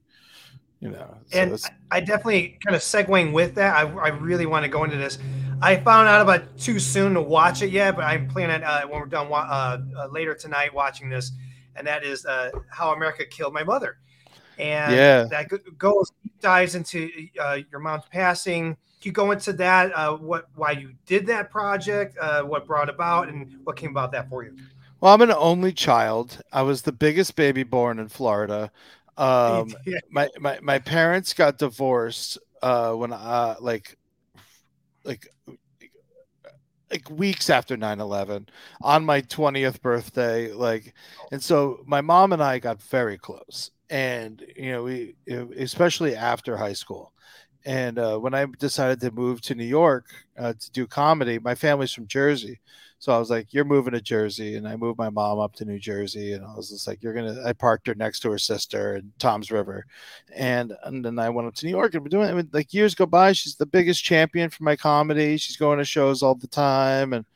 you 0.80 0.90
know 0.90 1.16
so 1.28 1.38
and 1.38 1.52
it's, 1.52 1.70
I 1.90 2.00
definitely 2.00 2.58
kind 2.64 2.74
of 2.74 2.82
segueing 2.82 3.32
with 3.32 3.54
that. 3.54 3.74
I, 3.74 3.82
I 3.88 4.08
really 4.08 4.46
want 4.46 4.64
to 4.64 4.68
go 4.68 4.84
into 4.84 4.96
this. 4.96 5.18
I 5.62 5.76
found 5.76 6.08
out 6.08 6.20
about 6.20 6.58
too 6.58 6.78
soon 6.80 7.14
to 7.14 7.22
watch 7.22 7.62
it 7.62 7.70
yet, 7.70 7.94
but 7.96 8.04
I'm 8.04 8.28
planning 8.28 8.62
uh, 8.62 8.82
when 8.82 9.00
we're 9.00 9.06
done 9.06 9.28
uh, 9.32 9.78
uh, 9.96 10.08
later 10.10 10.34
tonight 10.34 10.74
watching 10.74 11.08
this, 11.08 11.32
and 11.76 11.86
that 11.86 12.04
is 12.04 12.24
uh, 12.26 12.50
how 12.70 12.92
America 12.92 13.24
killed 13.24 13.52
my 13.54 13.64
mother. 13.64 13.98
And 14.58 14.94
Yeah. 14.94 15.24
that 15.24 15.48
goes 15.78 16.10
dives 16.40 16.74
into 16.74 17.10
uh, 17.40 17.58
your 17.70 17.80
mom's 17.80 18.04
passing. 18.10 18.76
Can 19.00 19.08
you 19.08 19.12
go 19.12 19.32
into 19.32 19.52
that? 19.54 19.92
Uh, 19.92 20.16
what 20.16 20.48
why 20.54 20.72
you 20.72 20.94
did 21.06 21.26
that 21.26 21.50
project? 21.50 22.16
Uh, 22.18 22.42
what 22.42 22.66
brought 22.66 22.88
about, 22.88 23.28
and 23.28 23.56
what 23.64 23.76
came 23.76 23.90
about 23.90 24.12
that 24.12 24.28
for 24.28 24.44
you? 24.44 24.56
well 25.00 25.12
i'm 25.12 25.22
an 25.22 25.32
only 25.32 25.72
child 25.72 26.40
i 26.52 26.62
was 26.62 26.82
the 26.82 26.92
biggest 26.92 27.36
baby 27.36 27.62
born 27.62 27.98
in 27.98 28.08
florida 28.08 28.70
um 29.16 29.74
Yeah. 29.86 29.98
my, 30.10 30.28
my 30.38 30.58
my 30.62 30.78
parents 30.78 31.34
got 31.34 31.58
divorced 31.58 32.38
uh 32.62 32.92
when 32.92 33.12
uh 33.12 33.56
like 33.60 33.96
like 35.04 35.28
like 36.94 37.10
weeks 37.10 37.50
after 37.50 37.76
9-11 37.76 38.48
on 38.82 39.04
my 39.04 39.20
20th 39.20 39.82
birthday 39.82 40.52
like 40.52 40.94
and 41.32 41.42
so 41.42 41.80
my 41.86 42.00
mom 42.00 42.32
and 42.32 42.42
i 42.42 42.58
got 42.58 42.80
very 42.82 43.18
close. 43.18 43.70
And 43.90 44.42
you 44.56 44.72
know 44.72 44.82
we 44.84 45.14
especially 45.56 46.16
after 46.16 46.56
high 46.56 46.72
school. 46.72 47.12
And 47.66 47.98
uh, 47.98 48.18
when 48.18 48.34
i 48.34 48.46
decided 48.58 49.00
to 49.00 49.10
move 49.10 49.40
to 49.42 49.54
new 49.54 49.64
york 49.64 50.06
uh, 50.38 50.52
to 50.58 50.70
do 50.72 50.86
comedy 50.86 51.38
my 51.38 51.54
family's 51.54 51.92
from 51.92 52.06
jersey 52.06 52.60
so 53.04 53.12
I 53.12 53.18
was 53.18 53.28
like, 53.28 53.52
"You're 53.52 53.66
moving 53.66 53.92
to 53.92 54.00
Jersey," 54.00 54.56
and 54.56 54.66
I 54.66 54.76
moved 54.76 54.96
my 54.98 55.10
mom 55.10 55.38
up 55.38 55.52
to 55.56 55.66
New 55.66 55.78
Jersey, 55.78 56.32
and 56.32 56.42
I 56.42 56.54
was 56.54 56.70
just 56.70 56.86
like, 56.86 57.02
"You're 57.02 57.12
gonna." 57.12 57.36
I 57.44 57.52
parked 57.52 57.86
her 57.86 57.94
next 57.94 58.20
to 58.20 58.30
her 58.30 58.38
sister 58.38 58.96
in 58.96 59.12
Tom's 59.18 59.50
River, 59.50 59.84
and 60.34 60.72
and 60.84 61.04
then 61.04 61.18
I 61.18 61.28
went 61.28 61.46
up 61.48 61.54
to 61.56 61.66
New 61.66 61.70
York 61.72 61.92
and 61.92 62.02
been 62.02 62.10
doing. 62.10 62.30
I 62.30 62.32
mean, 62.32 62.48
like 62.54 62.72
years 62.72 62.94
go 62.94 63.04
by, 63.04 63.32
she's 63.32 63.56
the 63.56 63.66
biggest 63.66 64.02
champion 64.04 64.48
for 64.48 64.64
my 64.64 64.74
comedy. 64.74 65.36
She's 65.36 65.58
going 65.58 65.76
to 65.78 65.84
shows 65.84 66.22
all 66.22 66.34
the 66.34 66.46
time, 66.46 67.12
and 67.12 67.26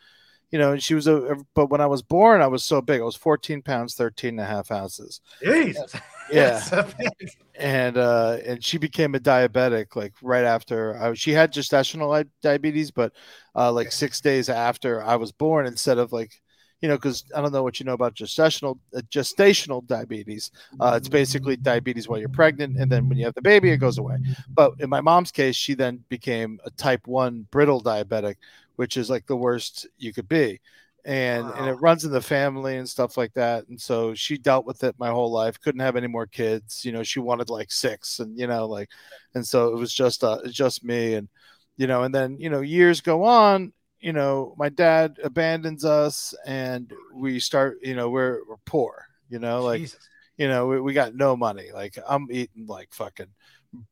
you 0.50 0.58
know, 0.58 0.76
she 0.78 0.94
was 0.94 1.06
a. 1.06 1.36
But 1.54 1.70
when 1.70 1.80
I 1.80 1.86
was 1.86 2.02
born, 2.02 2.40
I 2.40 2.46
was 2.46 2.64
so 2.64 2.80
big. 2.80 3.00
I 3.00 3.04
was 3.04 3.16
14 3.16 3.62
pounds, 3.62 3.94
13 3.94 4.30
and 4.30 4.40
a 4.40 4.44
half 4.44 4.70
ounces. 4.70 5.20
Jesus. 5.42 5.94
Yeah, 6.30 6.90
and 7.54 7.96
uh 7.96 8.38
and 8.44 8.62
she 8.62 8.78
became 8.78 9.14
a 9.14 9.18
diabetic 9.18 9.96
like 9.96 10.12
right 10.22 10.44
after 10.44 10.96
I, 10.96 11.14
she 11.14 11.32
had 11.32 11.52
gestational 11.52 12.24
diabetes 12.42 12.90
but 12.90 13.12
uh 13.56 13.72
like 13.72 13.90
six 13.90 14.20
days 14.20 14.48
after 14.48 15.02
i 15.02 15.16
was 15.16 15.32
born 15.32 15.66
instead 15.66 15.98
of 15.98 16.12
like 16.12 16.32
you 16.80 16.88
know, 16.88 16.96
because 16.96 17.24
I 17.34 17.40
don't 17.40 17.52
know 17.52 17.62
what 17.62 17.80
you 17.80 17.86
know 17.86 17.92
about 17.92 18.14
gestational 18.14 18.78
uh, 18.94 19.00
gestational 19.10 19.84
diabetes. 19.84 20.50
Uh, 20.78 20.94
it's 20.96 21.08
basically 21.08 21.56
diabetes 21.56 22.08
while 22.08 22.18
you're 22.20 22.28
pregnant, 22.28 22.76
and 22.78 22.90
then 22.90 23.08
when 23.08 23.18
you 23.18 23.24
have 23.24 23.34
the 23.34 23.42
baby, 23.42 23.70
it 23.70 23.78
goes 23.78 23.98
away. 23.98 24.18
But 24.48 24.74
in 24.78 24.88
my 24.88 25.00
mom's 25.00 25.32
case, 25.32 25.56
she 25.56 25.74
then 25.74 26.04
became 26.08 26.60
a 26.64 26.70
type 26.70 27.06
one 27.06 27.46
brittle 27.50 27.82
diabetic, 27.82 28.36
which 28.78 28.96
is 28.96 29.10
like 29.10 29.26
the 29.26 29.36
worst 29.36 29.88
you 29.98 30.12
could 30.12 30.28
be. 30.28 30.60
And, 31.04 31.46
wow. 31.46 31.54
and 31.56 31.66
it 31.68 31.80
runs 31.80 32.04
in 32.04 32.12
the 32.12 32.20
family 32.20 32.76
and 32.76 32.88
stuff 32.88 33.16
like 33.16 33.34
that. 33.34 33.66
And 33.66 33.80
so 33.80 34.14
she 34.14 34.38
dealt 34.38 34.66
with 34.66 34.84
it 34.84 34.94
my 34.98 35.08
whole 35.08 35.32
life. 35.32 35.60
Couldn't 35.60 35.80
have 35.80 35.96
any 35.96 36.06
more 36.06 36.26
kids. 36.26 36.84
You 36.84 36.92
know, 36.92 37.02
she 37.02 37.18
wanted 37.18 37.50
like 37.50 37.72
six, 37.72 38.20
and 38.20 38.38
you 38.38 38.46
know, 38.46 38.66
like, 38.66 38.88
and 39.34 39.44
so 39.44 39.72
it 39.72 39.78
was 39.78 39.92
just 39.92 40.22
uh, 40.22 40.38
just 40.48 40.84
me. 40.84 41.14
And 41.14 41.28
you 41.76 41.88
know, 41.88 42.04
and 42.04 42.14
then 42.14 42.36
you 42.38 42.50
know, 42.50 42.60
years 42.60 43.00
go 43.00 43.24
on, 43.24 43.72
you 44.00 44.12
know, 44.12 44.54
my 44.56 44.68
dad 44.68 45.18
abandons 45.24 45.84
us 45.84 46.34
and 46.46 46.92
we 47.12 47.40
start, 47.40 47.78
you 47.82 47.96
know, 47.96 48.10
we're, 48.10 48.40
we're 48.48 48.56
poor, 48.64 49.06
you 49.28 49.38
know, 49.38 49.62
like, 49.62 49.80
Jesus. 49.80 50.08
you 50.36 50.46
know, 50.46 50.66
we, 50.66 50.80
we 50.80 50.92
got 50.92 51.14
no 51.14 51.36
money. 51.36 51.70
Like 51.74 51.98
I'm 52.08 52.28
eating 52.30 52.66
like 52.66 52.92
fucking 52.92 53.32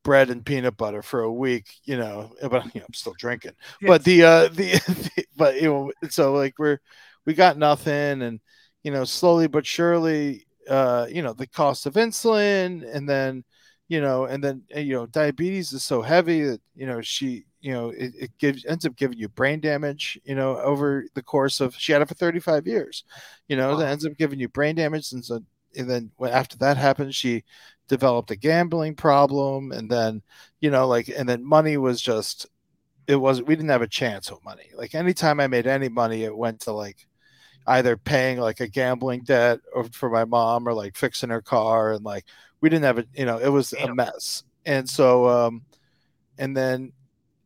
bread 0.03 0.29
and 0.29 0.45
peanut 0.45 0.77
butter 0.77 1.01
for 1.01 1.21
a 1.21 1.31
week, 1.31 1.67
you 1.83 1.97
know, 1.97 2.31
but 2.41 2.65
you 2.73 2.81
know, 2.81 2.85
I'm 2.87 2.93
still 2.93 3.15
drinking, 3.17 3.53
yes. 3.81 3.87
but 3.87 4.03
the, 4.03 4.23
uh, 4.23 4.47
the, 4.49 4.71
the, 5.15 5.25
but, 5.35 5.61
you 5.61 5.67
know, 5.67 5.91
so 6.09 6.33
like 6.33 6.57
we're, 6.57 6.79
we 7.25 7.33
got 7.33 7.57
nothing 7.57 8.21
and, 8.21 8.39
you 8.83 8.91
know, 8.91 9.03
slowly 9.03 9.47
but 9.47 9.65
surely, 9.65 10.45
uh, 10.69 11.07
you 11.09 11.21
know, 11.21 11.33
the 11.33 11.47
cost 11.47 11.85
of 11.85 11.93
insulin 11.93 12.87
and 12.93 13.07
then, 13.07 13.43
you 13.87 14.01
know, 14.01 14.25
and 14.25 14.43
then, 14.43 14.63
you 14.75 14.93
know, 14.93 15.05
diabetes 15.05 15.71
is 15.73 15.83
so 15.83 16.01
heavy 16.01 16.43
that, 16.43 16.61
you 16.75 16.85
know, 16.85 17.01
she, 17.01 17.45
you 17.67 17.73
know 17.73 17.89
it, 17.89 18.13
it 18.17 18.31
gives 18.37 18.65
ends 18.65 18.85
up 18.85 18.95
giving 18.95 19.17
you 19.17 19.27
brain 19.27 19.59
damage 19.59 20.17
you 20.23 20.35
know 20.35 20.57
over 20.59 21.05
the 21.15 21.21
course 21.21 21.59
of 21.59 21.75
she 21.75 21.91
had 21.91 22.01
it 22.01 22.07
for 22.07 22.13
35 22.13 22.67
years 22.67 23.03
you 23.47 23.57
know 23.57 23.71
wow. 23.71 23.75
that 23.77 23.89
ends 23.89 24.05
up 24.05 24.15
giving 24.17 24.39
you 24.39 24.47
brain 24.47 24.75
damage 24.75 25.11
and 25.11 25.25
so 25.25 25.41
and 25.75 25.89
then 25.89 26.11
after 26.29 26.57
that 26.57 26.77
happened 26.77 27.13
she 27.13 27.43
developed 27.87 28.31
a 28.31 28.35
gambling 28.35 28.95
problem. 28.95 29.71
And 29.71 29.89
then 29.89 30.21
you 30.59 30.69
know 30.69 30.87
like 30.87 31.09
and 31.09 31.27
then 31.27 31.45
money 31.45 31.77
was 31.77 32.01
just 32.01 32.47
it 33.07 33.15
was 33.15 33.41
we 33.41 33.55
didn't 33.55 33.69
have 33.69 33.81
a 33.81 33.87
chance 33.87 34.31
with 34.31 34.43
money. 34.43 34.69
Like 34.75 34.95
anytime 34.95 35.39
i 35.39 35.47
made 35.47 35.67
any 35.67 35.89
money 35.89 36.23
it 36.23 36.35
went 36.35 36.61
to 36.61 36.71
like 36.73 37.07
either 37.67 37.97
paying 37.97 38.39
like 38.39 38.59
a 38.61 38.67
gambling 38.67 39.23
debt 39.23 39.59
or 39.73 39.85
for 39.85 40.09
my 40.09 40.25
mom 40.25 40.67
or 40.67 40.73
like 40.73 40.95
fixing 40.95 41.29
her 41.29 41.41
car. 41.41 41.93
And 41.93 42.05
like 42.05 42.25
we 42.61 42.69
didn't 42.69 42.85
have 42.85 42.99
a 42.99 43.05
you 43.13 43.25
know 43.25 43.37
it 43.37 43.49
was 43.49 43.73
a 43.73 43.93
mess. 43.93 44.43
And 44.65 44.89
so 44.89 45.27
um 45.27 45.63
and 46.37 46.55
then 46.55 46.93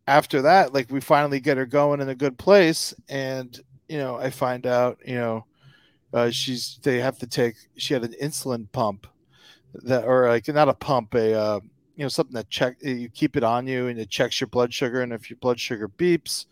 after 0.08 0.42
that, 0.44 0.74
like 0.74 0.92
we 0.92 1.00
finally 1.00 1.40
get 1.40 1.58
her 1.58 1.66
going 1.66 2.02
in 2.02 2.10
a 2.10 2.16
good 2.16 2.38
place, 2.38 2.94
and 3.08 3.58
you 3.88 3.98
know, 3.98 4.16
I 4.16 4.30
find 4.30 4.66
out, 4.66 5.00
you 5.06 5.16
know, 5.16 5.46
uh, 6.14 6.30
she's 6.30 6.80
they 6.84 7.00
have 7.00 7.18
to 7.20 7.28
take 7.28 7.56
she 7.78 7.94
had 7.94 8.04
an 8.04 8.16
insulin 8.22 8.72
pump 8.72 9.08
that 9.74 10.06
or 10.06 10.28
like 10.28 10.48
not 10.48 10.70
a 10.70 10.74
pump 10.74 11.14
a 11.16 11.34
uh, 11.34 11.60
you 11.96 12.04
know 12.04 12.10
something 12.10 12.34
that 12.34 12.50
check 12.50 12.76
you 12.82 13.10
keep 13.10 13.38
it 13.38 13.44
on 13.44 13.68
you 13.68 13.88
and 13.88 14.00
it 14.00 14.10
checks 14.10 14.40
your 14.42 14.48
blood 14.48 14.74
sugar. 14.74 15.02
And 15.02 15.14
if 15.14 15.30
your 15.30 15.38
blood 15.38 15.60
sugar 15.60 15.88
beeps 15.88 16.46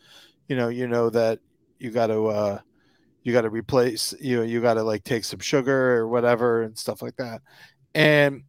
you 0.47 0.55
know 0.55 0.69
you 0.69 0.87
know 0.87 1.09
that 1.09 1.39
you 1.77 1.91
got 1.91 2.07
to 2.07 2.27
uh 2.27 2.59
you 3.23 3.33
got 3.33 3.41
to 3.41 3.49
replace 3.49 4.13
you 4.19 4.37
know 4.37 4.43
you 4.43 4.61
got 4.61 4.75
to 4.75 4.83
like 4.83 5.03
take 5.03 5.23
some 5.23 5.39
sugar 5.39 5.97
or 5.97 6.07
whatever 6.07 6.63
and 6.63 6.77
stuff 6.77 7.01
like 7.01 7.15
that. 7.17 7.41
And 7.93 8.43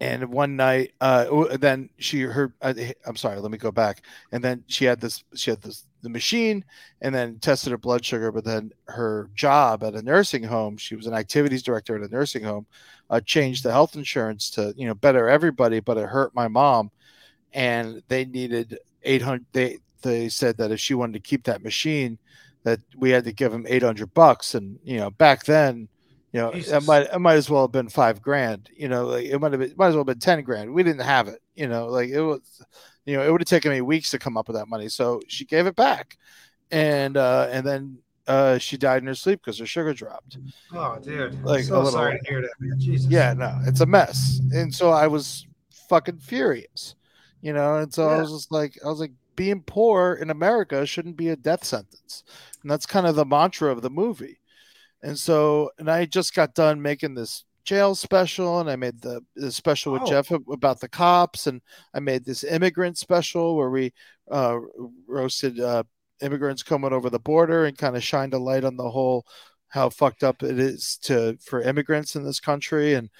and 0.00 0.28
one 0.28 0.54
night 0.54 0.92
uh 1.00 1.56
then 1.56 1.90
she 1.98 2.20
heard 2.20 2.52
uh, 2.62 2.72
i'm 3.04 3.16
sorry 3.16 3.40
let 3.40 3.50
me 3.50 3.58
go 3.58 3.72
back. 3.72 4.04
And 4.32 4.42
then 4.44 4.64
she 4.68 4.84
had 4.84 5.00
this 5.00 5.24
she 5.34 5.50
had 5.50 5.60
this 5.62 5.87
the 6.02 6.08
machine 6.08 6.64
and 7.00 7.14
then 7.14 7.38
tested 7.38 7.70
her 7.70 7.78
blood 7.78 8.04
sugar 8.04 8.30
but 8.30 8.44
then 8.44 8.70
her 8.86 9.30
job 9.34 9.82
at 9.82 9.94
a 9.94 10.02
nursing 10.02 10.42
home 10.42 10.76
she 10.76 10.94
was 10.94 11.06
an 11.06 11.14
activities 11.14 11.62
director 11.62 11.96
at 11.96 12.08
a 12.08 12.14
nursing 12.14 12.42
home 12.42 12.66
uh, 13.10 13.20
changed 13.20 13.64
the 13.64 13.72
health 13.72 13.96
insurance 13.96 14.50
to 14.50 14.74
you 14.76 14.86
know 14.86 14.94
better 14.94 15.28
everybody 15.28 15.80
but 15.80 15.98
it 15.98 16.08
hurt 16.08 16.34
my 16.34 16.48
mom 16.48 16.90
and 17.52 18.02
they 18.08 18.24
needed 18.24 18.78
800 19.02 19.44
they 19.52 19.78
they 20.02 20.28
said 20.28 20.56
that 20.58 20.70
if 20.70 20.78
she 20.78 20.94
wanted 20.94 21.14
to 21.14 21.28
keep 21.28 21.44
that 21.44 21.64
machine 21.64 22.18
that 22.62 22.80
we 22.96 23.10
had 23.10 23.24
to 23.24 23.32
give 23.32 23.52
them 23.52 23.66
800 23.68 24.12
bucks 24.14 24.54
and 24.54 24.78
you 24.84 24.98
know 24.98 25.10
back 25.10 25.44
then 25.44 25.88
you 26.32 26.40
know, 26.40 26.52
Jesus. 26.52 26.72
it 26.72 26.86
might 26.86 27.06
it 27.12 27.18
might 27.18 27.36
as 27.36 27.48
well 27.48 27.62
have 27.62 27.72
been 27.72 27.88
five 27.88 28.20
grand. 28.20 28.68
You 28.76 28.88
know, 28.88 29.06
like 29.06 29.24
it 29.24 29.38
might 29.38 29.52
have 29.52 29.60
been 29.60 29.72
might 29.76 29.88
as 29.88 29.94
well 29.94 30.00
have 30.00 30.06
been 30.06 30.18
ten 30.18 30.42
grand. 30.42 30.72
We 30.72 30.82
didn't 30.82 31.00
have 31.00 31.28
it. 31.28 31.40
You 31.54 31.68
know, 31.68 31.86
like 31.86 32.10
it 32.10 32.20
was, 32.20 32.62
you 33.08 33.16
know, 33.16 33.22
it 33.26 33.32
would 33.32 33.40
have 33.40 33.48
taken 33.48 33.72
me 33.72 33.80
weeks 33.80 34.10
to 34.10 34.18
come 34.18 34.36
up 34.36 34.48
with 34.48 34.56
that 34.56 34.68
money. 34.68 34.88
So 34.88 35.22
she 35.28 35.46
gave 35.46 35.66
it 35.66 35.74
back, 35.74 36.18
and 36.70 37.16
uh, 37.16 37.48
and 37.50 37.66
then 37.66 37.98
uh, 38.26 38.58
she 38.58 38.76
died 38.76 39.00
in 39.02 39.06
her 39.06 39.14
sleep 39.14 39.40
because 39.42 39.58
her 39.58 39.66
sugar 39.66 39.94
dropped. 39.94 40.36
Oh, 40.74 40.98
dude! 40.98 41.42
Like, 41.42 41.64
so 41.64 41.78
little, 41.78 41.92
sorry 41.92 42.18
to 42.18 42.28
hear 42.28 42.42
that, 42.42 42.50
man. 42.60 42.78
Jesus. 42.78 43.10
Yeah, 43.10 43.32
no, 43.32 43.58
it's 43.64 43.80
a 43.80 43.86
mess. 43.86 44.40
And 44.52 44.74
so 44.74 44.90
I 44.90 45.06
was 45.06 45.46
fucking 45.88 46.18
furious, 46.18 46.96
you 47.40 47.54
know. 47.54 47.76
And 47.76 47.92
so 47.92 48.06
yeah. 48.06 48.16
I 48.16 48.20
was 48.20 48.30
just 48.30 48.52
like, 48.52 48.78
I 48.84 48.88
was 48.88 49.00
like, 49.00 49.12
being 49.36 49.62
poor 49.62 50.18
in 50.20 50.28
America 50.28 50.84
shouldn't 50.84 51.16
be 51.16 51.30
a 51.30 51.36
death 51.36 51.64
sentence, 51.64 52.24
and 52.62 52.70
that's 52.70 52.84
kind 52.84 53.06
of 53.06 53.16
the 53.16 53.24
mantra 53.24 53.72
of 53.72 53.80
the 53.80 53.90
movie. 53.90 54.38
And 55.02 55.18
so, 55.18 55.70
and 55.78 55.90
I 55.90 56.04
just 56.04 56.34
got 56.34 56.54
done 56.54 56.82
making 56.82 57.14
this 57.14 57.44
jail 57.68 57.94
special, 57.94 58.60
and 58.60 58.70
I 58.70 58.76
made 58.76 59.00
the, 59.00 59.20
the 59.36 59.52
special 59.52 59.92
with 59.92 60.02
oh. 60.02 60.06
Jeff 60.06 60.30
about 60.30 60.80
the 60.80 60.88
cops, 60.88 61.46
and 61.46 61.60
I 61.92 62.00
made 62.00 62.24
this 62.24 62.42
immigrant 62.42 62.96
special 62.96 63.56
where 63.56 63.70
we 63.70 63.92
uh, 64.30 64.58
roasted 65.06 65.60
uh, 65.60 65.82
immigrants 66.22 66.62
coming 66.62 66.92
over 66.92 67.10
the 67.10 67.18
border 67.18 67.66
and 67.66 67.76
kind 67.76 67.96
of 67.96 68.02
shined 68.02 68.34
a 68.34 68.38
light 68.38 68.64
on 68.64 68.76
the 68.76 68.90
whole 68.90 69.26
how 69.68 69.90
fucked 69.90 70.24
up 70.24 70.42
it 70.42 70.58
is 70.58 70.96
to 71.02 71.36
for 71.44 71.60
immigrants 71.60 72.16
in 72.16 72.24
this 72.24 72.40
country 72.40 72.94
and 72.94 73.10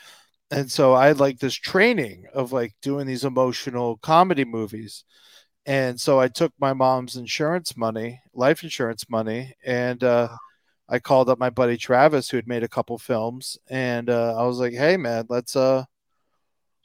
and 0.51 0.71
so 0.73 0.95
I 0.95 1.09
had 1.09 1.21
like 1.21 1.39
this 1.39 1.55
training 1.55 2.25
of 2.33 2.53
like 2.53 2.75
doing 2.81 3.07
these 3.07 3.25
emotional 3.25 3.99
comedy 3.99 4.45
movies. 4.47 5.05
And 5.67 6.01
so 6.01 6.19
I 6.19 6.29
took 6.29 6.53
my 6.59 6.73
mom's 6.73 7.17
insurance 7.17 7.77
money, 7.77 8.21
life 8.33 8.63
insurance 8.63 9.11
money, 9.11 9.55
and 9.67 10.03
uh, 10.03 10.29
I 10.89 10.99
called 10.99 11.29
up 11.29 11.39
my 11.39 11.51
buddy 11.51 11.77
Travis, 11.77 12.31
who 12.31 12.39
had 12.39 12.49
made 12.49 12.63
a 12.63 12.69
couple 12.69 12.97
films, 12.99 13.59
and 13.69 14.09
uh, 14.09 14.35
I 14.39 14.45
was 14.47 14.59
like, 14.59 14.73
"Hey, 14.73 14.97
man, 14.97 15.27
let's 15.29 15.55
uh, 15.57 15.85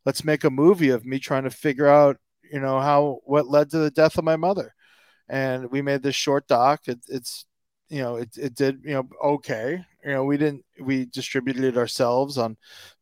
let's 0.06 0.24
make 0.26 0.44
a 0.44 0.50
movie 0.50 0.90
of 0.90 1.06
me 1.06 1.20
trying 1.20 1.44
to 1.44 1.50
figure 1.50 1.88
out, 1.88 2.18
you 2.52 2.60
know, 2.60 2.80
how 2.80 3.20
what 3.26 3.48
led 3.48 3.70
to 3.72 3.78
the 3.80 3.92
death 3.92 4.18
of 4.18 4.24
my 4.26 4.36
mother." 4.36 4.74
And 5.30 5.72
we 5.72 5.82
made 5.82 6.04
this 6.04 6.16
short 6.16 6.48
doc. 6.48 6.82
It, 6.88 7.00
it's, 7.08 7.46
you 7.90 8.02
know, 8.02 8.18
it 8.18 8.38
it 8.38 8.56
did, 8.56 8.82
you 8.84 8.94
know, 8.94 9.10
okay. 9.24 9.84
You 10.06 10.12
know, 10.12 10.26
we 10.26 10.38
didn't 10.38 10.66
we 10.82 11.06
distributed 11.06 11.64
it 11.64 11.78
ourselves 11.78 12.38
on 12.38 12.58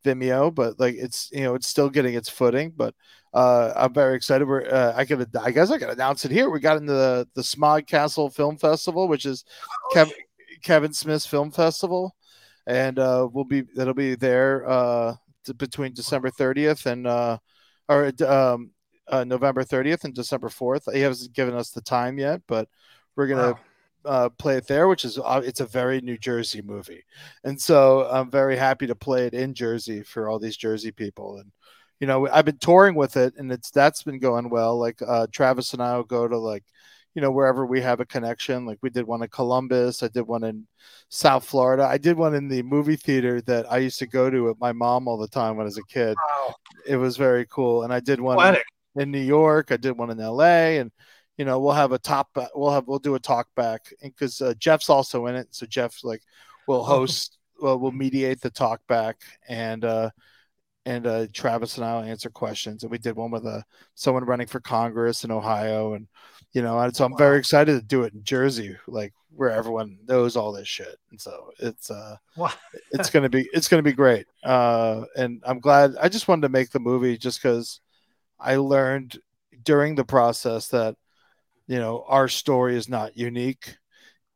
Vimeo, 0.06 0.54
but 0.54 0.80
like 0.80 0.96
it's, 0.96 1.30
you 1.32 1.42
know, 1.42 1.56
it's 1.56 1.68
still 1.68 1.90
getting 1.90 2.14
its 2.14 2.30
footing. 2.30 2.74
But 2.76 2.94
uh, 3.34 3.74
I'm 3.76 3.94
very 3.94 4.16
excited. 4.16 4.48
We're 4.48 4.70
uh, 4.72 4.94
I 4.96 5.06
could 5.06 5.36
I 5.36 5.52
guess 5.52 5.72
I 5.72 5.80
could 5.80 5.90
announce 5.90 6.26
it 6.26 6.32
here. 6.32 6.50
We 6.50 6.60
got 6.60 6.78
into 6.78 6.94
the 6.94 7.28
the 7.34 7.42
SModcastle 7.42 8.34
Film 8.34 8.58
Festival, 8.58 9.08
which 9.08 9.26
is 9.26 9.46
oh, 9.66 9.94
Kevin. 9.94 10.14
Kevin 10.62 10.94
Smith's 10.94 11.26
Film 11.26 11.52
Festival, 11.52 12.16
and 12.68 13.00
uh, 13.00 13.28
we'll 13.32 13.46
be 13.46 13.62
that'll 13.76 13.94
be 13.94 14.16
there 14.16 14.68
uh, 14.68 15.16
to, 15.46 15.54
between 15.54 15.94
December 15.94 16.30
30th 16.30 16.86
and 16.86 17.08
uh, 17.08 17.38
or 17.90 18.12
um, 18.26 18.72
uh, 19.08 19.24
November 19.24 19.64
30th 19.64 20.04
and 20.04 20.14
December 20.14 20.50
4th. 20.50 20.92
He 20.94 21.02
hasn't 21.02 21.34
given 21.34 21.56
us 21.56 21.72
the 21.72 21.82
time 21.82 22.18
yet, 22.18 22.42
but 22.48 22.68
we're 23.16 23.28
gonna. 23.28 23.54
Wow. 23.54 23.60
Uh, 24.04 24.30
play 24.30 24.58
it 24.58 24.66
there, 24.66 24.88
which 24.88 25.06
is 25.06 25.20
uh, 25.20 25.44
it's 25.46 25.60
a 25.60 25.66
very 25.68 26.02
New 26.02 26.18
Jersey 26.18 26.64
movie, 26.64 27.04
and 27.44 27.62
so 27.62 28.08
I'm 28.10 28.32
very 28.32 28.58
happy 28.58 28.88
to 28.88 28.96
play 28.96 29.28
it 29.28 29.36
in 29.36 29.54
Jersey 29.54 30.02
for 30.02 30.28
all 30.28 30.40
these 30.40 30.58
Jersey 30.58 30.90
people. 30.92 31.38
And 31.38 31.52
you 32.00 32.08
know, 32.08 32.28
I've 32.28 32.46
been 32.46 32.58
touring 32.58 32.96
with 32.96 33.16
it, 33.16 33.36
and 33.38 33.52
it's 33.52 33.70
that's 33.70 34.02
been 34.02 34.18
going 34.18 34.50
well. 34.50 34.80
Like 34.80 35.00
uh, 35.08 35.28
Travis 35.32 35.74
and 35.74 35.84
I 35.84 35.98
will 35.98 36.04
go 36.04 36.28
to 36.28 36.36
like 36.36 36.64
you 37.14 37.22
know, 37.22 37.32
wherever 37.32 37.66
we 37.66 37.82
have 37.82 38.00
a 38.00 38.06
connection. 38.06 38.66
Like 38.66 38.80
we 38.82 38.90
did 38.90 39.06
one 39.06 39.22
in 39.24 39.30
Columbus, 39.30 40.04
I 40.04 40.08
did 40.08 40.28
one 40.28 40.44
in 40.44 40.68
South 41.10 41.46
Florida, 41.46 41.86
I 41.86 41.98
did 41.98 42.18
one 42.18 42.34
in 42.36 42.48
the 42.48 42.64
movie 42.64 42.96
theater 42.96 43.42
that 43.42 43.72
I 43.72 43.78
used 43.78 44.00
to 44.00 44.08
go 44.08 44.30
to 44.30 44.44
with 44.44 44.60
my 44.60 44.72
mom 44.72 45.08
all 45.08 45.18
the 45.18 45.28
time 45.28 45.58
when 45.58 45.66
I 45.66 45.66
was 45.66 45.78
a 45.78 45.84
kid. 45.84 46.16
Wow. 46.30 46.56
It 46.86 46.98
was 46.98 47.18
very 47.18 47.46
cool. 47.50 47.84
And 47.84 47.94
I 47.94 48.00
did 48.00 48.20
one 48.20 48.56
in, 48.56 49.02
in 49.02 49.12
New 49.12 49.20
York, 49.20 49.72
I 49.72 49.78
did 49.78 49.98
one 49.98 50.10
in 50.10 50.18
LA, 50.18 50.80
and 50.80 50.92
you 51.38 51.46
know, 51.46 51.60
we'll 51.60 51.74
have 51.74 51.92
a 51.92 52.00
top, 52.00 52.30
we'll 52.54 52.72
have, 52.72 52.88
we'll 52.88 53.00
do 53.00 53.16
a 53.16 53.20
talk 53.20 53.48
back 53.56 53.92
because 54.02 54.42
uh, 54.42 54.54
Jeff's 54.60 54.90
also 54.90 55.26
in 55.28 55.36
it. 55.36 55.48
So 55.52 55.66
Jeff 55.66 56.04
like 56.04 56.22
will 56.68 56.84
host, 56.84 57.38
well, 57.60 57.80
will 57.80 57.92
mediate 57.92 58.42
the 58.42 58.50
talk 58.52 58.82
back 58.88 59.18
and, 59.48 59.84
uh, 59.84 60.12
and 60.86 61.06
uh, 61.06 61.28
Travis 61.34 61.78
and 61.78 61.86
I 61.86 61.96
will 61.96 62.04
answer 62.04 62.30
questions. 62.30 62.84
And 62.84 62.92
we 62.92 62.98
did 62.98 63.16
one 63.16 63.32
with 63.32 63.46
a 63.46 63.50
uh, 63.50 63.62
someone 63.96 64.26
running 64.26 64.48
for 64.48 64.60
Congress 64.60 65.24
in 65.24 65.32
Ohio, 65.32 65.94
and 65.94 66.08
you 66.54 66.62
know, 66.62 66.80
and 66.80 66.96
so 66.96 67.06
I'm 67.06 67.12
wow. 67.12 67.18
very 67.18 67.40
excited 67.40 67.80
to 67.80 67.86
do 67.86 68.04
it 68.04 68.14
in 68.14 68.24
Jersey, 68.24 68.78
like 68.88 69.14
where 69.34 69.50
everyone 69.50 69.98
knows 70.08 70.36
all 70.36 70.52
this 70.52 70.68
shit. 70.68 70.98
And 71.10 71.20
so 71.20 71.52
it's 71.60 71.90
uh, 71.90 72.18
wow. 72.36 72.52
it's 72.92 73.10
gonna 73.12 73.30
be 73.30 73.50
it's 73.54 73.68
gonna 73.68 73.84
be 73.84 73.94
great. 73.94 74.26
Uh, 74.44 75.06
and 75.16 75.42
I'm 75.46 75.60
glad. 75.60 75.96
I 76.02 76.10
just 76.10 76.28
wanted 76.28 76.44
to 76.44 76.50
make 76.50 76.72
the 76.72 76.80
movie 76.80 77.18
just 77.18 77.42
because 77.42 77.80
I 78.40 78.58
learned 78.58 79.20
during 79.64 79.96
the 79.96 80.06
process 80.06 80.68
that 80.70 80.96
you 81.68 81.80
know 81.80 82.04
our 82.08 82.28
story 82.28 82.76
is 82.76 82.90
not 82.90 83.18
unique, 83.18 83.78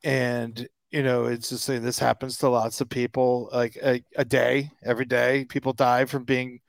and 0.03 0.68
you 0.95 1.03
know, 1.03 1.26
it's 1.26 1.49
just 1.49 1.66
saying 1.66 1.82
this 1.82 1.99
happens 1.99 2.38
to 2.38 2.47
lots 2.47 2.80
of 2.80 2.88
people, 2.88 3.49
like 3.51 3.76
a, 3.84 4.01
a 4.16 4.24
day, 4.24 4.72
every 4.82 5.03
day. 5.03 5.43
People 5.43 5.74
die 5.74 6.05
from 6.05 6.24
being 6.24 6.61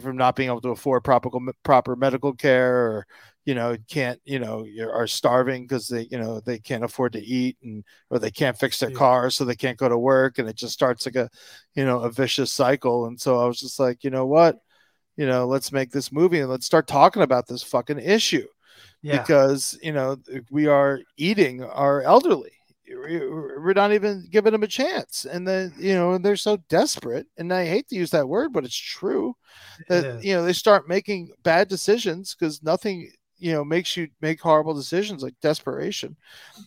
from 0.00 0.16
not 0.16 0.36
being 0.36 0.48
able 0.48 0.60
to 0.60 0.70
afford 0.70 1.02
proper 1.02 1.28
proper 1.64 1.96
medical 1.96 2.34
care, 2.34 2.76
or 2.76 3.06
you 3.44 3.54
know, 3.54 3.76
can't 3.88 4.20
you 4.24 4.38
know, 4.38 4.66
are 4.92 5.06
starving 5.06 5.64
because 5.64 5.88
they 5.88 6.08
you 6.10 6.18
know 6.18 6.40
they 6.40 6.58
can't 6.58 6.84
afford 6.84 7.12
to 7.12 7.20
eat, 7.20 7.56
and 7.62 7.84
or 8.10 8.18
they 8.18 8.30
can't 8.30 8.58
fix 8.58 8.78
their 8.78 8.90
yeah. 8.90 8.96
car, 8.96 9.30
so 9.30 9.44
they 9.44 9.54
can't 9.54 9.78
go 9.78 9.88
to 9.88 9.98
work, 9.98 10.38
and 10.38 10.48
it 10.48 10.56
just 10.56 10.72
starts 10.72 11.06
like 11.06 11.16
a 11.16 11.28
you 11.74 11.84
know 11.84 12.00
a 12.00 12.10
vicious 12.10 12.52
cycle. 12.52 13.06
And 13.06 13.20
so 13.20 13.38
I 13.38 13.46
was 13.46 13.60
just 13.60 13.78
like, 13.78 14.02
you 14.04 14.10
know 14.10 14.26
what, 14.26 14.58
you 15.16 15.26
know, 15.26 15.46
let's 15.46 15.72
make 15.72 15.90
this 15.90 16.10
movie 16.12 16.40
and 16.40 16.50
let's 16.50 16.66
start 16.66 16.86
talking 16.86 17.22
about 17.22 17.46
this 17.46 17.62
fucking 17.62 18.00
issue. 18.00 18.46
Yeah. 19.02 19.20
Because 19.20 19.78
you 19.82 19.92
know 19.92 20.16
we 20.50 20.66
are 20.66 21.00
eating 21.18 21.62
our 21.62 22.00
elderly, 22.02 22.52
we're 22.88 23.72
not 23.74 23.92
even 23.92 24.26
giving 24.30 24.52
them 24.52 24.62
a 24.62 24.68
chance 24.68 25.24
and 25.24 25.46
then 25.46 25.72
you 25.78 25.94
know 25.94 26.18
they're 26.18 26.36
so 26.36 26.58
desperate 26.68 27.26
and 27.38 27.52
i 27.52 27.64
hate 27.64 27.88
to 27.88 27.96
use 27.96 28.10
that 28.10 28.28
word 28.28 28.52
but 28.52 28.64
it's 28.64 28.76
true 28.76 29.34
that 29.88 30.04
yeah. 30.04 30.20
you 30.20 30.34
know 30.34 30.44
they 30.44 30.52
start 30.52 30.88
making 30.88 31.30
bad 31.42 31.66
decisions 31.68 32.34
because 32.34 32.62
nothing 32.62 33.10
you 33.38 33.52
know 33.52 33.64
makes 33.64 33.96
you 33.96 34.08
make 34.20 34.40
horrible 34.40 34.74
decisions 34.74 35.22
like 35.22 35.34
desperation 35.40 36.16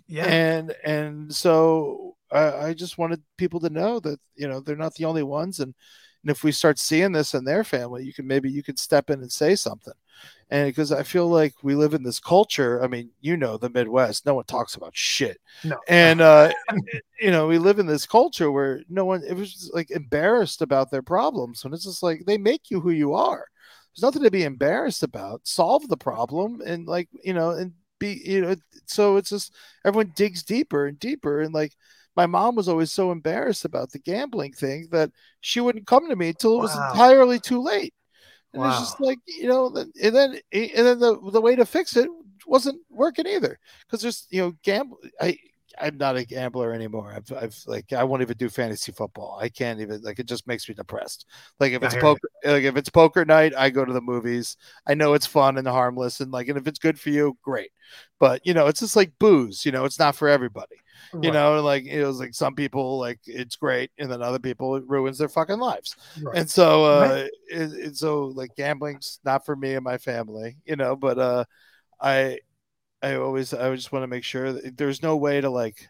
yeah 0.07 0.26
and 0.26 0.76
and 0.84 1.34
so 1.34 2.15
I, 2.32 2.68
I 2.68 2.74
just 2.74 2.97
wanted 2.97 3.22
people 3.38 3.59
to 3.61 3.70
know 3.70 3.99
that 4.01 4.20
you 4.36 4.47
know 4.47 4.59
they're 4.59 4.76
not 4.76 4.95
the 4.95 5.05
only 5.05 5.24
ones 5.24 5.59
and 5.59 5.74
and 6.24 6.32
if 6.32 6.43
we 6.43 6.51
start 6.51 6.80
seeing 6.80 7.11
this 7.11 7.34
in 7.34 7.45
their 7.45 7.63
family 7.63 8.03
you 8.03 8.13
can 8.13 8.28
maybe 8.28 8.51
you 8.51 8.63
could 8.63 8.80
step 8.80 9.09
in 9.09 9.22
and 9.22 9.32
say 9.32 9.55
something 9.55 9.93
and 10.49 10.68
because 10.68 10.91
I 10.91 11.03
feel 11.03 11.28
like 11.28 11.53
we 11.61 11.76
live 11.76 11.93
in 11.93 12.03
this 12.03 12.20
culture. 12.20 12.82
I 12.82 12.88
mean, 12.88 13.09
you 13.20 13.36
know, 13.36 13.57
the 13.57 13.70
Midwest, 13.70 14.26
no 14.26 14.36
one 14.36 14.45
talks 14.45 14.76
about 14.76 14.95
shit. 14.95 15.41
No. 15.65 15.78
And 15.89 16.22
uh, 16.22 16.53
you 17.20 17.32
know, 17.32 17.47
we 17.47 17.57
live 17.57 17.80
in 17.80 17.86
this 17.86 18.05
culture 18.05 18.49
where 18.49 18.82
no 18.88 19.03
one 19.03 19.24
it 19.28 19.34
was 19.34 19.70
like 19.74 19.91
embarrassed 19.91 20.61
about 20.61 20.89
their 20.89 21.01
problems, 21.01 21.65
and 21.65 21.74
it's 21.74 21.84
just 21.84 22.01
like 22.01 22.24
they 22.26 22.38
make 22.38 22.72
you 22.72 22.80
who 22.80 22.91
you 22.91 23.13
are. 23.13 23.47
There's 23.98 24.14
nothing 24.14 24.24
to 24.24 24.32
be 24.32 24.43
embarrassed 24.43 25.02
about. 25.02 25.48
Solve 25.48 25.88
the 25.88 25.98
problem, 25.98 26.62
and 26.64 26.88
like 26.88 27.10
you 27.24 27.34
know, 27.34 27.52
and 27.52 27.74
be 28.00 28.22
you 28.24 28.41
know. 28.41 28.56
So 28.86 29.18
it's 29.18 29.32
just 29.32 29.56
everyone 29.84 30.14
digs 30.16 30.43
deeper 30.43 30.86
and 30.86 31.00
deeper, 31.00 31.41
and 31.41 31.54
like 31.54 31.74
my 32.16 32.28
mom 32.28 32.56
was 32.56 32.70
always 32.70 32.91
so 32.91 33.12
embarrassed 33.12 33.66
about 33.66 33.91
the 33.91 34.00
gambling 34.00 34.54
thing 34.54 34.88
that 34.91 35.12
she 35.41 35.62
wouldn't 35.62 35.88
come 35.88 36.08
to 36.10 36.16
me 36.16 36.30
until 36.30 36.60
it 36.60 36.62
was 36.62 36.76
wow. 36.76 36.91
entirely 36.91 37.39
too 37.39 37.62
late. 37.62 37.93
And 38.54 38.62
wow. 38.62 38.70
it's 38.70 38.80
just 38.80 39.02
like 39.02 39.18
you 39.26 39.48
know, 39.48 39.76
and 39.76 40.16
then 40.16 40.39
and 40.52 40.72
then 40.74 41.00
the 41.00 41.20
the 41.32 41.41
way 41.41 41.56
to 41.56 41.66
fix 41.66 41.95
it 41.98 42.10
wasn't 42.45 42.80
working 42.89 43.26
either 43.26 43.58
because 43.86 44.02
there's 44.02 44.28
you 44.30 44.41
know 44.41 44.54
gamble. 44.64 45.00
I 45.20 45.39
I'm 45.80 45.98
not 45.98 46.18
a 46.18 46.26
gambler 46.26 46.74
anymore. 46.74 47.14
I've, 47.16 47.32
I've 47.32 47.58
like 47.68 47.94
I 47.94 48.04
won't 48.04 48.22
even 48.22 48.38
do 48.38 48.50
fantasy 48.50 48.92
football. 48.92 49.38
I 49.42 49.50
can't 49.50 49.80
even 49.80 50.02
like 50.02 50.20
it 50.20 50.28
just 50.28 50.48
makes 50.48 50.68
me 50.68 50.76
depressed. 50.76 51.26
Like 51.60 51.74
if 51.74 51.84
it's 51.84 51.96
poker, 51.96 52.30
you. 52.44 52.52
like 52.52 52.64
if 52.64 52.78
it's 52.78 52.90
poker 52.90 53.26
night, 53.26 53.54
I 53.56 53.70
go 53.70 53.86
to 53.86 53.94
the 53.94 54.02
movies. 54.02 54.58
I 54.88 54.94
know 54.94 55.14
it's 55.14 55.26
fun 55.26 55.58
and 55.58 55.68
harmless, 55.68 56.20
and 56.20 56.32
like 56.32 56.48
and 56.48 56.58
if 56.58 56.68
it's 56.68 56.80
good 56.80 57.00
for 57.00 57.10
you, 57.10 57.38
great. 57.42 57.72
But 58.20 58.46
you 58.46 58.54
know, 58.54 58.68
it's 58.68 58.80
just 58.80 58.96
like 58.96 59.12
booze. 59.20 59.66
You 59.66 59.72
know, 59.72 59.86
it's 59.86 60.00
not 60.00 60.16
for 60.16 60.28
everybody. 60.28 60.78
Right. 61.14 61.24
You 61.24 61.32
know, 61.32 61.62
like 61.62 61.86
it 61.86 62.06
was 62.06 62.20
like 62.20 62.34
some 62.34 62.56
people 62.56 63.00
like 63.00 63.20
it's 63.26 63.56
great, 63.56 63.92
and 63.98 64.12
then 64.12 64.22
other 64.22 64.40
people 64.40 64.76
it 64.76 64.84
ruins 64.88 65.18
their 65.18 65.30
fucking 65.30 65.60
lives. 65.60 65.96
Right. 66.22 66.38
And 66.38 66.50
so, 66.50 66.86
uh, 66.86 67.10
right. 67.10 67.32
it, 67.50 67.74
it, 67.74 67.98
so 67.98 68.26
like 68.28 68.56
gambling's 68.56 69.20
not 69.24 69.46
for 69.46 69.56
me 69.56 69.76
and 69.76 69.84
my 69.84 69.98
family. 69.98 70.58
You 70.66 70.76
know, 70.76 70.96
but 70.96 71.18
uh, 71.20 71.46
I, 72.02 72.40
I 73.02 73.16
always 73.16 73.54
I 73.54 73.74
just 73.76 73.91
want 73.91 74.04
to 74.04 74.08
make 74.08 74.24
sure 74.24 74.54
that 74.54 74.78
there's 74.78 75.04
no 75.04 75.18
way 75.18 75.41
to 75.41 75.50
like, 75.50 75.88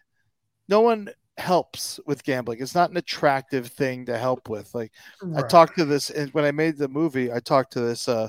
no 0.68 0.80
one 0.80 1.08
helps 1.38 2.00
with 2.06 2.24
gambling. 2.24 2.60
It's 2.60 2.74
not 2.74 2.90
an 2.90 2.96
attractive 2.96 3.68
thing 3.68 4.06
to 4.06 4.18
help 4.18 4.48
with. 4.48 4.74
Like 4.74 4.92
I 5.36 5.42
talked 5.42 5.76
to 5.78 5.84
this, 5.84 6.10
and 6.10 6.32
when 6.34 6.44
I 6.44 6.50
made 6.50 6.76
the 6.76 6.88
movie, 6.88 7.32
I 7.32 7.40
talked 7.40 7.72
to 7.74 7.80
this 7.80 8.08
uh 8.08 8.28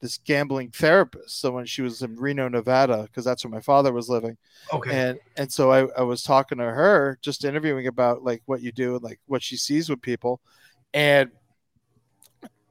this 0.00 0.18
gambling 0.18 0.70
therapist. 0.70 1.40
So 1.40 1.50
when 1.50 1.64
she 1.64 1.80
was 1.80 2.02
in 2.02 2.16
Reno, 2.16 2.48
Nevada, 2.48 3.04
because 3.04 3.24
that's 3.24 3.42
where 3.44 3.50
my 3.50 3.60
father 3.60 3.92
was 3.92 4.08
living. 4.08 4.36
Okay. 4.72 4.90
And 4.92 5.18
and 5.36 5.52
so 5.52 5.72
I, 5.72 5.86
I 5.98 6.02
was 6.02 6.22
talking 6.22 6.58
to 6.58 6.64
her, 6.64 7.18
just 7.22 7.44
interviewing 7.44 7.86
about 7.86 8.22
like 8.22 8.42
what 8.46 8.62
you 8.62 8.70
do 8.70 8.94
and 8.94 9.02
like 9.02 9.20
what 9.26 9.42
she 9.42 9.56
sees 9.56 9.88
with 9.88 10.02
people. 10.02 10.40
And 10.92 11.30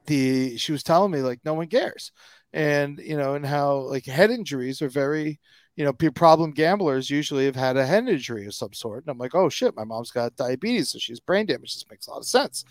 the 0.06 0.56
she 0.56 0.72
was 0.72 0.82
telling 0.82 1.10
me 1.10 1.20
like 1.20 1.40
no 1.44 1.54
one 1.54 1.66
cares. 1.66 2.12
And 2.54 2.98
you 2.98 3.18
know, 3.18 3.34
and 3.34 3.44
how 3.44 3.78
like 3.80 4.06
head 4.06 4.30
injuries 4.30 4.80
are 4.80 4.88
very 4.88 5.40
you 5.76 5.84
know, 5.84 5.92
problem 5.92 6.52
gamblers 6.52 7.10
usually 7.10 7.46
have 7.46 7.56
had 7.56 7.76
a 7.76 7.84
head 7.84 8.08
injury 8.08 8.46
of 8.46 8.54
some 8.54 8.72
sort. 8.72 9.02
And 9.04 9.10
I'm 9.10 9.18
like, 9.18 9.34
oh 9.34 9.48
shit, 9.48 9.74
my 9.74 9.82
mom's 9.84 10.12
got 10.12 10.36
diabetes, 10.36 10.90
so 10.90 10.98
she's 10.98 11.18
brain 11.18 11.46
damaged 11.46 11.74
This 11.76 11.84
makes 11.90 12.06
a 12.06 12.10
lot 12.10 12.18
of 12.18 12.26
sense. 12.26 12.64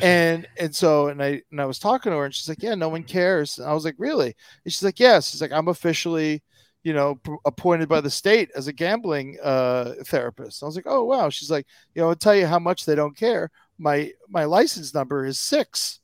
And 0.00 0.48
and 0.58 0.74
so 0.74 1.08
and 1.08 1.22
I 1.22 1.42
and 1.50 1.60
I 1.60 1.66
was 1.66 1.78
talking 1.78 2.10
to 2.10 2.18
her, 2.18 2.24
and 2.24 2.34
she's 2.34 2.48
like, 2.48 2.62
yeah, 2.62 2.74
no 2.74 2.88
one 2.88 3.04
cares. 3.04 3.58
And 3.58 3.68
I 3.68 3.74
was 3.74 3.84
like, 3.84 3.96
really? 3.98 4.34
And 4.64 4.72
she's 4.72 4.82
like, 4.82 4.98
yes. 4.98 5.30
She's 5.30 5.42
like, 5.42 5.52
I'm 5.52 5.68
officially, 5.68 6.42
you 6.82 6.94
know, 6.94 7.16
p- 7.16 7.36
appointed 7.44 7.88
by 7.88 8.00
the 8.00 8.10
state 8.10 8.50
as 8.56 8.66
a 8.66 8.72
gambling 8.72 9.36
uh, 9.42 9.94
therapist. 10.06 10.62
And 10.62 10.66
I 10.66 10.68
was 10.68 10.76
like, 10.76 10.86
oh 10.88 11.04
wow. 11.04 11.28
She's 11.28 11.50
like, 11.50 11.66
you 11.94 12.00
know, 12.02 12.08
I'll 12.08 12.16
tell 12.16 12.34
you 12.34 12.46
how 12.46 12.58
much 12.58 12.86
they 12.86 12.94
don't 12.94 13.16
care. 13.16 13.50
My 13.78 14.10
my 14.28 14.44
license 14.44 14.94
number 14.94 15.26
is 15.26 15.38
six. 15.38 16.00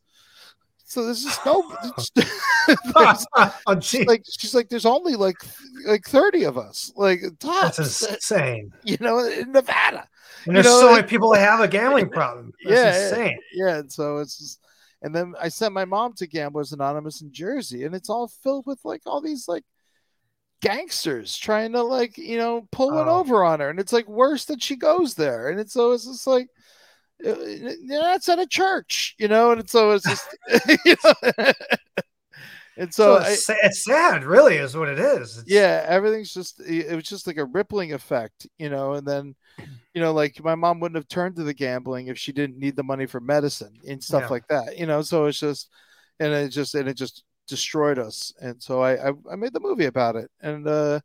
So 0.94 1.04
there's 1.04 1.24
just 1.24 1.44
no. 1.44 1.76
there's, 1.82 3.26
oh, 3.66 3.80
she's 3.80 4.06
like 4.06 4.22
she's 4.30 4.54
like 4.54 4.68
there's 4.68 4.86
only 4.86 5.16
like 5.16 5.34
like 5.88 6.04
thirty 6.04 6.44
of 6.44 6.56
us. 6.56 6.92
Like 6.94 7.20
tops. 7.40 7.78
That's 7.78 8.04
uh, 8.04 8.14
insane. 8.14 8.72
You 8.84 8.96
know, 9.00 9.18
in 9.18 9.50
Nevada. 9.50 10.06
And 10.46 10.54
there's 10.54 10.66
you 10.66 10.70
know, 10.70 10.80
so 10.82 10.92
many 10.92 11.04
people 11.04 11.32
that 11.32 11.40
have 11.40 11.58
a 11.58 11.66
gambling 11.66 12.10
problem. 12.10 12.52
That's 12.64 12.76
yeah, 12.76 13.08
insane. 13.08 13.38
Yeah, 13.52 13.78
and 13.78 13.90
so 13.90 14.18
it's 14.18 14.38
just, 14.38 14.60
and 15.02 15.12
then 15.12 15.34
I 15.40 15.48
sent 15.48 15.74
my 15.74 15.84
mom 15.84 16.12
to 16.14 16.28
Gamblers 16.28 16.72
Anonymous 16.72 17.22
in 17.22 17.32
Jersey, 17.32 17.82
and 17.82 17.92
it's 17.92 18.08
all 18.08 18.28
filled 18.28 18.64
with 18.64 18.78
like 18.84 19.02
all 19.04 19.20
these 19.20 19.48
like 19.48 19.64
gangsters 20.60 21.36
trying 21.36 21.72
to 21.72 21.82
like 21.82 22.16
you 22.16 22.38
know 22.38 22.68
pull 22.70 22.92
oh. 22.92 23.02
it 23.02 23.08
over 23.08 23.42
on 23.42 23.58
her, 23.58 23.68
and 23.68 23.80
it's 23.80 23.92
like 23.92 24.08
worse 24.08 24.44
that 24.44 24.62
she 24.62 24.76
goes 24.76 25.14
there, 25.14 25.48
and 25.48 25.58
it's 25.58 25.72
so 25.72 25.90
it's 25.90 26.06
just 26.06 26.28
like 26.28 26.50
that's 27.20 28.28
at 28.28 28.38
a 28.38 28.46
church, 28.46 29.14
you 29.18 29.28
know, 29.28 29.52
and 29.52 29.68
so 29.68 29.92
it's 29.92 30.04
just, 30.04 30.26
you 30.84 30.96
know, 31.04 31.14
and 32.76 32.92
so, 32.92 33.20
so 33.20 33.30
it's, 33.30 33.50
I, 33.50 33.56
it's, 33.62 33.84
sad, 33.84 34.24
really, 34.24 34.56
is 34.56 34.76
what 34.76 34.88
it 34.88 34.98
is. 34.98 35.38
It's... 35.38 35.50
Yeah, 35.50 35.84
everything's 35.86 36.32
just 36.32 36.60
it 36.60 36.94
was 36.94 37.04
just 37.04 37.26
like 37.26 37.36
a 37.36 37.44
rippling 37.44 37.92
effect, 37.92 38.46
you 38.58 38.68
know, 38.68 38.94
and 38.94 39.06
then, 39.06 39.34
you 39.94 40.00
know, 40.00 40.12
like 40.12 40.42
my 40.42 40.54
mom 40.54 40.80
wouldn't 40.80 40.96
have 40.96 41.08
turned 41.08 41.36
to 41.36 41.44
the 41.44 41.54
gambling 41.54 42.08
if 42.08 42.18
she 42.18 42.32
didn't 42.32 42.58
need 42.58 42.76
the 42.76 42.82
money 42.82 43.06
for 43.06 43.20
medicine 43.20 43.74
and 43.88 44.02
stuff 44.02 44.22
yeah. 44.22 44.28
like 44.28 44.46
that, 44.48 44.76
you 44.78 44.86
know. 44.86 45.02
So 45.02 45.26
it's 45.26 45.38
just, 45.38 45.70
and 46.20 46.32
it 46.32 46.48
just 46.48 46.74
and 46.74 46.88
it 46.88 46.96
just 46.96 47.24
destroyed 47.46 47.98
us, 47.98 48.32
and 48.40 48.62
so 48.62 48.80
I 48.80 49.08
I, 49.08 49.12
I 49.30 49.36
made 49.36 49.52
the 49.52 49.60
movie 49.60 49.86
about 49.86 50.16
it, 50.16 50.30
and 50.40 50.66
uh 50.66 51.00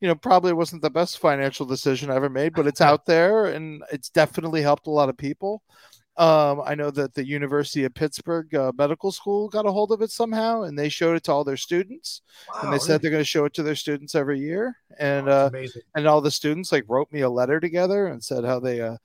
you 0.00 0.08
know, 0.08 0.14
probably 0.14 0.52
wasn't 0.52 0.82
the 0.82 0.90
best 0.90 1.18
financial 1.18 1.66
decision 1.66 2.10
I 2.10 2.16
ever 2.16 2.30
made, 2.30 2.54
but 2.54 2.66
it's 2.66 2.80
out 2.80 3.06
there 3.06 3.46
and 3.46 3.82
it's 3.92 4.08
definitely 4.08 4.62
helped 4.62 4.86
a 4.86 4.90
lot 4.90 5.08
of 5.08 5.16
people. 5.16 5.62
Um, 6.16 6.60
I 6.66 6.74
know 6.74 6.90
that 6.90 7.14
the 7.14 7.26
University 7.26 7.84
of 7.84 7.94
Pittsburgh 7.94 8.54
uh, 8.54 8.72
Medical 8.76 9.10
School 9.10 9.48
got 9.48 9.64
a 9.64 9.72
hold 9.72 9.90
of 9.90 10.02
it 10.02 10.10
somehow, 10.10 10.64
and 10.64 10.78
they 10.78 10.90
showed 10.90 11.16
it 11.16 11.24
to 11.24 11.32
all 11.32 11.44
their 11.44 11.56
students. 11.56 12.20
Wow, 12.52 12.60
and 12.64 12.72
they 12.72 12.78
said 12.78 13.00
they're 13.00 13.10
going 13.10 13.22
to 13.22 13.24
show 13.24 13.46
it 13.46 13.54
to 13.54 13.62
their 13.62 13.74
students 13.74 14.14
every 14.14 14.38
year. 14.38 14.76
And 14.98 15.28
oh, 15.30 15.50
uh, 15.54 15.66
and 15.94 16.06
all 16.06 16.20
the 16.20 16.30
students 16.30 16.72
like 16.72 16.84
wrote 16.88 17.10
me 17.10 17.20
a 17.20 17.30
letter 17.30 17.58
together 17.58 18.08
and 18.08 18.22
said 18.22 18.44
how 18.44 18.60
they 18.60 18.82
uh, 18.82 18.96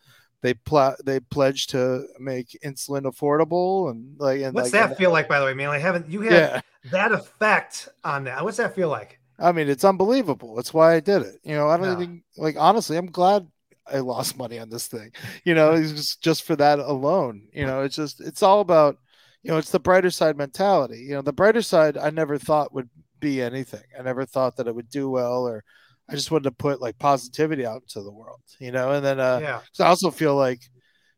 they 0.42 0.56
pl- 0.56 0.98
they 1.06 1.22
pledged 1.22 1.70
to 1.70 2.06
make 2.20 2.58
insulin 2.66 3.04
affordable 3.04 3.92
and 3.92 4.20
like. 4.20 4.42
And 4.42 4.54
what's 4.54 4.74
like, 4.74 4.90
that 4.90 4.98
feel 4.98 5.12
like, 5.12 5.30
by 5.30 5.40
the 5.40 5.46
way, 5.46 5.54
man? 5.54 5.70
I 5.70 5.78
haven't 5.78 6.10
you 6.10 6.22
had 6.22 6.34
yeah. 6.34 6.62
that 6.92 7.14
effect 7.14 7.88
on 8.04 8.26
that? 8.26 8.44
What's 8.44 8.58
that 8.58 8.76
feel 8.76 8.90
like? 8.90 9.22
I 9.40 9.52
mean, 9.52 9.70
it's 9.70 9.84
unbelievable. 9.84 10.56
That's 10.56 10.74
why 10.74 10.96
I 10.96 11.00
did 11.00 11.22
it. 11.22 11.40
You 11.44 11.56
know, 11.56 11.68
I 11.70 11.78
don't 11.78 11.92
even 12.02 12.24
like 12.38 12.56
honestly, 12.58 12.98
I'm 12.98 13.12
glad 13.12 13.48
I 13.88 14.00
lost 14.00 14.38
money 14.38 14.60
on 14.60 14.70
this 14.70 14.88
thing. 14.88 15.12
You 15.44 15.56
know, 15.56 15.74
it's 15.74 15.92
just, 15.92 16.22
just 16.22 16.44
for 16.44 16.56
that 16.56 16.80
alone. 16.80 17.48
You 17.54 17.66
know, 17.66 17.82
it's 17.82 17.96
just 17.96 18.22
it's 18.22 18.44
all 18.44 18.62
about, 18.62 18.98
you 19.44 19.52
know, 19.52 19.58
it's 19.58 19.72
the 19.72 19.80
brighter 19.80 20.10
side 20.10 20.38
mentality. 20.38 21.00
You 21.00 21.16
know, 21.16 21.22
the 21.22 21.34
brighter 21.34 21.62
side 21.62 21.98
I 21.98 22.10
never 22.10 22.38
thought 22.38 22.74
would 22.74 22.90
be 23.20 23.42
anything. 23.42 23.84
I 23.98 24.04
never 24.04 24.26
thought 24.26 24.58
that 24.58 24.68
it 24.68 24.76
would 24.76 24.90
do 24.90 25.10
well 25.10 25.48
or 25.48 25.64
I 26.08 26.14
just 26.14 26.32
wanted 26.32 26.46
to 26.46 26.52
put 26.52 26.82
like 26.82 26.98
positivity 27.00 27.66
out 27.66 27.82
into 27.82 28.02
the 28.02 28.12
world, 28.12 28.42
you 28.60 28.72
know, 28.72 28.92
and 28.92 29.06
then 29.06 29.20
uh 29.20 29.40
yeah. 29.42 29.62
I 29.80 29.88
also 29.88 30.12
feel 30.12 30.36
like, 30.36 30.62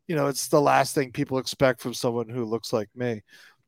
you 0.08 0.16
know, 0.16 0.28
it's 0.28 0.48
the 0.48 0.62
last 0.62 0.96
thing 0.96 1.12
people 1.12 1.38
expect 1.38 1.82
from 1.82 1.94
someone 1.94 2.30
who 2.30 2.46
looks 2.46 2.74
like 2.74 2.90
me. 2.96 3.22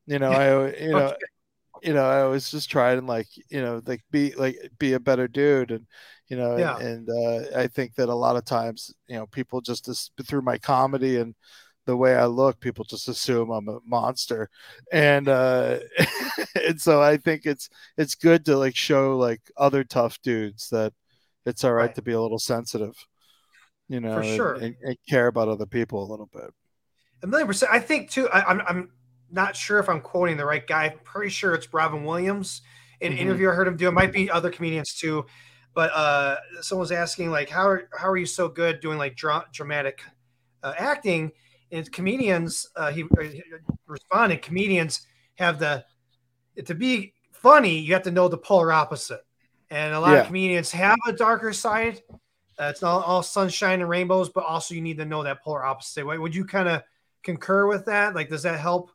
You 0.06 0.18
know, 0.18 0.32
I 0.32 0.74
you 0.80 0.90
know 0.90 1.14
you 1.82 1.94
know, 1.94 2.04
I 2.04 2.24
was 2.24 2.50
just 2.50 2.70
trying 2.70 2.98
and 2.98 3.06
like, 3.06 3.28
you 3.48 3.60
know, 3.60 3.82
like 3.86 4.02
be 4.10 4.32
like 4.34 4.56
be 4.78 4.92
a 4.94 5.00
better 5.00 5.28
dude 5.28 5.70
and 5.70 5.86
you 6.28 6.36
know, 6.36 6.56
yeah. 6.56 6.78
and, 6.78 7.08
and 7.08 7.54
uh, 7.54 7.58
I 7.58 7.66
think 7.66 7.96
that 7.96 8.08
a 8.08 8.14
lot 8.14 8.36
of 8.36 8.44
times, 8.44 8.94
you 9.08 9.16
know, 9.16 9.26
people 9.26 9.60
just, 9.60 9.86
just 9.86 10.12
through 10.28 10.42
my 10.42 10.58
comedy 10.58 11.16
and 11.16 11.34
the 11.86 11.96
way 11.96 12.14
I 12.14 12.26
look, 12.26 12.60
people 12.60 12.84
just 12.84 13.08
assume 13.08 13.50
I'm 13.50 13.68
a 13.68 13.80
monster, 13.84 14.48
and 14.92 15.28
uh, 15.28 15.78
and 16.54 16.80
so 16.80 17.02
I 17.02 17.16
think 17.16 17.46
it's 17.46 17.68
it's 17.96 18.14
good 18.14 18.44
to 18.44 18.56
like 18.56 18.76
show 18.76 19.16
like 19.16 19.40
other 19.56 19.82
tough 19.82 20.20
dudes 20.22 20.68
that 20.70 20.92
it's 21.46 21.64
all 21.64 21.72
right, 21.72 21.86
right. 21.86 21.94
to 21.96 22.02
be 22.02 22.12
a 22.12 22.20
little 22.20 22.38
sensitive. 22.38 22.94
you 23.88 23.98
know, 23.98 24.16
For 24.16 24.24
sure. 24.24 24.54
and, 24.54 24.76
and 24.82 24.96
care 25.08 25.26
about 25.26 25.48
other 25.48 25.66
people 25.66 26.04
a 26.04 26.10
little 26.10 26.30
bit. 26.32 26.50
A 27.22 27.26
million 27.26 27.48
percent. 27.48 27.72
I 27.72 27.80
think 27.80 28.10
too. 28.10 28.28
I, 28.28 28.42
I'm 28.42 28.62
I'm 28.68 28.90
not 29.30 29.56
sure 29.56 29.78
if 29.78 29.88
I'm 29.88 30.00
quoting 30.00 30.36
the 30.36 30.44
right 30.44 30.66
guy. 30.66 30.86
I'm 30.86 30.98
pretty 31.04 31.30
sure 31.30 31.54
it's 31.54 31.72
Robin 31.72 32.04
Williams. 32.04 32.62
In 33.00 33.12
an 33.12 33.18
Mhm. 33.18 33.22
interview 33.22 33.50
I 33.50 33.54
heard 33.54 33.68
him 33.68 33.76
do, 33.76 33.88
it 33.88 33.92
might 33.92 34.12
be 34.12 34.30
other 34.30 34.50
comedians 34.50 34.94
too. 34.94 35.26
But 35.74 35.90
uh, 35.92 36.36
someone 36.60 36.80
was 36.80 36.92
asking 36.92 37.30
like, 37.30 37.48
how 37.48 37.66
are 37.66 37.88
how 37.96 38.08
are 38.10 38.16
you 38.16 38.26
so 38.26 38.48
good 38.48 38.80
doing 38.80 38.98
like 38.98 39.16
dra- 39.16 39.46
dramatic 39.52 40.02
uh, 40.62 40.74
acting? 40.76 41.32
And 41.72 41.90
comedians, 41.92 42.68
uh, 42.74 42.90
he, 42.90 43.04
uh, 43.04 43.22
he 43.22 43.42
responded, 43.86 44.42
comedians 44.42 45.06
have 45.36 45.58
the 45.60 45.84
to 46.64 46.74
be 46.74 47.14
funny, 47.32 47.78
you 47.78 47.94
have 47.94 48.02
to 48.02 48.10
know 48.10 48.28
the 48.28 48.36
polar 48.36 48.72
opposite. 48.72 49.20
And 49.70 49.94
a 49.94 50.00
lot 50.00 50.12
Yeah. 50.12 50.20
of 50.22 50.26
comedians 50.26 50.72
have 50.72 50.98
a 51.06 51.12
darker 51.12 51.52
side. 51.52 52.02
Uh, 52.58 52.64
it's 52.64 52.82
not 52.82 53.06
all 53.06 53.22
sunshine 53.22 53.80
and 53.80 53.88
rainbows, 53.88 54.28
but 54.28 54.44
also 54.44 54.74
you 54.74 54.82
need 54.82 54.98
to 54.98 55.04
know 55.06 55.22
that 55.22 55.42
polar 55.42 55.64
opposite. 55.64 56.04
Would 56.04 56.34
you 56.34 56.44
kind 56.44 56.68
of 56.68 56.82
concur 57.22 57.66
with 57.66 57.86
that? 57.86 58.14
Like, 58.14 58.28
does 58.28 58.42
that 58.42 58.58
help? 58.58 58.90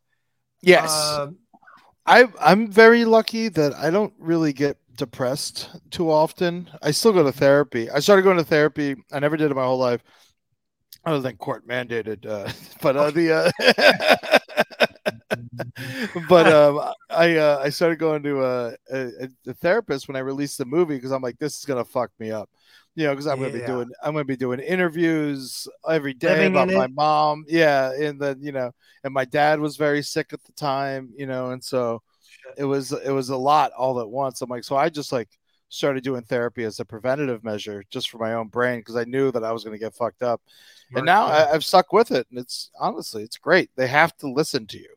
Yes. 0.65 0.91
Uh, 0.91 1.27
I 2.05 2.27
I'm 2.41 2.71
very 2.71 3.05
lucky 3.05 3.49
that 3.49 3.73
I 3.75 3.89
don't 3.91 4.13
really 4.19 4.53
get 4.53 4.77
depressed 4.95 5.69
too 5.91 6.11
often. 6.11 6.69
I 6.81 6.91
still 6.91 7.13
go 7.13 7.23
to 7.23 7.31
therapy. 7.31 7.89
I 7.89 7.99
started 7.99 8.23
going 8.23 8.37
to 8.37 8.43
therapy. 8.43 8.95
I 9.11 9.19
never 9.19 9.37
did 9.37 9.51
it 9.51 9.55
my 9.55 9.63
whole 9.65 9.77
life, 9.79 10.01
other 11.05 11.19
than 11.21 11.37
court 11.37 11.67
mandated. 11.67 12.25
Uh, 12.25 12.51
but 12.81 12.95
uh, 12.97 13.11
the 13.11 13.31
uh, 13.31 14.39
but 16.29 16.47
um, 16.53 16.81
I 17.09 17.37
uh, 17.37 17.59
I 17.63 17.69
started 17.69 17.99
going 17.99 18.23
to 18.23 18.43
a, 18.43 18.73
a, 18.91 19.29
a 19.47 19.53
therapist 19.53 20.07
when 20.07 20.15
I 20.15 20.19
released 20.19 20.57
the 20.57 20.65
movie 20.65 20.95
because 20.95 21.11
I'm 21.11 21.21
like 21.21 21.37
this 21.39 21.57
is 21.57 21.65
gonna 21.65 21.85
fuck 21.85 22.11
me 22.19 22.31
up. 22.31 22.49
You 22.95 23.05
know, 23.05 23.11
because 23.11 23.27
I'm 23.27 23.37
gonna 23.39 23.49
be 23.51 23.61
doing 23.61 23.91
I'm 24.03 24.13
gonna 24.13 24.25
be 24.25 24.37
doing 24.37 24.59
interviews 24.59 25.67
every 25.89 26.13
day 26.13 26.45
Living 26.45 26.45
about 26.45 26.71
my 26.71 26.87
it. 26.87 26.87
mom. 26.87 27.45
Yeah, 27.47 27.91
and 27.93 28.19
then 28.21 28.41
you 28.41 28.51
know, 28.53 28.71
and 29.03 29.13
my 29.13 29.25
dad 29.25 29.59
was 29.59 29.77
very 29.77 30.01
sick 30.01 30.33
at 30.33 30.43
the 30.43 30.53
time. 30.53 31.11
You 31.17 31.25
know, 31.27 31.51
and 31.51 31.63
so 31.63 32.01
it 32.57 32.65
was 32.65 32.91
it 32.91 33.11
was 33.11 33.29
a 33.29 33.37
lot 33.37 33.71
all 33.73 33.99
at 33.99 34.09
once. 34.09 34.41
I'm 34.41 34.49
like, 34.49 34.63
so 34.63 34.75
I 34.77 34.89
just 34.89 35.11
like 35.11 35.29
started 35.69 36.03
doing 36.03 36.23
therapy 36.23 36.63
as 36.63 36.79
a 36.79 36.85
preventative 36.85 37.43
measure 37.43 37.83
just 37.89 38.09
for 38.09 38.17
my 38.19 38.33
own 38.33 38.47
brain 38.47 38.79
because 38.79 38.95
I 38.95 39.03
knew 39.05 39.31
that 39.31 39.43
I 39.43 39.51
was 39.51 39.63
going 39.63 39.75
to 39.77 39.83
get 39.83 39.95
fucked 39.95 40.23
up. 40.23 40.41
And 40.95 41.05
now 41.05 41.25
I, 41.27 41.51
I've 41.53 41.65
stuck 41.65 41.91
with 41.93 42.11
it, 42.11 42.27
and 42.29 42.39
it's 42.39 42.71
honestly 42.79 43.23
it's 43.23 43.37
great. 43.37 43.69
They 43.75 43.87
have 43.87 44.15
to 44.17 44.31
listen 44.31 44.67
to 44.67 44.77
you. 44.79 44.93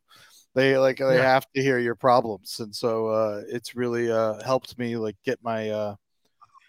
They 0.55 0.79
like 0.79 0.99
they 0.99 1.05
Yeah. 1.17 1.23
have 1.23 1.47
to 1.55 1.63
hear 1.63 1.79
your 1.79 1.95
problems, 1.97 2.61
and 2.61 2.75
so 2.75 3.09
uh, 3.09 3.43
it's 3.49 3.77
really 3.77 4.11
uh, 4.11 4.43
helped 4.45 4.79
me 4.79 4.97
like 4.97 5.17
get 5.25 5.43
my 5.43 5.71
uh, 5.71 5.97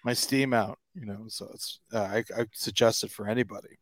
my 0.03 0.13
steam 0.13 0.53
out. 0.53 0.79
You 0.99 1.05
know, 1.05 1.25
so 1.27 1.49
it's 1.53 1.79
uh, 1.93 1.99
I, 2.01 2.23
I 2.37 2.45
suggest 2.53 3.03
it 3.03 3.11
for 3.11 3.27
anybody. 3.27 3.77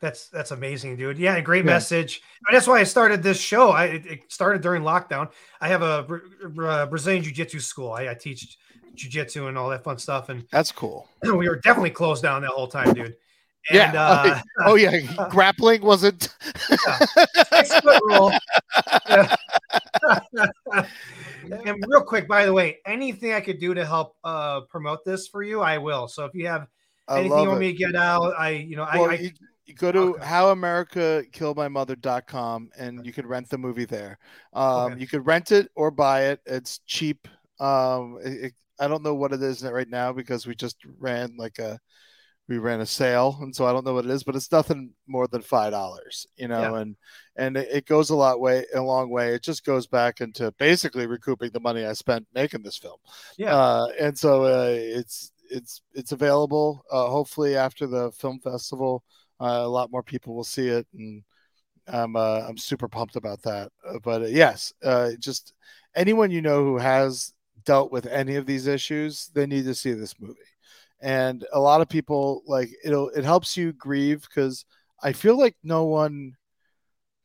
That's 0.00 0.28
that's 0.28 0.50
amazing, 0.50 0.96
dude. 0.96 1.18
Yeah, 1.18 1.38
great 1.40 1.64
Yeah. 1.64 1.72
message. 1.72 2.22
That's 2.50 2.66
why 2.66 2.80
I 2.80 2.84
started 2.84 3.22
this 3.22 3.38
show. 3.38 3.70
I 3.70 3.84
it, 3.84 4.32
started 4.32 4.62
during 4.62 4.82
lockdown. 4.82 5.30
I 5.60 5.68
have 5.68 5.82
a 5.82 6.02
Bra- 6.48 6.86
Brazilian 6.86 7.22
jiu-jitsu 7.22 7.60
school. 7.60 7.92
I, 7.92 8.08
I 8.08 8.14
teach 8.14 8.56
jiu-jitsu 8.94 9.46
and 9.46 9.56
all 9.58 9.68
that 9.68 9.84
fun 9.84 9.98
stuff. 9.98 10.30
And 10.30 10.46
That's 10.50 10.72
cool. 10.72 11.06
we 11.22 11.48
were 11.48 11.56
definitely 11.56 11.90
closed 11.90 12.22
down 12.22 12.42
that 12.42 12.50
whole 12.50 12.66
time, 12.66 12.92
dude. 12.94 13.06
And, 13.06 13.14
yeah. 13.70 13.92
uh, 13.94 14.40
oh 14.64 14.74
yeah. 14.76 15.00
Grappling 15.28 15.82
wasn't. 15.82 16.34
six 17.52 17.74
foot 17.80 18.02
rule. 18.06 18.32
and 21.52 21.84
real 21.88 22.02
quick, 22.02 22.28
by 22.28 22.46
the 22.46 22.52
way, 22.52 22.78
anything 22.86 23.32
I 23.32 23.40
could 23.40 23.58
do 23.58 23.74
to 23.74 23.84
help 23.84 24.16
uh, 24.24 24.60
promote 24.62 25.04
this 25.04 25.26
for 25.28 25.42
you, 25.42 25.60
I 25.60 25.78
will. 25.78 26.08
So 26.08 26.24
if 26.24 26.34
you 26.34 26.46
have 26.46 26.66
I 27.08 27.20
anything 27.20 27.42
you 27.42 27.48
want 27.48 27.58
it. 27.58 27.66
me 27.66 27.72
to 27.72 27.78
get 27.78 27.94
out, 27.96 28.34
I 28.38 28.50
you 28.50 28.76
know 28.76 28.86
well, 28.92 29.10
I, 29.10 29.14
I 29.14 29.18
you, 29.18 29.30
you 29.66 29.74
go 29.74 29.92
to 29.92 29.98
Okay. 30.00 30.24
howamericakilledmymother.com 30.24 32.70
and 32.78 33.06
you 33.06 33.12
could 33.12 33.26
rent 33.26 33.48
the 33.50 33.58
movie 33.58 33.84
there. 33.84 34.18
Um, 34.52 34.92
Okay. 34.92 35.00
You 35.00 35.06
could 35.06 35.26
rent 35.26 35.52
it 35.52 35.70
or 35.74 35.90
buy 35.90 36.26
it. 36.26 36.40
It's 36.46 36.80
cheap. 36.86 37.26
Um, 37.58 38.18
it, 38.22 38.44
it- 38.44 38.54
I 38.82 38.88
don't 38.88 39.02
know 39.02 39.14
what 39.14 39.34
it 39.34 39.42
is 39.42 39.62
right 39.62 39.90
now 39.90 40.10
because 40.10 40.46
we 40.46 40.54
just 40.54 40.78
ran 40.98 41.36
like 41.36 41.58
a 41.58 41.78
we 42.50 42.58
ran 42.58 42.80
a 42.82 42.86
sale, 42.86 43.38
and 43.42 43.56
so 43.56 43.66
I 43.66 43.72
don't 43.72 43.86
know 43.86 43.94
what 43.94 44.04
it 44.06 44.10
is, 44.10 44.24
but 44.24 44.36
it's 44.36 44.52
nothing 44.52 44.92
more 45.08 45.28
than 45.28 45.42
five 45.42 45.72
dollars, 45.72 46.26
you 46.36 46.48
know, 46.48 46.74
Yeah. 46.74 46.80
and 46.82 46.96
and 47.36 47.56
it, 47.56 47.86
goes 47.86 48.10
a 48.10 48.16
lot 48.16 48.40
way 48.40 48.66
a 48.74 48.82
long 48.82 49.10
way. 49.10 49.34
It 49.34 49.42
just 49.42 49.64
goes 49.64 49.86
back 49.86 50.20
into 50.20 50.52
basically 50.58 51.06
recouping 51.06 51.52
the 51.52 51.60
money 51.60 51.86
I 51.86 51.94
spent 51.94 52.26
making 52.34 52.62
this 52.64 52.78
film. 52.78 52.98
yeah 53.38 53.56
Uh, 53.56 53.86
and 54.00 54.18
so 54.18 54.44
uh, 54.44 54.74
it's 54.76 55.32
it's 55.50 55.82
it's 55.94 56.12
available. 56.12 56.84
Uh, 56.90 57.06
hopefully, 57.08 57.56
after 57.56 57.86
the 57.86 58.12
film 58.12 58.40
festival, 58.40 59.04
uh, 59.40 59.60
a 59.62 59.68
lot 59.68 59.90
more 59.92 60.02
people 60.02 60.34
will 60.36 60.44
see 60.44 60.68
it, 60.68 60.86
and 60.94 61.22
I'm 61.88 62.16
uh, 62.16 62.42
I'm 62.48 62.58
super 62.58 62.88
pumped 62.88 63.16
about 63.16 63.42
that. 63.42 63.72
Uh, 63.88 63.98
but 64.02 64.22
uh, 64.22 64.26
yes, 64.26 64.72
uh, 64.84 65.12
just 65.18 65.54
anyone 65.94 66.30
you 66.30 66.42
know 66.42 66.64
who 66.64 66.78
has 66.78 67.32
dealt 67.64 67.92
with 67.92 68.06
any 68.06 68.36
of 68.36 68.46
these 68.46 68.66
issues, 68.66 69.30
they 69.34 69.46
need 69.46 69.64
to 69.66 69.74
see 69.74 69.92
this 69.92 70.14
movie. 70.20 70.49
And 71.00 71.44
a 71.52 71.60
lot 71.60 71.80
of 71.80 71.88
people 71.88 72.42
like 72.46 72.70
it'll 72.84 73.08
it 73.10 73.24
helps 73.24 73.56
you 73.56 73.72
grieve 73.72 74.22
because 74.22 74.64
I 75.02 75.12
feel 75.12 75.38
like 75.38 75.56
no 75.62 75.84
one 75.84 76.34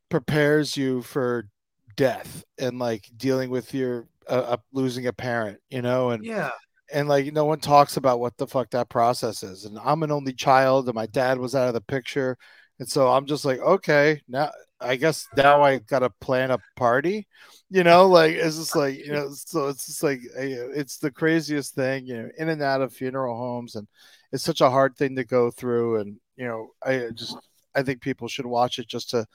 prepares 0.10 0.78
you 0.78 1.02
for 1.02 1.48
death 1.96 2.44
and 2.58 2.80
like 2.80 3.10
dealing 3.18 3.50
with 3.50 3.74
your 3.74 4.08
uh, 4.30 4.56
uh, 4.56 4.58
losing 4.72 5.08
a 5.08 5.14
parent, 5.14 5.60
you 5.70 5.82
know, 5.82 6.12
and 6.12 6.24
yeah 6.24 6.52
and 6.92 7.08
like 7.08 7.32
no 7.34 7.46
one 7.46 7.60
talks 7.60 7.98
about 7.98 8.20
what 8.20 8.38
the 8.38 8.48
fuck 8.48 8.70
that 8.72 8.90
process 8.90 9.44
is. 9.44 9.66
And 9.66 9.78
I'm 9.84 10.04
an 10.04 10.12
only 10.12 10.34
child, 10.34 10.88
and 10.88 10.96
my 10.96 11.08
dad 11.08 11.38
was 11.38 11.56
out 11.56 11.68
of 11.68 11.74
the 11.74 11.82
picture, 11.82 12.38
and 12.80 12.90
so 12.90 13.10
I'm 13.12 13.26
just 13.26 13.46
like, 13.46 13.60
okay, 13.60 14.22
now 14.28 14.52
I 14.86 14.96
guess 14.98 15.28
now 15.38 15.62
I 15.64 15.80
gotta 15.80 16.10
plan 16.22 16.52
a 16.52 16.60
party, 16.76 17.28
you 17.70 17.84
know, 17.84 18.08
like 18.08 18.34
it's 18.36 18.58
just 18.58 18.76
like 18.76 18.98
you 18.98 19.12
know, 19.14 19.30
so 19.34 19.68
it's 19.70 19.88
just 19.88 20.04
like 20.04 20.20
uh, 20.38 20.42
it's 20.72 20.98
the 21.00 21.12
craziest 21.12 21.76
thing, 21.76 22.08
you 22.08 22.16
know, 22.24 22.30
in 22.38 22.50
and 22.50 22.62
out 22.62 22.82
of 22.82 22.94
funeral 22.94 23.38
homes, 23.38 23.76
and 23.76 23.88
it's 24.32 24.44
such 24.44 24.62
a 24.62 24.70
hard 24.70 24.96
thing 24.98 25.16
to 25.18 25.24
go 25.26 25.52
through, 25.52 26.00
and 26.02 26.18
you 26.38 26.46
know, 26.48 26.70
I 26.84 27.10
just 27.16 27.38
I 27.76 27.84
think 27.84 28.02
people 28.02 28.28
should 28.28 28.46
watch 28.46 28.80
it 28.80 28.88
just 28.88 29.10
to 29.12 29.26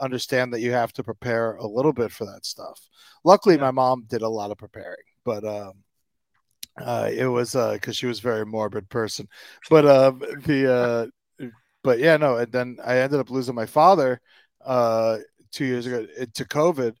understand 0.00 0.52
that 0.54 0.60
you 0.60 0.72
have 0.72 0.92
to 0.94 1.04
prepare 1.04 1.56
a 1.56 1.66
little 1.66 1.92
bit 1.92 2.12
for 2.12 2.24
that 2.26 2.46
stuff. 2.46 2.80
Luckily, 3.24 3.56
Yeah. 3.56 3.62
my 3.62 3.70
mom 3.72 4.04
did 4.08 4.22
a 4.22 4.28
lot 4.28 4.50
of 4.52 4.58
preparing, 4.58 4.96
but 5.24 5.44
um, 5.44 5.84
uh, 6.80 7.10
it 7.12 7.26
was 7.26 7.54
uh 7.54 7.74
because 7.74 7.96
she 7.96 8.06
was 8.06 8.18
a 8.20 8.22
very 8.22 8.46
morbid 8.46 8.88
person. 8.88 9.28
But 9.68 9.86
um, 9.86 10.20
the 10.46 10.72
uh, 11.40 11.46
but 11.82 11.98
yeah, 12.00 12.16
no, 12.16 12.36
and 12.38 12.52
then 12.52 12.78
I 12.84 12.98
ended 12.98 13.20
up 13.20 13.30
losing 13.30 13.54
my 13.54 13.66
father 13.66 14.20
uh 14.64 15.18
two 15.52 15.64
years 15.64 15.86
ago 15.86 16.06
it, 16.16 16.34
to 16.34 16.44
COVID, 16.44 16.94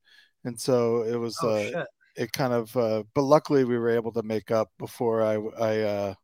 and 0.44 0.58
so 0.58 1.02
it 1.02 1.16
was 1.16 1.36
oh 1.42 1.48
uh 1.48 1.62
shit. 1.62 1.86
it 2.16 2.32
kind 2.32 2.52
of 2.52 2.76
uh, 2.76 3.02
but 3.14 3.22
luckily 3.22 3.64
we 3.64 3.78
were 3.78 3.90
able 3.90 4.12
to 4.12 4.22
make 4.22 4.50
up 4.50 4.70
before 4.78 5.22
I 5.22 5.34
I 5.34 5.80
uh 5.80 6.14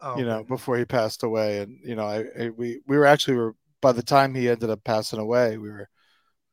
oh, 0.00 0.18
you 0.18 0.24
know 0.24 0.44
before 0.44 0.76
he 0.76 0.84
passed 0.84 1.22
away. 1.22 1.60
And 1.60 1.78
you 1.84 1.94
know 1.94 2.04
I, 2.04 2.24
I 2.38 2.48
we 2.50 2.80
we 2.86 2.98
were 2.98 3.06
actually 3.06 3.34
were 3.36 3.54
by 3.80 3.92
the 3.92 4.02
time 4.02 4.34
he 4.34 4.48
ended 4.48 4.70
up 4.70 4.84
passing 4.84 5.18
away 5.18 5.56
we 5.56 5.70
were 5.70 5.88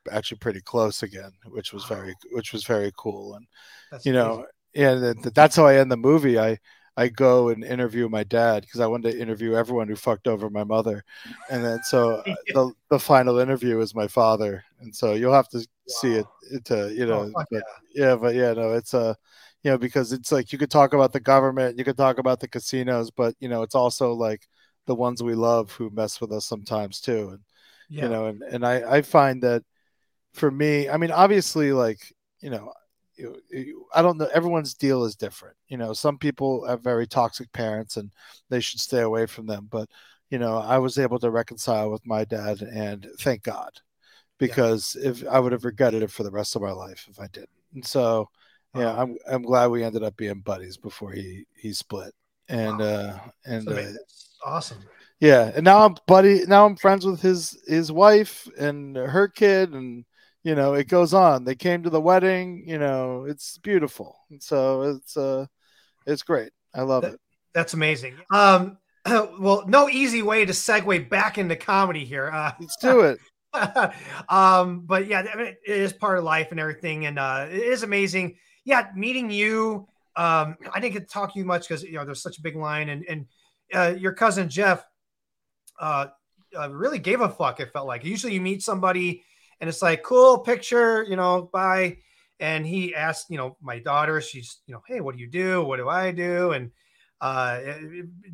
actually 0.09 0.37
pretty 0.37 0.61
close 0.61 1.03
again 1.03 1.31
which 1.47 1.73
was 1.73 1.83
very 1.83 2.15
which 2.31 2.53
was 2.53 2.63
very 2.63 2.91
cool. 2.97 3.35
And 3.35 3.47
that's 3.91 4.05
you 4.05 4.13
know 4.13 4.45
yeah 4.73 4.95
that, 4.95 5.33
that's 5.33 5.55
how 5.55 5.65
I 5.65 5.77
end 5.77 5.91
the 5.91 5.97
movie. 5.97 6.39
I 6.39 6.57
I 6.97 7.09
go 7.09 7.49
and 7.49 7.63
interview 7.63 8.09
my 8.09 8.23
dad 8.25 8.63
because 8.63 8.81
I 8.81 8.87
wanted 8.87 9.13
to 9.13 9.21
interview 9.21 9.55
everyone 9.55 9.87
who 9.87 9.95
fucked 9.95 10.27
over 10.27 10.49
my 10.49 10.63
mother. 10.65 11.03
And 11.49 11.63
then 11.65 11.83
so 11.83 12.23
uh, 12.27 12.35
the 12.53 12.73
the 12.89 12.99
final 12.99 13.39
interview 13.39 13.79
is 13.81 13.95
my 13.95 14.07
father. 14.07 14.63
And 14.81 14.95
so 14.95 15.13
you'll 15.13 15.33
have 15.33 15.49
to 15.49 15.65
see 15.87 16.15
it 16.15 16.27
Wow. 16.51 16.61
to 16.65 16.93
you 16.93 17.05
know 17.05 17.31
Oh, 17.35 17.43
but 17.51 17.63
yeah. 17.95 18.15
but 18.15 18.35
yeah 18.35 18.53
no 18.53 18.73
it's 18.73 18.93
uh 18.93 19.13
you 19.63 19.71
know 19.71 19.77
because 19.77 20.13
it's 20.13 20.31
like 20.31 20.51
you 20.51 20.57
could 20.59 20.71
talk 20.71 20.93
about 20.93 21.13
the 21.13 21.19
government 21.19 21.77
you 21.77 21.85
could 21.85 21.97
talk 21.97 22.19
about 22.19 22.39
the 22.39 22.47
casinos 22.47 23.11
but 23.11 23.35
you 23.39 23.49
know 23.49 23.63
it's 23.63 23.75
also 23.75 24.13
like 24.13 24.47
the 24.85 24.95
ones 24.95 25.21
we 25.23 25.35
love 25.35 25.71
who 25.71 25.89
mess 25.91 26.21
with 26.21 26.31
us 26.31 26.45
sometimes 26.45 27.01
too. 27.01 27.29
And 27.29 27.39
yeah. 27.89 28.03
you 28.03 28.09
know 28.09 28.25
and 28.27 28.43
and 28.43 28.65
i 28.65 28.97
i 28.97 29.01
find 29.01 29.41
that 29.43 29.63
for 30.33 30.51
me 30.51 30.89
i 30.89 30.97
mean 30.97 31.11
obviously 31.11 31.73
like 31.73 31.99
you 32.41 32.49
know 32.49 32.73
i 33.93 34.01
don't 34.01 34.17
know 34.17 34.29
everyone's 34.33 34.73
deal 34.73 35.03
is 35.03 35.15
different 35.15 35.55
you 35.67 35.77
know 35.77 35.93
some 35.93 36.17
people 36.17 36.65
have 36.67 36.81
very 36.81 37.07
toxic 37.07 37.51
parents 37.53 37.97
and 37.97 38.11
they 38.49 38.59
should 38.59 38.79
stay 38.79 39.01
away 39.01 39.25
from 39.25 39.45
them 39.45 39.67
but 39.71 39.89
you 40.29 40.37
know 40.39 40.57
i 40.57 40.77
was 40.77 40.97
able 40.97 41.19
to 41.19 41.29
reconcile 41.31 41.89
with 41.91 42.05
my 42.05 42.23
dad 42.25 42.61
and 42.61 43.07
thank 43.19 43.43
god 43.43 43.71
because 44.37 44.95
if 45.03 45.25
i 45.27 45.39
would 45.39 45.51
have 45.51 45.65
regretted 45.65 46.03
it 46.03 46.11
for 46.11 46.23
the 46.23 46.31
rest 46.31 46.55
of 46.55 46.61
my 46.61 46.71
life 46.71 47.07
if 47.09 47.19
i 47.19 47.27
didn't 47.27 47.49
and 47.73 47.85
so 47.85 48.29
yeah 48.75 48.93
Wow. 48.93 49.01
i'm 49.01 49.17
i'm 49.31 49.41
glad 49.43 49.67
we 49.67 49.83
ended 49.83 50.03
up 50.03 50.15
being 50.17 50.39
buddies 50.41 50.77
before 50.77 51.11
he 51.11 51.45
he 51.55 51.73
split 51.73 52.13
and 52.49 52.79
Wow. 52.79 52.85
uh 52.85 53.19
and 53.45 53.67
uh, 53.69 53.81
awesome 54.45 54.77
yeah 55.19 55.51
and 55.55 55.63
now 55.63 55.85
i'm 55.85 55.95
buddy 56.07 56.45
now 56.45 56.65
i'm 56.65 56.75
friends 56.75 57.05
with 57.05 57.21
his 57.21 57.57
his 57.67 57.91
wife 57.91 58.47
and 58.59 58.95
her 58.95 59.27
kid 59.27 59.73
and 59.73 60.05
you 60.43 60.55
know 60.55 60.73
it 60.73 60.87
goes 60.87 61.13
on 61.13 61.43
they 61.43 61.55
came 61.55 61.83
to 61.83 61.89
the 61.89 61.99
wedding 62.01 62.63
you 62.67 62.77
know 62.77 63.25
it's 63.25 63.57
beautiful 63.57 64.17
so 64.39 64.83
it's 64.83 65.17
uh 65.17 65.45
it's 66.05 66.23
great 66.23 66.51
i 66.73 66.81
love 66.81 67.03
That- 67.03 67.13
it 67.13 67.19
That's 67.53 67.73
amazing. 67.73 68.13
Um, 68.31 68.77
well, 69.05 69.63
no 69.67 69.89
easy 69.89 70.21
way 70.21 70.45
to 70.45 70.53
segue 70.53 71.09
back 71.09 71.39
into 71.39 71.55
comedy 71.55 72.05
here. 72.05 72.29
Uh, 72.29 72.51
Let's 72.59 72.77
do 72.77 73.01
it. 73.01 73.19
um, 74.29 74.81
but 74.81 75.07
yeah, 75.07 75.25
I 75.33 75.37
mean, 75.37 75.47
it 75.47 75.57
is 75.65 75.91
part 75.91 76.19
of 76.19 76.23
life 76.23 76.51
and 76.51 76.59
everything, 76.59 77.07
and 77.07 77.17
uh, 77.17 77.47
it 77.49 77.57
is 77.57 77.81
amazing. 77.81 78.35
Yeah, 78.63 78.89
meeting 78.95 79.31
you. 79.31 79.87
Um, 80.15 80.55
I 80.71 80.79
didn't 80.79 80.93
get 80.93 81.07
to 81.07 81.13
talk 81.13 81.33
to 81.33 81.39
you 81.39 81.45
much 81.45 81.67
because 81.67 81.81
you 81.83 81.93
know 81.93 82.05
there's 82.05 82.21
such 82.21 82.37
a 82.37 82.41
big 82.41 82.55
line, 82.55 82.89
and 82.89 83.03
and 83.09 83.25
uh, 83.73 83.95
your 83.97 84.11
cousin 84.13 84.49
Jeff 84.49 84.85
uh, 85.79 86.07
uh, 86.55 86.69
really 86.69 86.99
gave 86.99 87.21
a 87.21 87.29
fuck. 87.29 87.59
It 87.59 87.71
felt 87.73 87.87
like 87.87 88.03
usually 88.05 88.33
you 88.33 88.41
meet 88.41 88.61
somebody 88.61 89.23
and 89.59 89.67
it's 89.67 89.81
like 89.81 90.03
cool 90.03 90.39
picture, 90.39 91.03
you 91.03 91.15
know, 91.15 91.49
bye. 91.51 91.97
And 92.39 92.65
he 92.65 92.93
asked, 92.93 93.27
you 93.29 93.37
know, 93.37 93.57
my 93.61 93.79
daughter, 93.79 94.21
she's, 94.21 94.59
you 94.67 94.73
know, 94.73 94.81
hey, 94.87 95.01
what 95.01 95.15
do 95.15 95.21
you 95.21 95.27
do? 95.27 95.63
What 95.63 95.77
do 95.77 95.89
I 95.89 96.11
do? 96.11 96.51
And 96.51 96.71
uh, 97.19 97.59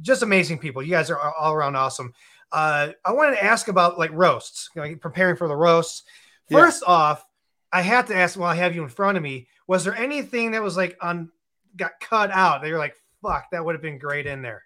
just 0.01 0.23
amazing 0.23 0.59
people. 0.59 0.83
You 0.83 0.91
guys 0.91 1.09
are 1.09 1.19
all 1.19 1.53
around 1.53 1.75
awesome. 1.75 2.13
Uh, 2.51 2.89
I 3.05 3.13
wanted 3.13 3.35
to 3.37 3.43
ask 3.43 3.67
about 3.67 3.97
like 3.97 4.11
roasts, 4.13 4.69
like 4.75 4.99
preparing 4.99 5.37
for 5.37 5.47
the 5.47 5.55
roasts. 5.55 6.03
First 6.51 6.83
yeah. 6.85 6.93
off, 6.93 7.25
I 7.71 7.81
have 7.81 8.07
to 8.07 8.15
ask 8.15 8.37
while 8.37 8.49
I 8.49 8.55
have 8.55 8.75
you 8.75 8.83
in 8.83 8.89
front 8.89 9.17
of 9.17 9.23
me, 9.23 9.47
was 9.67 9.85
there 9.85 9.95
anything 9.95 10.51
that 10.51 10.61
was 10.61 10.75
like 10.75 10.97
on 11.01 11.31
got 11.75 11.93
cut 12.01 12.29
out 12.29 12.61
that 12.61 12.67
you're 12.67 12.77
like, 12.77 12.95
fuck, 13.21 13.45
that 13.51 13.63
would 13.63 13.73
have 13.73 13.81
been 13.81 13.97
great 13.97 14.27
in 14.27 14.41
there? 14.41 14.63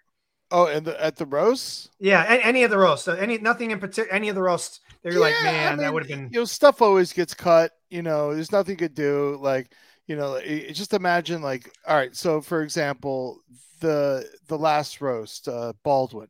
Oh, 0.50 0.66
and 0.66 0.84
the, 0.84 1.02
at 1.02 1.16
the 1.16 1.26
roast? 1.26 1.90
Yeah, 2.00 2.24
any 2.24 2.64
of 2.64 2.70
the 2.70 2.78
roasts. 2.78 3.06
Any 3.06 3.38
nothing 3.38 3.70
in 3.70 3.78
particular. 3.78 4.12
Any 4.12 4.28
of 4.28 4.34
the 4.34 4.42
roasts. 4.42 4.80
They're 5.10 5.18
yeah, 5.18 5.24
like, 5.24 5.42
man, 5.42 5.66
I 5.66 5.70
mean, 5.70 5.78
that 5.78 5.94
would 5.94 6.02
have 6.04 6.08
been. 6.08 6.28
You 6.32 6.40
know, 6.40 6.44
stuff 6.44 6.82
always 6.82 7.12
gets 7.12 7.34
cut. 7.34 7.72
You 7.90 8.02
know, 8.02 8.34
there's 8.34 8.52
nothing 8.52 8.72
you 8.72 8.76
could 8.76 8.94
do. 8.94 9.38
Like, 9.40 9.72
you 10.06 10.16
know, 10.16 10.34
it, 10.34 10.72
just 10.74 10.92
imagine 10.92 11.40
like, 11.40 11.70
all 11.86 11.96
right. 11.96 12.14
So, 12.14 12.40
for 12.40 12.62
example, 12.62 13.40
the 13.80 14.28
the 14.48 14.58
last 14.58 15.00
roast, 15.00 15.48
uh, 15.48 15.72
Baldwin, 15.82 16.28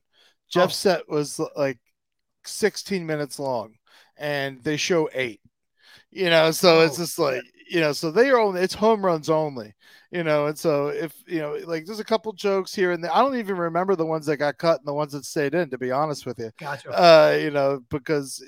Jeff's 0.49 0.87
oh. 0.87 0.91
set 0.91 1.09
was 1.09 1.41
like 1.57 1.79
16 2.45 3.05
minutes 3.05 3.39
long, 3.39 3.75
and 4.17 4.63
they 4.63 4.77
show 4.77 5.09
eight. 5.13 5.41
You 6.11 6.31
know, 6.31 6.51
so 6.53 6.81
oh. 6.81 6.83
it's 6.83 6.99
just 6.99 7.19
like 7.19 7.43
you 7.71 7.81
know, 7.81 7.93
so 7.93 8.11
they 8.11 8.31
are 8.31 8.39
only 8.39 8.61
it's 8.63 8.75
home 8.75 9.05
runs 9.05 9.29
only 9.29 9.75
you 10.11 10.25
know, 10.25 10.47
and 10.47 10.59
so 10.59 10.89
if 10.89 11.13
you 11.27 11.41
know, 11.41 11.59
like 11.67 11.85
there's 11.85 12.01
a 12.01 12.05
couple 12.05 12.33
jokes 12.33 12.75
here 12.75 12.93
and 12.93 13.05
there. 13.05 13.15
I 13.15 13.21
don't 13.21 13.37
even 13.37 13.57
remember 13.57 13.95
the 13.95 14.07
ones 14.07 14.25
that 14.27 14.39
got 14.39 14.57
cut 14.57 14.79
and 14.79 14.87
the 14.87 14.95
ones 14.95 15.13
that 15.13 15.27
stayed 15.27 15.55
in, 15.55 15.69
to 15.71 15.79
be 15.79 15.91
honest 15.91 16.25
with 16.25 16.39
you. 16.39 16.51
Gotcha. 16.59 16.91
Uh, 16.91 17.37
you 17.39 17.51
know, 17.51 17.83
because 17.91 18.43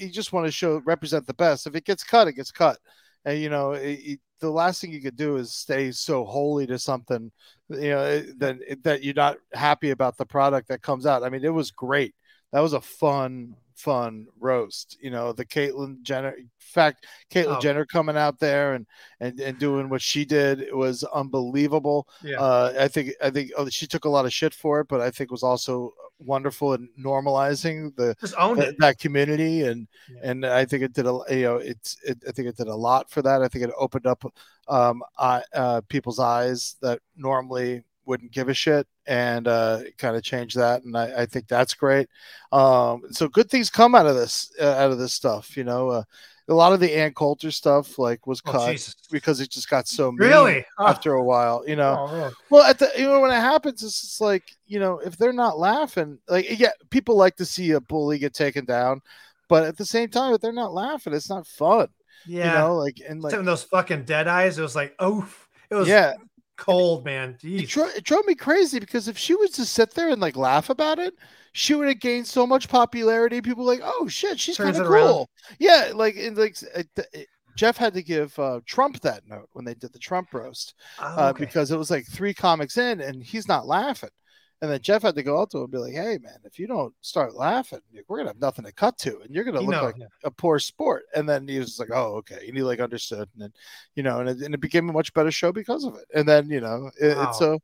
you 0.00 0.10
just 0.10 0.32
want 0.32 0.46
to 0.46 0.52
show 0.52 0.82
represent 0.84 1.26
the 1.26 1.34
best. 1.34 1.66
If 1.66 1.74
it 1.74 1.84
gets 1.84 2.04
cut, 2.04 2.28
it 2.28 2.34
gets 2.34 2.50
cut. 2.50 2.78
And 3.24 3.38
you 3.40 3.50
know, 3.50 3.72
it, 3.72 3.98
it, 4.02 4.20
the 4.40 4.50
last 4.50 4.80
thing 4.80 4.92
you 4.92 5.02
could 5.02 5.16
do 5.16 5.36
is 5.36 5.52
stay 5.52 5.92
so 5.92 6.24
holy 6.24 6.66
to 6.66 6.78
something, 6.78 7.30
you 7.68 7.90
know, 7.90 8.20
that 8.38 8.58
that 8.82 9.04
you're 9.04 9.14
not 9.14 9.38
happy 9.52 9.90
about 9.90 10.16
the 10.16 10.26
product 10.26 10.68
that 10.68 10.82
comes 10.82 11.06
out. 11.06 11.22
I 11.22 11.28
mean, 11.28 11.44
it 11.44 11.50
was 11.52 11.70
great. 11.70 12.14
That 12.52 12.60
was 12.60 12.72
a 12.72 12.80
fun 12.80 13.56
fun 13.80 14.26
roast. 14.38 14.98
You 15.00 15.10
know, 15.10 15.32
the 15.32 15.44
Caitlyn 15.44 16.02
Jenner 16.02 16.30
in 16.30 16.50
fact, 16.58 17.06
Caitlyn 17.30 17.56
oh. 17.56 17.60
Jenner 17.60 17.84
coming 17.84 18.16
out 18.16 18.38
there 18.38 18.74
and, 18.74 18.86
and 19.20 19.40
and 19.40 19.58
doing 19.58 19.88
what 19.88 20.02
she 20.02 20.24
did 20.24 20.72
was 20.72 21.02
unbelievable. 21.04 22.06
Yeah. 22.22 22.40
Uh, 22.40 22.74
I 22.78 22.88
think 22.88 23.12
I 23.22 23.30
think 23.30 23.50
oh, 23.56 23.68
she 23.68 23.86
took 23.86 24.04
a 24.04 24.08
lot 24.08 24.26
of 24.26 24.32
shit 24.32 24.54
for 24.54 24.80
it, 24.80 24.88
but 24.88 25.00
I 25.00 25.10
think 25.10 25.30
was 25.30 25.42
also 25.42 25.92
wonderful 26.18 26.74
in 26.74 26.88
normalizing 27.02 27.96
the 27.96 28.14
that, 28.20 28.74
that, 28.78 28.98
community 28.98 29.62
and 29.62 29.88
yeah. 30.14 30.30
and 30.30 30.44
I 30.44 30.66
think 30.66 30.82
it 30.82 30.92
did 30.92 31.06
a 31.06 31.18
you 31.30 31.42
know 31.42 31.56
it's 31.56 31.96
it, 32.04 32.18
I 32.28 32.32
think 32.32 32.48
it 32.48 32.56
did 32.56 32.68
a 32.68 32.74
lot 32.74 33.10
for 33.10 33.22
that. 33.22 33.42
I 33.42 33.48
think 33.48 33.64
it 33.64 33.70
opened 33.78 34.06
up 34.06 34.22
um, 34.68 35.02
uh, 35.18 35.80
people's 35.88 36.18
eyes 36.18 36.76
that 36.82 37.00
normally 37.16 37.82
wouldn't 38.04 38.32
give 38.32 38.48
a 38.48 38.54
shit 38.54 38.86
and 39.10 39.48
uh, 39.48 39.80
kind 39.98 40.16
of 40.16 40.22
change 40.22 40.54
that. 40.54 40.84
And 40.84 40.96
I, 40.96 41.22
I 41.22 41.26
think 41.26 41.48
that's 41.48 41.74
great. 41.74 42.08
Um, 42.52 43.02
so 43.10 43.26
good 43.26 43.50
things 43.50 43.68
come 43.68 43.96
out 43.96 44.06
of 44.06 44.14
this, 44.14 44.52
uh, 44.60 44.70
out 44.70 44.92
of 44.92 44.98
this 44.98 45.12
stuff, 45.12 45.56
you 45.56 45.64
know, 45.64 45.88
uh, 45.88 46.02
a 46.48 46.54
lot 46.54 46.72
of 46.72 46.78
the 46.78 46.96
Ann 46.96 47.12
Coulter 47.12 47.50
stuff 47.50 47.98
like 47.98 48.26
was 48.26 48.40
oh, 48.46 48.52
cut 48.52 48.94
because 49.10 49.40
it 49.40 49.50
just 49.50 49.68
got 49.68 49.88
so 49.88 50.10
mean 50.10 50.28
really 50.28 50.64
after 50.78 51.14
a 51.14 51.22
while, 51.22 51.62
you 51.66 51.76
know. 51.76 52.08
Oh, 52.08 52.30
well, 52.50 52.64
at 52.64 52.78
the 52.78 52.90
you 52.96 53.04
know 53.04 53.20
when 53.20 53.30
it 53.30 53.34
happens, 53.34 53.84
it's 53.84 54.00
just 54.00 54.20
like 54.20 54.42
you 54.66 54.80
know 54.80 54.98
if 54.98 55.16
they're 55.16 55.32
not 55.32 55.60
laughing, 55.60 56.18
like 56.28 56.58
yeah, 56.58 56.72
people 56.90 57.16
like 57.16 57.36
to 57.36 57.44
see 57.44 57.70
a 57.72 57.80
bully 57.80 58.18
get 58.18 58.34
taken 58.34 58.64
down, 58.64 59.00
but 59.48 59.62
at 59.62 59.76
the 59.76 59.84
same 59.84 60.08
time, 60.08 60.34
if 60.34 60.40
they're 60.40 60.52
not 60.52 60.74
laughing, 60.74 61.12
it's 61.12 61.30
not 61.30 61.46
fun. 61.46 61.86
Yeah, 62.26 62.52
you 62.52 62.58
know, 62.58 62.76
like 62.76 63.00
and 63.08 63.22
like 63.22 63.44
those 63.44 63.62
fucking 63.62 64.04
dead 64.04 64.26
eyes. 64.26 64.58
It 64.58 64.62
was 64.62 64.74
like 64.74 64.96
oh, 64.98 65.28
it 65.70 65.76
was 65.76 65.86
yeah 65.86 66.14
cold, 66.60 67.04
man. 67.04 67.36
It, 67.42 67.68
dro- 67.68 67.88
it, 67.88 68.04
drove 68.04 68.26
me 68.26 68.34
crazy 68.34 68.78
because 68.78 69.08
if 69.08 69.18
she 69.18 69.34
was 69.34 69.50
to 69.52 69.64
sit 69.64 69.94
there 69.94 70.10
and 70.10 70.20
like 70.20 70.36
laugh 70.36 70.70
about 70.70 70.98
it, 70.98 71.14
she 71.52 71.74
would 71.74 71.88
have 71.88 71.98
gained 71.98 72.26
so 72.26 72.46
much 72.46 72.68
popularity. 72.68 73.40
People 73.40 73.64
like, 73.64 73.80
oh 73.82 74.06
shit, 74.06 74.38
she's 74.38 74.56
kind 74.56 74.76
of 74.76 74.86
cool. 74.86 74.92
Around. 74.92 75.26
Yeah, 75.58 75.92
like 75.94 76.16
like 76.34 76.62
it, 76.62 76.88
it, 77.12 77.28
Jeff 77.56 77.76
had 77.76 77.94
to 77.94 78.02
give 78.02 78.38
uh, 78.38 78.60
Trump 78.66 79.00
that 79.00 79.26
note 79.26 79.48
when 79.52 79.64
they 79.64 79.74
did 79.74 79.92
the 79.92 79.98
Trump 79.98 80.32
roast 80.32 80.74
oh, 81.00 81.04
uh, 81.04 81.10
okay. 81.10 81.20
uh, 81.20 81.32
because 81.32 81.70
it 81.70 81.76
was 81.76 81.90
like 81.90 82.06
three 82.06 82.34
comics 82.34 82.76
in 82.76 83.00
and 83.00 83.22
he's 83.22 83.48
not 83.48 83.66
laughing. 83.66 84.10
And 84.62 84.70
then 84.70 84.80
Jeff 84.80 85.02
had 85.02 85.14
to 85.14 85.22
go 85.22 85.40
out 85.40 85.50
to 85.50 85.58
him 85.58 85.64
and 85.64 85.72
be 85.72 85.78
like, 85.78 85.94
"Hey, 85.94 86.18
man, 86.18 86.38
if 86.44 86.58
you 86.58 86.66
don't 86.66 86.94
start 87.00 87.34
laughing, 87.34 87.80
we're 88.08 88.18
gonna 88.18 88.30
have 88.30 88.40
nothing 88.40 88.64
to 88.66 88.72
cut 88.72 88.98
to, 88.98 89.20
and 89.20 89.34
you're 89.34 89.44
gonna 89.44 89.60
look 89.60 89.70
know, 89.70 89.84
like 89.84 89.96
yeah. 89.98 90.06
a 90.24 90.30
poor 90.30 90.58
sport." 90.58 91.04
And 91.14 91.26
then 91.28 91.48
he 91.48 91.58
was 91.58 91.78
like, 91.78 91.88
"Oh, 91.92 92.16
okay," 92.16 92.44
and 92.46 92.56
he 92.56 92.62
like 92.62 92.80
understood, 92.80 93.28
and 93.32 93.42
then 93.42 93.52
you 93.94 94.02
know, 94.02 94.20
and 94.20 94.28
it, 94.28 94.38
and 94.42 94.54
it 94.54 94.60
became 94.60 94.90
a 94.90 94.92
much 94.92 95.14
better 95.14 95.30
show 95.30 95.50
because 95.50 95.84
of 95.84 95.96
it. 95.96 96.04
And 96.14 96.28
then 96.28 96.50
you 96.50 96.60
know, 96.60 96.90
it, 97.00 97.16
wow. 97.16 97.28
it's 97.28 97.38
so. 97.38 97.60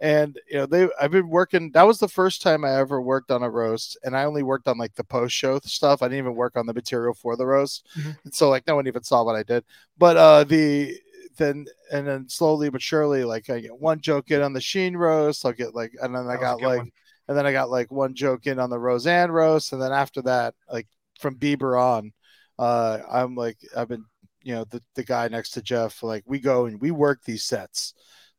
And 0.00 0.38
you 0.50 0.56
know, 0.56 0.66
they 0.66 0.88
I've 1.00 1.12
been 1.12 1.28
working. 1.30 1.70
That 1.72 1.86
was 1.86 1.98
the 1.98 2.08
first 2.08 2.42
time 2.42 2.64
I 2.64 2.74
ever 2.78 3.00
worked 3.00 3.30
on 3.30 3.42
a 3.42 3.48
roast, 3.48 3.96
and 4.02 4.16
I 4.16 4.24
only 4.24 4.42
worked 4.42 4.68
on 4.68 4.76
like 4.76 4.94
the 4.96 5.04
post 5.04 5.34
show 5.34 5.60
stuff. 5.60 6.02
I 6.02 6.06
didn't 6.06 6.18
even 6.18 6.34
work 6.34 6.56
on 6.56 6.66
the 6.66 6.74
material 6.74 7.14
for 7.14 7.36
the 7.36 7.46
roast, 7.46 7.86
mm-hmm. 7.96 8.10
and 8.24 8.34
so 8.34 8.50
like 8.50 8.66
no 8.66 8.74
one 8.74 8.86
even 8.88 9.04
saw 9.04 9.22
what 9.22 9.36
I 9.36 9.44
did. 9.44 9.64
But 9.96 10.16
uh 10.16 10.44
the 10.44 10.98
then 11.36 11.66
and 11.92 12.06
then 12.06 12.28
slowly 12.28 12.70
but 12.70 12.82
surely, 12.82 13.24
like 13.24 13.50
I 13.50 13.60
get 13.60 13.78
one 13.78 14.00
joke 14.00 14.30
in 14.30 14.42
on 14.42 14.52
the 14.52 14.60
Sheen 14.60 14.96
roast, 14.96 15.44
I'll 15.44 15.52
get 15.52 15.74
like, 15.74 15.92
and 16.00 16.14
then 16.14 16.26
I 16.26 16.36
got 16.36 16.60
like, 16.62 16.78
one. 16.78 16.90
and 17.28 17.36
then 17.36 17.46
I 17.46 17.52
got 17.52 17.70
like 17.70 17.90
one 17.90 18.14
joke 18.14 18.46
in 18.46 18.58
on 18.58 18.70
the 18.70 18.78
Roseanne 18.78 19.30
roast, 19.30 19.72
and 19.72 19.80
then 19.80 19.92
after 19.92 20.22
that, 20.22 20.54
like 20.70 20.88
from 21.20 21.36
Bieber 21.36 21.80
on, 21.80 22.12
uh, 22.58 22.98
I'm 23.10 23.34
like, 23.34 23.58
I've 23.76 23.88
been, 23.88 24.04
you 24.42 24.54
know, 24.54 24.64
the 24.64 24.82
the 24.94 25.04
guy 25.04 25.28
next 25.28 25.50
to 25.50 25.62
Jeff, 25.62 26.02
like 26.02 26.24
we 26.26 26.38
go 26.38 26.66
and 26.66 26.80
we 26.80 26.90
work 26.90 27.20
these 27.24 27.44
sets. 27.44 27.94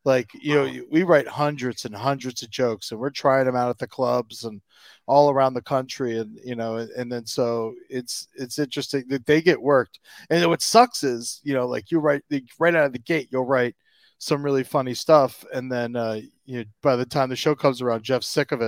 Like 0.06 0.30
you 0.36 0.56
know, 0.56 0.72
we 0.92 1.04
write 1.04 1.28
hundreds 1.28 1.86
and 1.86 1.96
hundreds 1.96 2.44
of 2.44 2.50
jokes, 2.52 2.92
and 2.92 3.00
we're 3.00 3.10
trying 3.10 3.46
them 3.46 3.56
out 3.56 3.70
at 3.70 3.80
the 3.80 3.88
clubs 3.88 4.44
and 4.46 4.62
all 5.08 5.30
around 5.30 5.54
the 5.54 5.62
country 5.62 6.18
and 6.18 6.40
you 6.44 6.56
know 6.56 6.78
and 6.78 7.12
then 7.12 7.26
so 7.28 7.76
it's 7.90 8.28
it's 8.36 8.58
interesting 8.60 9.04
that 9.10 9.26
they 9.26 9.42
get 9.42 9.62
worked. 9.62 10.00
And 10.30 10.48
what 10.48 10.62
sucks 10.62 11.04
is 11.04 11.42
you 11.44 11.54
know 11.54 11.68
like 11.68 11.92
you 11.92 12.00
write 12.00 12.24
right 12.60 12.76
out 12.76 12.86
of 12.86 12.94
the 12.94 13.00
gate 13.00 13.30
you'll 13.32 13.46
write 13.46 13.76
some 14.18 14.44
really 14.44 14.64
funny 14.64 14.94
stuff 14.94 15.44
and 15.54 15.72
then 15.72 15.96
uh 15.96 16.20
you 16.46 16.60
know, 16.60 16.66
by 16.82 16.96
the 16.96 17.06
time 17.06 17.30
the 17.30 17.36
show 17.36 17.54
comes 17.54 17.82
around 17.82 18.04
jeff's 18.04 18.28
sick 18.28 18.52
of 18.54 18.62
it 18.62 18.68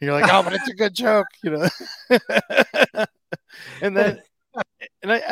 and 0.00 0.06
you're 0.08 0.12
like 0.12 0.30
oh 0.32 0.42
but 0.42 0.52
it's 0.52 0.68
a 0.68 0.74
good 0.74 0.94
joke 0.94 1.26
you 1.42 1.50
know? 1.50 1.68
And 3.82 3.96
then 3.96 4.20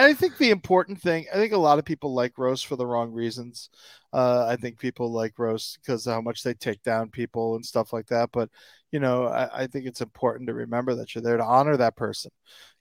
I, 0.06 0.14
think 0.14 0.38
the 0.38 0.50
important 0.50 1.00
thing, 1.00 1.26
I 1.32 1.36
think 1.36 1.52
a 1.52 1.58
lot 1.58 1.78
of 1.78 1.84
people 1.84 2.14
like 2.14 2.38
roast 2.38 2.66
for 2.66 2.76
the 2.76 2.86
wrong 2.86 3.12
reasons. 3.12 3.70
Uh, 4.12 4.46
I 4.46 4.56
think 4.56 4.78
people 4.78 5.12
like 5.12 5.38
roast 5.38 5.78
because 5.80 6.04
how 6.04 6.20
much 6.20 6.42
they 6.42 6.54
take 6.54 6.82
down 6.82 7.10
people 7.10 7.56
and 7.56 7.64
stuff 7.64 7.92
like 7.92 8.06
that. 8.06 8.30
But 8.32 8.50
you 8.92 9.00
know, 9.00 9.26
I, 9.26 9.62
I, 9.62 9.66
think 9.66 9.86
it's 9.86 10.00
important 10.00 10.46
to 10.48 10.54
remember 10.54 10.94
that 10.94 11.14
you're 11.14 11.22
there 11.22 11.36
to 11.36 11.44
honor 11.44 11.76
that 11.76 11.96
person. 11.96 12.30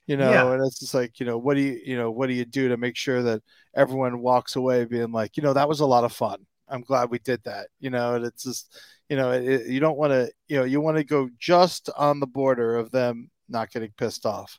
You 0.06 0.16
know, 0.16 0.30
yeah. 0.30 0.52
and 0.52 0.64
it's 0.64 0.78
just 0.78 0.94
like, 0.94 1.18
you 1.18 1.26
know, 1.26 1.36
what 1.36 1.54
do 1.54 1.62
you, 1.62 1.80
you 1.84 1.96
know, 1.96 2.12
what 2.12 2.28
do 2.28 2.32
you 2.32 2.44
do 2.44 2.68
to 2.68 2.76
make 2.76 2.96
sure 2.96 3.22
that 3.22 3.42
everyone 3.74 4.20
walks 4.20 4.54
away 4.54 4.84
being 4.84 5.10
like, 5.10 5.36
you 5.36 5.42
know, 5.42 5.52
that 5.52 5.68
was 5.68 5.80
a 5.80 5.86
lot 5.86 6.04
of 6.04 6.12
fun. 6.12 6.46
I'm 6.68 6.82
glad 6.82 7.10
we 7.10 7.18
did 7.18 7.42
that. 7.44 7.66
You 7.80 7.90
know, 7.90 8.14
and 8.14 8.24
it's 8.24 8.44
just, 8.44 8.78
you 9.08 9.16
know, 9.16 9.32
it, 9.32 9.66
you 9.66 9.80
don't 9.80 9.98
want 9.98 10.12
to, 10.12 10.30
you 10.46 10.58
know, 10.58 10.64
you 10.64 10.80
want 10.80 10.96
to 10.96 11.04
go 11.04 11.28
just 11.38 11.90
on 11.96 12.20
the 12.20 12.26
border 12.26 12.76
of 12.76 12.92
them 12.92 13.30
not 13.48 13.70
getting 13.70 13.92
pissed 13.96 14.26
off. 14.26 14.58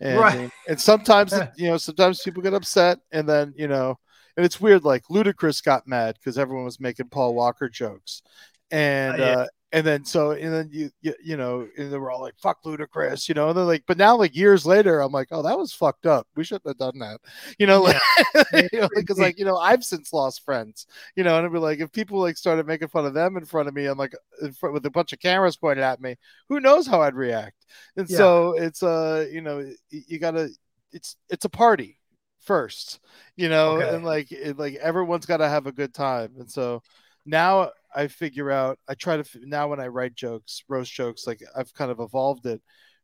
And, 0.00 0.18
right. 0.18 0.50
and 0.68 0.80
sometimes, 0.80 1.34
you 1.56 1.68
know, 1.68 1.76
sometimes 1.76 2.22
people 2.22 2.42
get 2.42 2.54
upset 2.54 2.98
and 3.12 3.28
then, 3.28 3.52
you 3.56 3.68
know, 3.68 3.98
and 4.38 4.46
it's 4.46 4.60
weird. 4.60 4.84
Like 4.84 5.02
Ludacris 5.10 5.62
got 5.62 5.88
mad 5.88 6.14
because 6.14 6.38
everyone 6.38 6.64
was 6.64 6.78
making 6.78 7.08
Paul 7.08 7.34
Walker 7.34 7.68
jokes, 7.68 8.22
and 8.70 9.20
uh, 9.20 9.24
yeah. 9.24 9.32
uh, 9.32 9.46
and 9.72 9.86
then 9.86 10.04
so 10.04 10.30
and 10.30 10.52
then 10.52 10.68
you 10.72 10.90
you, 11.02 11.14
you 11.22 11.36
know 11.36 11.66
and 11.76 11.92
they 11.92 11.98
were 11.98 12.10
all 12.10 12.22
like 12.22 12.34
fuck 12.38 12.62
Ludacris, 12.64 13.28
you 13.28 13.34
know, 13.34 13.48
and 13.48 13.56
they're 13.56 13.64
like, 13.64 13.84
but 13.86 13.98
now 13.98 14.16
like 14.16 14.34
years 14.34 14.64
later, 14.64 15.00
I'm 15.00 15.12
like, 15.12 15.28
oh, 15.30 15.42
that 15.42 15.58
was 15.58 15.72
fucked 15.72 16.06
up. 16.06 16.26
We 16.36 16.44
shouldn't 16.44 16.66
have 16.66 16.78
done 16.78 16.98
that, 17.00 17.20
you 17.58 17.66
know, 17.66 17.82
like 17.82 18.00
because 18.52 18.70
you 18.72 18.80
know, 18.80 19.14
like 19.16 19.38
you 19.38 19.44
know, 19.44 19.58
I've 19.58 19.84
since 19.84 20.12
lost 20.12 20.44
friends, 20.44 20.86
you 21.16 21.24
know, 21.24 21.36
and 21.36 21.44
it'd 21.44 21.52
be 21.52 21.58
like 21.58 21.80
if 21.80 21.92
people 21.92 22.18
like 22.18 22.36
started 22.36 22.66
making 22.66 22.88
fun 22.88 23.04
of 23.04 23.14
them 23.14 23.36
in 23.36 23.44
front 23.44 23.68
of 23.68 23.74
me, 23.74 23.86
I'm 23.86 23.98
like 23.98 24.14
front, 24.58 24.72
with 24.72 24.86
a 24.86 24.90
bunch 24.90 25.12
of 25.12 25.20
cameras 25.20 25.56
pointed 25.56 25.84
at 25.84 26.00
me, 26.00 26.16
who 26.48 26.60
knows 26.60 26.86
how 26.86 27.02
I'd 27.02 27.14
react, 27.14 27.66
and 27.96 28.08
yeah. 28.08 28.16
so 28.16 28.54
it's 28.56 28.82
uh 28.82 29.26
you 29.30 29.42
know 29.42 29.70
you 29.90 30.18
gotta 30.18 30.48
it's 30.92 31.16
it's 31.28 31.44
a 31.44 31.50
party 31.50 31.98
first, 32.40 33.00
you 33.36 33.50
know, 33.50 33.72
okay. 33.72 33.94
and 33.94 34.04
like 34.04 34.32
it, 34.32 34.58
like 34.58 34.76
everyone's 34.76 35.26
got 35.26 35.38
to 35.38 35.48
have 35.48 35.66
a 35.66 35.72
good 35.72 35.92
time, 35.92 36.32
and 36.38 36.50
so 36.50 36.82
now 37.26 37.70
I 37.94 38.08
figure 38.08 38.50
out. 38.50 38.78
I 38.88 38.94
try 38.94 39.16
to 39.16 39.24
now 39.44 39.68
when 39.68 39.80
I 39.80 39.88
write 39.88 40.14
jokes, 40.14 40.62
roast 40.68 40.92
jokes, 40.92 41.26
like 41.26 41.42
I've 41.56 41.72
kind 41.74 41.90
of 41.90 42.00
evolved 42.00 42.46
it. 42.46 42.60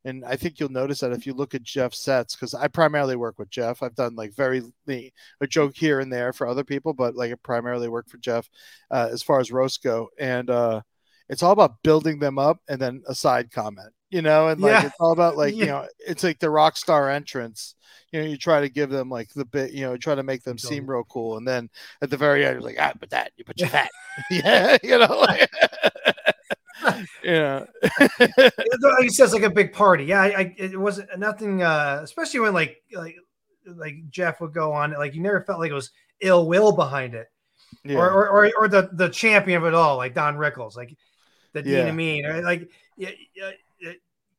And 0.07 0.25
I 0.25 0.37
think 0.37 0.61
you'll 0.61 0.71
notice 0.71 1.01
that 1.01 1.12
if 1.12 1.27
you 1.27 1.33
look 1.33 1.55
at 1.55 1.62
Jeff's 1.62 2.03
sets, 2.03 2.37
because 2.37 2.53
I 2.53 2.69
primarily 2.69 3.17
work 3.17 3.39
with 3.39 3.49
Jeff. 3.49 3.83
I've 3.83 3.95
done 3.95 4.15
like 4.17 4.35
very 4.35 4.62
a 4.89 5.47
joke 5.47 5.75
here 5.77 6.01
and 6.01 6.12
there 6.12 6.33
for 6.35 6.47
other 6.47 6.65
people, 6.65 6.93
but 6.93 7.15
like 7.17 7.33
I 7.33 7.37
primarily 7.43 7.89
work 7.89 8.09
for 8.09 8.19
Jeff 8.19 8.49
uh, 8.91 9.09
as 9.11 9.23
far 9.23 9.41
as 9.41 9.51
roast 9.51 9.83
go. 9.83 10.11
And 10.19 10.51
uh, 10.51 10.83
it's 11.31 11.43
all 11.43 11.53
about 11.53 11.83
building 11.83 12.19
them 12.19 12.39
up 12.39 12.59
and 12.69 12.81
then 12.81 13.03
a 13.09 13.15
side 13.15 13.51
comment 13.51 13.93
you 14.15 14.23
know, 14.23 14.47
and 14.47 14.61
like 14.61 14.71
yeah. 14.71 14.87
it's 14.87 14.95
all 15.01 15.11
about 15.11 15.37
like, 15.37 15.57
yeah. 15.57 15.61
you 15.61 15.67
know, 15.67 15.89
it's 16.07 16.23
like 16.23 16.39
the 16.39 16.49
rock 16.49 16.77
star 16.77 17.11
entrance. 17.11 17.75
You 18.12 18.21
know, 18.21 18.27
you 18.29 18.37
try 18.37 18.61
to 18.61 18.69
give 18.69 18.89
them 18.89 19.11
like 19.11 19.29
the 19.31 19.45
bit, 19.45 19.73
you 19.73 19.81
know, 19.81 19.97
try 19.97 20.15
to 20.15 20.23
make 20.23 20.45
them 20.45 20.57
seem 20.57 20.89
real 20.89 21.03
cool. 21.03 21.37
And 21.37 21.49
then 21.49 21.69
at 22.01 22.11
the 22.11 22.17
very 22.17 22.47
end, 22.47 22.55
you're 22.55 22.62
like, 22.62 22.77
ah, 22.79 22.93
but 23.01 23.11
that, 23.11 23.33
you 23.37 23.45
put 23.45 23.59
your 23.59 23.71
hat, 23.71 23.91
yeah, 24.31 24.79
you 24.85 24.99
know, 24.99 25.19
like, 25.19 25.51
yeah. 27.25 27.65
he 29.01 29.09
says 29.09 29.33
like 29.33 29.43
a 29.43 29.51
big 29.51 29.73
party. 29.73 30.05
Yeah, 30.05 30.23
I, 30.23 30.27
I 30.27 30.55
it 30.59 30.79
wasn't 30.79 31.19
nothing 31.19 31.65
uh 31.65 31.99
especially 32.05 32.39
when 32.39 32.55
like 32.55 32.85
like 32.93 33.17
like 33.67 34.09
Jeff 34.11 34.41
would 34.41 34.55
go 34.55 34.73
on, 34.73 34.93
like 34.93 35.17
you 35.17 35.23
never 35.23 35.41
felt 35.41 35.59
like 35.59 35.73
it 35.73 35.75
was 35.75 35.91
ill 36.21 36.47
will 36.47 36.71
behind 36.71 37.17
it. 37.17 37.27
Yeah. 37.83 37.97
Or, 37.97 38.09
or, 38.12 38.29
or 38.29 38.53
or 38.59 38.69
the 38.69 38.91
the 38.93 39.09
champion 39.09 39.61
of 39.61 39.67
it 39.67 39.75
all, 39.75 39.97
like 39.97 40.15
Don 40.15 40.37
Rickles, 40.37 40.77
like 40.77 40.97
the 41.53 41.62
Dean 41.62 41.73
yeah. 41.73 41.89
Amin, 41.89 42.27
or 42.27 42.43
like 42.43 42.71
yeah, 42.97 43.11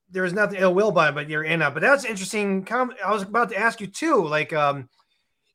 there's 0.09 0.33
nothing 0.33 0.59
ill 0.59 0.73
will 0.73 0.91
by 0.91 1.09
it, 1.09 1.15
but 1.15 1.29
you're 1.29 1.43
in 1.43 1.61
it. 1.61 1.73
But 1.73 1.81
that's 1.81 2.05
interesting. 2.05 2.67
I 2.71 3.11
was 3.11 3.23
about 3.23 3.49
to 3.49 3.57
ask 3.57 3.81
you 3.81 3.87
too, 3.87 4.25
like, 4.25 4.53
um, 4.53 4.89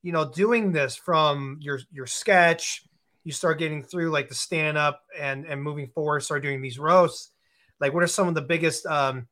you 0.02 0.12
know, 0.12 0.30
doing 0.30 0.72
this 0.72 0.96
from 0.96 1.58
your 1.60 1.80
your 1.92 2.06
sketch, 2.06 2.82
you 3.24 3.32
start 3.32 3.58
getting 3.58 3.82
through 3.82 4.10
like 4.10 4.28
the 4.28 4.34
stand 4.34 4.78
up 4.78 5.02
and 5.18 5.44
and 5.46 5.62
moving 5.62 5.88
forward, 5.88 6.20
start 6.20 6.42
doing 6.42 6.62
these 6.62 6.78
roasts. 6.78 7.32
Like, 7.80 7.94
what 7.94 8.02
are 8.02 8.08
some 8.08 8.28
of 8.28 8.34
the 8.34 8.42
biggest 8.42 8.86
um, 8.86 9.28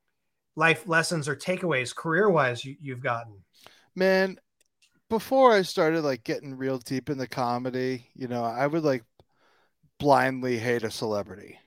life 0.56 0.88
lessons 0.88 1.28
or 1.28 1.36
takeaways 1.36 1.94
career 1.94 2.28
wise 2.30 2.64
you, 2.64 2.76
you've 2.80 3.02
gotten? 3.02 3.34
Man, 3.94 4.38
before 5.10 5.52
I 5.52 5.62
started 5.62 6.02
like 6.02 6.24
getting 6.24 6.56
real 6.56 6.78
deep 6.78 7.10
in 7.10 7.18
the 7.18 7.28
comedy, 7.28 8.06
you 8.14 8.28
know, 8.28 8.44
I 8.44 8.66
would 8.66 8.84
like 8.84 9.04
blindly 9.98 10.58
hate 10.58 10.84
a 10.84 10.90
celebrity 10.90 11.58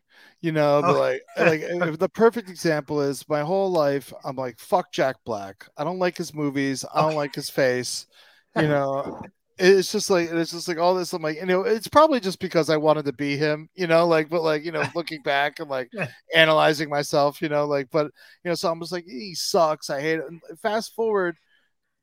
you 0.41 0.51
know 0.51 0.81
but 0.81 0.95
oh. 0.95 0.99
like 1.43 1.61
like 1.75 1.99
the 1.99 2.09
perfect 2.09 2.49
example 2.49 2.99
is 2.99 3.27
my 3.29 3.41
whole 3.41 3.71
life 3.71 4.11
i'm 4.25 4.35
like 4.35 4.59
fuck 4.59 4.91
jack 4.91 5.15
black. 5.23 5.67
I 5.77 5.83
don't 5.83 5.99
like 5.99 6.17
his 6.17 6.33
movies. 6.33 6.83
I 6.93 7.01
don't 7.01 7.15
like 7.15 7.35
his 7.35 7.49
face. 7.49 8.07
You 8.55 8.63
know 8.67 9.21
it's 9.61 9.91
just 9.91 10.09
like 10.09 10.29
it's 10.31 10.51
just 10.51 10.67
like 10.67 10.79
all 10.79 10.95
this 10.95 11.13
i'm 11.13 11.21
like 11.21 11.37
you 11.37 11.45
know 11.45 11.61
it's 11.61 11.87
probably 11.87 12.19
just 12.19 12.39
because 12.39 12.69
i 12.69 12.77
wanted 12.77 13.05
to 13.05 13.13
be 13.13 13.37
him 13.37 13.69
you 13.75 13.85
know 13.85 14.07
like 14.07 14.27
but 14.27 14.41
like 14.41 14.65
you 14.65 14.71
know 14.71 14.83
looking 14.95 15.21
back 15.21 15.59
and 15.59 15.69
like 15.69 15.91
analyzing 16.33 16.89
myself 16.89 17.41
you 17.41 17.49
know 17.49 17.65
like 17.65 17.87
but 17.91 18.05
you 18.43 18.49
know 18.49 18.55
so 18.55 18.71
i'm 18.71 18.79
just 18.79 18.91
like 18.91 19.05
he 19.05 19.35
sucks. 19.35 19.89
I 19.89 20.01
hate 20.01 20.19
it 20.19 20.25
and 20.27 20.41
fast 20.61 20.95
forward 20.95 21.35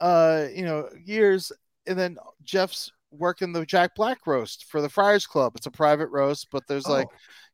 uh 0.01 0.47
you 0.55 0.65
know 0.65 0.89
years 1.05 1.51
and 1.87 1.99
then 1.99 2.17
jeff's 2.45 2.93
working 3.11 3.53
the 3.53 3.67
jack 3.67 3.95
black 3.97 4.19
roast 4.27 4.67
for 4.67 4.83
the 4.83 4.89
friars 4.89 5.27
club. 5.27 5.55
It's 5.57 5.67
a 5.67 5.71
private 5.71 6.09
roast 6.09 6.49
but 6.53 6.63
there's 6.69 6.87
oh. 6.87 6.93
like 6.93 7.09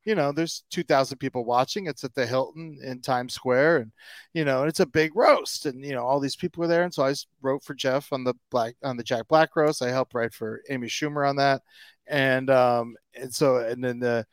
you 0.05 0.15
know, 0.15 0.31
there's 0.31 0.63
2,000 0.69 1.17
people 1.17 1.45
watching. 1.45 1.87
It's 1.87 2.03
at 2.03 2.13
the 2.13 2.27
Hilton 2.27 2.77
in 2.83 3.01
Times 3.01 3.33
Square, 3.33 3.77
and 3.77 3.91
you 4.33 4.45
know, 4.45 4.63
it's 4.63 4.79
a 4.79 4.85
big 4.85 5.15
roast, 5.15 5.65
and 5.65 5.83
you 5.83 5.93
know, 5.93 6.03
all 6.05 6.19
these 6.19 6.35
people 6.35 6.61
were 6.61 6.67
there. 6.67 6.83
And 6.83 6.93
so 6.93 7.03
I 7.05 7.13
wrote 7.41 7.63
for 7.63 7.73
Jeff 7.73 8.13
on 8.13 8.23
the 8.23 8.35
black 8.51 8.75
on 8.83 8.97
the 8.97 9.03
Jack 9.03 9.27
Black 9.27 9.55
roast. 9.55 9.81
I 9.81 9.89
helped 9.89 10.13
write 10.13 10.33
for 10.33 10.61
Amy 10.69 10.87
Schumer 10.87 11.27
on 11.27 11.37
that, 11.37 11.61
and 12.07 12.49
um, 12.51 12.95
and 13.15 13.33
so 13.33 13.57
and 13.57 13.83
then 13.83 13.99
the, 13.99 14.25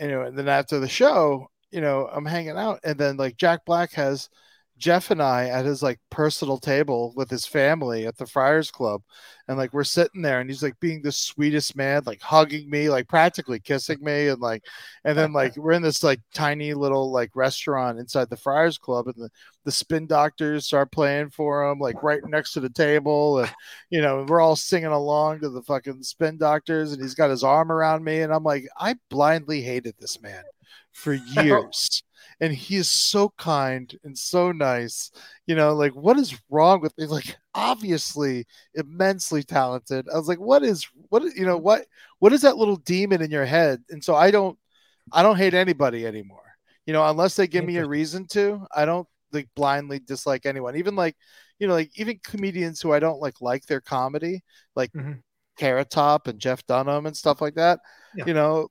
you 0.00 0.08
know, 0.08 0.22
and 0.22 0.38
then 0.38 0.48
after 0.48 0.78
the 0.78 0.88
show, 0.88 1.48
you 1.70 1.80
know, 1.80 2.08
I'm 2.12 2.26
hanging 2.26 2.58
out, 2.58 2.80
and 2.84 2.98
then 2.98 3.16
like 3.16 3.36
Jack 3.36 3.64
Black 3.64 3.92
has 3.92 4.28
Jeff 4.76 5.10
and 5.10 5.22
I 5.22 5.48
at 5.48 5.64
his 5.64 5.82
like 5.82 6.00
personal 6.10 6.58
table 6.58 7.12
with 7.16 7.30
his 7.30 7.46
family 7.46 8.06
at 8.06 8.16
the 8.16 8.26
Friars 8.26 8.70
Club. 8.70 9.02
And 9.46 9.56
like 9.56 9.72
we're 9.72 9.84
sitting 9.84 10.22
there 10.22 10.40
and 10.40 10.50
he's 10.50 10.62
like 10.62 10.78
being 10.80 11.00
the 11.00 11.12
sweetest 11.12 11.76
man, 11.76 12.02
like 12.06 12.20
hugging 12.20 12.68
me, 12.68 12.88
like 12.88 13.06
practically 13.06 13.60
kissing 13.60 13.98
me. 14.02 14.28
And 14.28 14.40
like, 14.40 14.64
and 15.04 15.16
then 15.16 15.32
like 15.32 15.56
we're 15.56 15.72
in 15.72 15.82
this 15.82 16.02
like 16.02 16.20
tiny 16.34 16.74
little 16.74 17.12
like 17.12 17.36
restaurant 17.36 17.98
inside 17.98 18.30
the 18.30 18.36
Friars 18.36 18.76
Club 18.78 19.06
and 19.06 19.16
the, 19.16 19.30
the 19.64 19.72
spin 19.72 20.06
doctors 20.06 20.66
start 20.66 20.90
playing 20.90 21.30
for 21.30 21.70
him, 21.70 21.78
like 21.78 22.02
right 22.02 22.20
next 22.26 22.52
to 22.54 22.60
the 22.60 22.70
table. 22.70 23.38
And, 23.38 23.50
you 23.90 24.02
know, 24.02 24.26
we're 24.28 24.40
all 24.40 24.56
singing 24.56 24.86
along 24.86 25.40
to 25.40 25.50
the 25.50 25.62
fucking 25.62 26.02
spin 26.02 26.36
doctors 26.36 26.92
and 26.92 27.00
he's 27.00 27.14
got 27.14 27.30
his 27.30 27.44
arm 27.44 27.70
around 27.70 28.02
me. 28.02 28.22
And 28.22 28.32
I'm 28.32 28.44
like, 28.44 28.66
I 28.78 28.96
blindly 29.08 29.62
hated 29.62 29.94
this 29.98 30.20
man 30.20 30.42
for 30.92 31.14
years 31.42 32.02
and 32.44 32.54
he 32.54 32.76
is 32.76 32.90
so 32.90 33.30
kind 33.38 33.98
and 34.04 34.16
so 34.16 34.52
nice. 34.52 35.10
You 35.46 35.54
know, 35.54 35.74
like 35.74 35.92
what 35.92 36.18
is 36.18 36.38
wrong 36.50 36.82
with 36.82 36.96
me? 36.98 37.06
Like 37.06 37.36
obviously 37.54 38.46
immensely 38.74 39.42
talented. 39.42 40.06
I 40.12 40.18
was 40.18 40.28
like, 40.28 40.40
what 40.40 40.62
is 40.62 40.86
what 41.08 41.22
you 41.34 41.46
know 41.46 41.56
what 41.56 41.86
what 42.18 42.34
is 42.34 42.42
that 42.42 42.58
little 42.58 42.76
demon 42.76 43.22
in 43.22 43.30
your 43.30 43.46
head? 43.46 43.82
And 43.88 44.04
so 44.04 44.14
I 44.14 44.30
don't 44.30 44.58
I 45.10 45.22
don't 45.22 45.38
hate 45.38 45.54
anybody 45.54 46.06
anymore. 46.06 46.42
You 46.84 46.92
know, 46.92 47.06
unless 47.08 47.34
they 47.34 47.46
give 47.46 47.64
me 47.64 47.78
a 47.78 47.86
reason 47.86 48.26
to. 48.32 48.66
I 48.74 48.84
don't 48.84 49.08
like 49.32 49.48
blindly 49.56 50.00
dislike 50.00 50.44
anyone. 50.44 50.76
Even 50.76 50.96
like 50.96 51.16
you 51.58 51.66
know, 51.66 51.72
like 51.72 51.92
even 51.98 52.20
comedians 52.22 52.82
who 52.82 52.92
I 52.92 52.98
don't 52.98 53.22
like 53.22 53.40
like 53.40 53.64
their 53.64 53.80
comedy, 53.80 54.42
like 54.76 54.92
mm-hmm. 54.92 55.12
Carrot 55.56 55.88
Top 55.88 56.28
and 56.28 56.38
Jeff 56.38 56.66
Dunham 56.66 57.06
and 57.06 57.16
stuff 57.16 57.40
like 57.40 57.54
that. 57.54 57.80
Yeah. 58.14 58.24
You 58.26 58.34
know, 58.34 58.68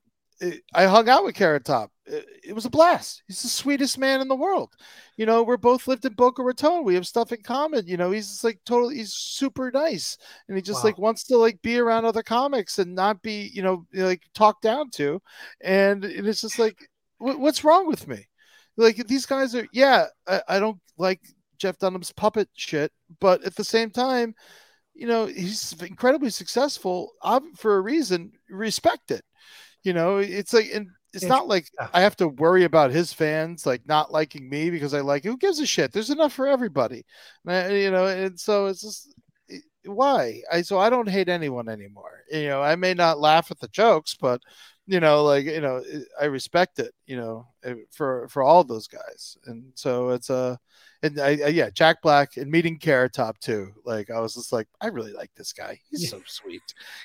I 0.76 0.86
hung 0.86 1.10
out 1.10 1.24
with 1.24 1.34
Carrot 1.34 1.66
Top. 1.66 1.93
Uh, 2.12 2.20
it, 2.44 2.54
was 2.54 2.66
a 2.66 2.70
blast. 2.70 3.24
He's 3.28 3.42
the 3.42 3.48
sweetest 3.48 3.98
man 3.98 4.20
in 4.20 4.28
the 4.28 4.36
world. 4.36 4.74
You 5.18 5.26
know, 5.26 5.44
we're 5.44 5.58
both 5.58 5.88
lived 5.88 6.06
in 6.06 6.14
Boca 6.14 6.44
Raton. 6.44 6.84
We 6.84 6.96
have 6.96 7.08
stuff 7.08 7.32
in 7.32 7.42
common. 7.42 7.88
You 7.88 7.98
know, 7.98 8.12
he's 8.12 8.44
like 8.44 8.60
totally, 8.66 8.96
he's 8.96 9.14
super 9.14 9.72
nice. 9.72 10.18
And 10.48 10.58
he 10.58 10.62
just 10.62 10.84
wow. 10.84 10.90
like 10.90 10.98
wants 10.98 11.24
to 11.26 11.38
like 11.38 11.62
be 11.62 11.80
around 11.80 12.06
other 12.06 12.24
comics 12.24 12.80
and 12.80 12.94
not 12.94 13.22
be, 13.22 13.50
you 13.54 13.62
know, 13.62 13.86
like 13.94 14.22
talked 14.34 14.64
down 14.64 14.90
to. 14.92 15.22
And 15.62 16.04
it's 16.04 16.42
just 16.42 16.60
like, 16.60 16.78
what's 17.20 17.64
wrong 17.64 17.88
with 17.88 18.08
me? 18.08 18.28
Like 18.76 18.98
these 19.08 19.26
guys 19.26 19.56
are, 19.56 19.68
yeah, 19.72 20.06
I, 20.28 20.42
I 20.50 20.60
don't 20.60 20.80
like 20.98 21.22
Jeff 21.58 21.78
Dunham's 21.78 22.12
puppet 22.12 22.50
shit, 22.54 22.92
but 23.22 23.44
at 23.44 23.56
the 23.56 23.64
same 23.64 23.92
time, 23.92 24.36
you 24.94 25.08
know, 25.08 25.26
he's 25.26 25.74
incredibly 25.82 26.30
successful 26.30 27.12
for 27.56 27.78
a 27.78 27.82
reason. 27.82 28.34
Respect 28.50 29.12
it 29.12 29.24
you 29.84 29.94
know, 29.94 30.18
it's 30.18 30.54
like, 30.54 30.70
and 30.74 30.88
it's, 31.14 31.24
not 31.26 31.48
like. 31.48 31.70
I 31.94 32.02
have 32.02 32.16
to 32.18 32.28
worry 32.28 32.64
about 32.64 32.92
his 32.92 33.14
fans 33.14 33.66
like 33.66 33.88
not 33.88 34.12
liking 34.12 34.50
me 34.50 34.70
because 34.70 34.94
I 34.94 35.02
like. 35.02 35.24
Who 35.24 35.38
gives 35.38 35.60
a 35.60 35.66
shit? 35.66 35.92
There's 35.92 36.10
enough 36.10 36.34
for 36.34 36.48
everybody, 36.48 37.06
you 37.46 37.92
know. 37.92 38.08
And 38.08 38.40
so 38.40 38.68
it's 38.68 38.82
just 38.82 39.14
why 39.86 40.42
I 40.52 40.62
so 40.62 40.80
I 40.80 40.90
don't 40.90 41.10
hate 41.10 41.30
anyone 41.30 41.70
anymore. 41.70 42.24
You 42.32 42.48
know, 42.48 42.62
I 42.62 42.76
may 42.76 42.94
not 42.94 43.20
laugh 43.20 43.52
at 43.52 43.60
the 43.60 43.68
jokes, 43.68 44.16
but 44.20 44.42
you 44.88 45.00
know, 45.00 45.24
like 45.24 45.46
you 45.46 45.62
know, 45.62 45.84
I 46.20 46.26
respect 46.26 46.80
it. 46.80 46.94
You 47.06 47.18
know, 47.18 47.48
eh, 47.64 47.76
for 47.92 48.28
for 48.30 48.44
all 48.44 48.64
those 48.64 48.88
guys, 48.88 49.38
and 49.46 49.72
so 49.76 50.10
it's 50.10 50.30
a. 50.30 50.60
And 51.04 51.20
I, 51.20 51.28
I, 51.28 51.48
yeah, 51.48 51.70
Jack 51.70 52.02
Black 52.02 52.38
and 52.38 52.50
meeting 52.50 52.80
Carrot 52.80 53.14
Top 53.14 53.38
too. 53.40 53.72
Like 53.86 54.10
I 54.10 54.20
was 54.20 54.36
just 54.36 54.54
like, 54.54 54.68
I 54.80 54.88
really 54.88 55.12
like 55.12 55.32
this 55.36 55.52
guy. 55.52 55.80
He's 55.92 56.10
so 56.10 56.22
sweet. 56.26 56.62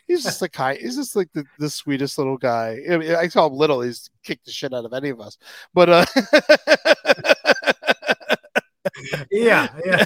He's 0.06 0.22
just 0.22 0.40
like 0.42 0.52
kind. 0.52 0.78
He's 0.78 0.96
just 0.96 1.16
like 1.16 1.28
the, 1.34 1.44
the 1.58 1.68
sweetest 1.68 2.16
little 2.16 2.38
guy. 2.38 2.78
I, 2.90 2.96
mean, 2.96 3.14
I 3.14 3.26
saw 3.28 3.48
him 3.48 3.54
little. 3.54 3.80
He's 3.80 4.08
kicked 4.22 4.46
the 4.46 4.52
shit 4.52 4.72
out 4.72 4.84
of 4.84 4.92
any 4.92 5.08
of 5.08 5.20
us. 5.20 5.36
But 5.74 5.90
uh, 5.90 6.06
yeah, 9.30 9.68
yeah. 9.84 10.04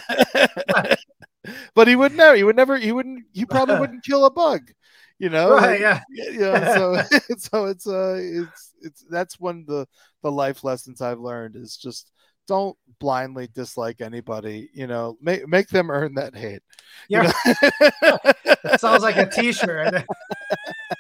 but 1.74 1.88
he 1.88 1.97
would 1.97 2.14
never. 2.14 2.36
He 2.36 2.45
would 2.45 2.57
never. 2.57 2.76
He 2.76 2.93
wouldn't. 2.93 3.24
He 3.32 3.45
probably 3.45 3.76
wouldn't 3.80 4.05
kill 4.05 4.24
a 4.24 4.30
bug. 4.30 4.70
You 5.18 5.28
know, 5.28 5.55
right? 5.55 5.80
Like, 5.80 5.80
yeah. 5.80 6.01
You 6.11 6.40
know, 6.40 7.05
so 7.09 7.18
so 7.38 7.64
it's 7.66 7.86
uh, 7.86 8.18
it's 8.18 8.74
it's 8.80 9.05
that's 9.09 9.38
one 9.38 9.61
of 9.61 9.66
the 9.66 9.86
the 10.22 10.32
life 10.32 10.64
lessons 10.64 11.01
I've 11.01 11.20
learned 11.20 11.57
is 11.57 11.76
just 11.76 12.11
don't 12.47 12.76
blindly 12.99 13.49
dislike 13.53 14.01
anybody. 14.01 14.70
You 14.72 14.86
know, 14.86 15.16
make 15.20 15.47
make 15.49 15.68
them 15.68 15.90
earn 15.90 16.14
that 16.14 16.36
hate. 16.36 16.62
Yeah, 17.09 17.32
that 17.45 18.76
sounds 18.78 19.03
like 19.03 19.16
a 19.16 19.26
T-shirt. 19.30 20.05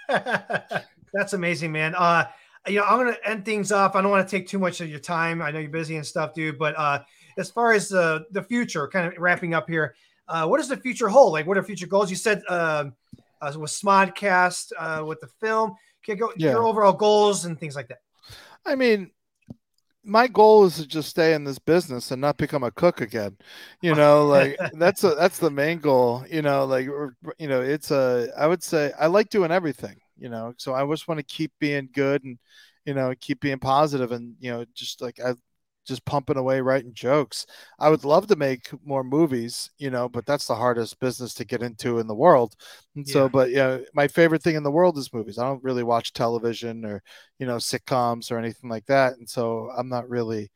That's 1.14 1.32
amazing, 1.32 1.72
man. 1.72 1.94
Uh, 1.94 2.24
you 2.66 2.76
know, 2.76 2.84
I'm 2.84 2.98
gonna 2.98 3.16
end 3.24 3.44
things 3.44 3.72
off. 3.72 3.94
I 3.94 4.02
don't 4.02 4.10
want 4.10 4.26
to 4.26 4.36
take 4.36 4.46
too 4.46 4.58
much 4.58 4.80
of 4.80 4.88
your 4.88 4.98
time. 4.98 5.42
I 5.42 5.50
know 5.50 5.58
you're 5.58 5.70
busy 5.70 5.96
and 5.96 6.06
stuff, 6.06 6.34
dude. 6.34 6.58
But 6.58 6.78
uh, 6.78 7.02
as 7.38 7.50
far 7.50 7.72
as 7.72 7.92
uh, 7.92 8.20
the 8.30 8.42
future, 8.42 8.88
kind 8.88 9.06
of 9.06 9.18
wrapping 9.18 9.54
up 9.54 9.68
here, 9.68 9.94
uh, 10.28 10.46
what 10.46 10.58
does 10.58 10.68
the 10.68 10.76
future 10.76 11.08
hold? 11.08 11.32
Like, 11.32 11.46
what 11.46 11.58
are 11.58 11.62
future 11.62 11.86
goals? 11.86 12.10
You 12.10 12.16
said 12.16 12.42
uh, 12.48 12.86
uh, 13.40 13.52
with 13.58 13.70
Smodcast, 13.70 14.72
uh, 14.78 15.04
with 15.04 15.20
the 15.20 15.28
film. 15.40 15.74
Can 16.04 16.16
go 16.16 16.32
yeah. 16.36 16.50
your 16.50 16.64
overall 16.64 16.92
goals 16.92 17.44
and 17.44 17.58
things 17.58 17.76
like 17.76 17.86
that. 17.88 18.00
I 18.66 18.74
mean, 18.74 19.12
my 20.04 20.26
goal 20.26 20.64
is 20.64 20.76
to 20.76 20.86
just 20.86 21.08
stay 21.08 21.34
in 21.34 21.44
this 21.44 21.58
business 21.58 22.10
and 22.10 22.20
not 22.20 22.36
become 22.36 22.64
a 22.64 22.70
cook 22.70 23.00
again 23.00 23.36
you 23.82 23.94
know 23.94 24.26
like 24.26 24.56
that's 24.72 25.04
a 25.04 25.14
that's 25.14 25.38
the 25.38 25.50
main 25.50 25.78
goal 25.78 26.24
you 26.30 26.42
know 26.42 26.64
like 26.64 26.86
you 27.38 27.48
know 27.48 27.60
it's 27.60 27.90
a 27.90 28.28
i 28.36 28.46
would 28.46 28.62
say 28.62 28.92
i 28.98 29.06
like 29.06 29.28
doing 29.28 29.50
everything 29.50 29.96
you 30.22 30.28
know. 30.28 30.54
So 30.56 30.72
I 30.72 30.86
just 30.86 31.08
want 31.08 31.18
to 31.18 31.24
keep 31.24 31.52
being 31.58 31.88
good 31.92 32.24
and 32.24 32.38
you 32.86 32.94
know 32.94 33.12
keep 33.20 33.40
being 33.40 33.58
positive 33.58 34.12
and 34.12 34.34
you 34.40 34.50
know 34.50 34.64
just 34.72 35.02
like 35.02 35.20
I 35.20 35.34
just 35.84 36.04
pumping 36.04 36.36
away 36.36 36.60
writing 36.60 36.94
jokes. 36.94 37.46
I 37.78 37.90
would 37.90 38.04
love 38.04 38.26
to 38.28 38.36
make 38.36 38.70
more 38.84 39.02
movies, 39.02 39.70
you 39.78 39.90
know, 39.90 40.08
but 40.08 40.26
that's 40.26 40.46
the 40.46 40.54
hardest 40.54 41.00
business 41.00 41.34
to 41.34 41.44
get 41.44 41.62
into 41.62 41.98
in 41.98 42.06
the 42.06 42.14
world. 42.14 42.54
And 42.94 43.06
so, 43.08 43.28
but 43.28 43.50
yeah, 43.50 43.78
my 43.94 44.08
favorite 44.08 44.42
thing 44.42 44.56
in 44.56 44.62
the 44.62 44.70
world 44.70 44.96
is 44.98 45.12
movies. 45.12 45.38
I 45.38 45.44
don't 45.44 45.64
really 45.64 45.82
watch 45.82 46.12
television 46.12 46.84
or, 46.84 47.02
you 47.38 47.46
know, 47.46 47.56
sitcoms 47.56 48.30
or 48.30 48.38
anything 48.38 48.70
like 48.70 48.86
that. 48.86 49.14
And 49.14 49.28
so 49.28 49.70
I'm 49.76 49.88
not 49.88 50.08
really 50.08 50.50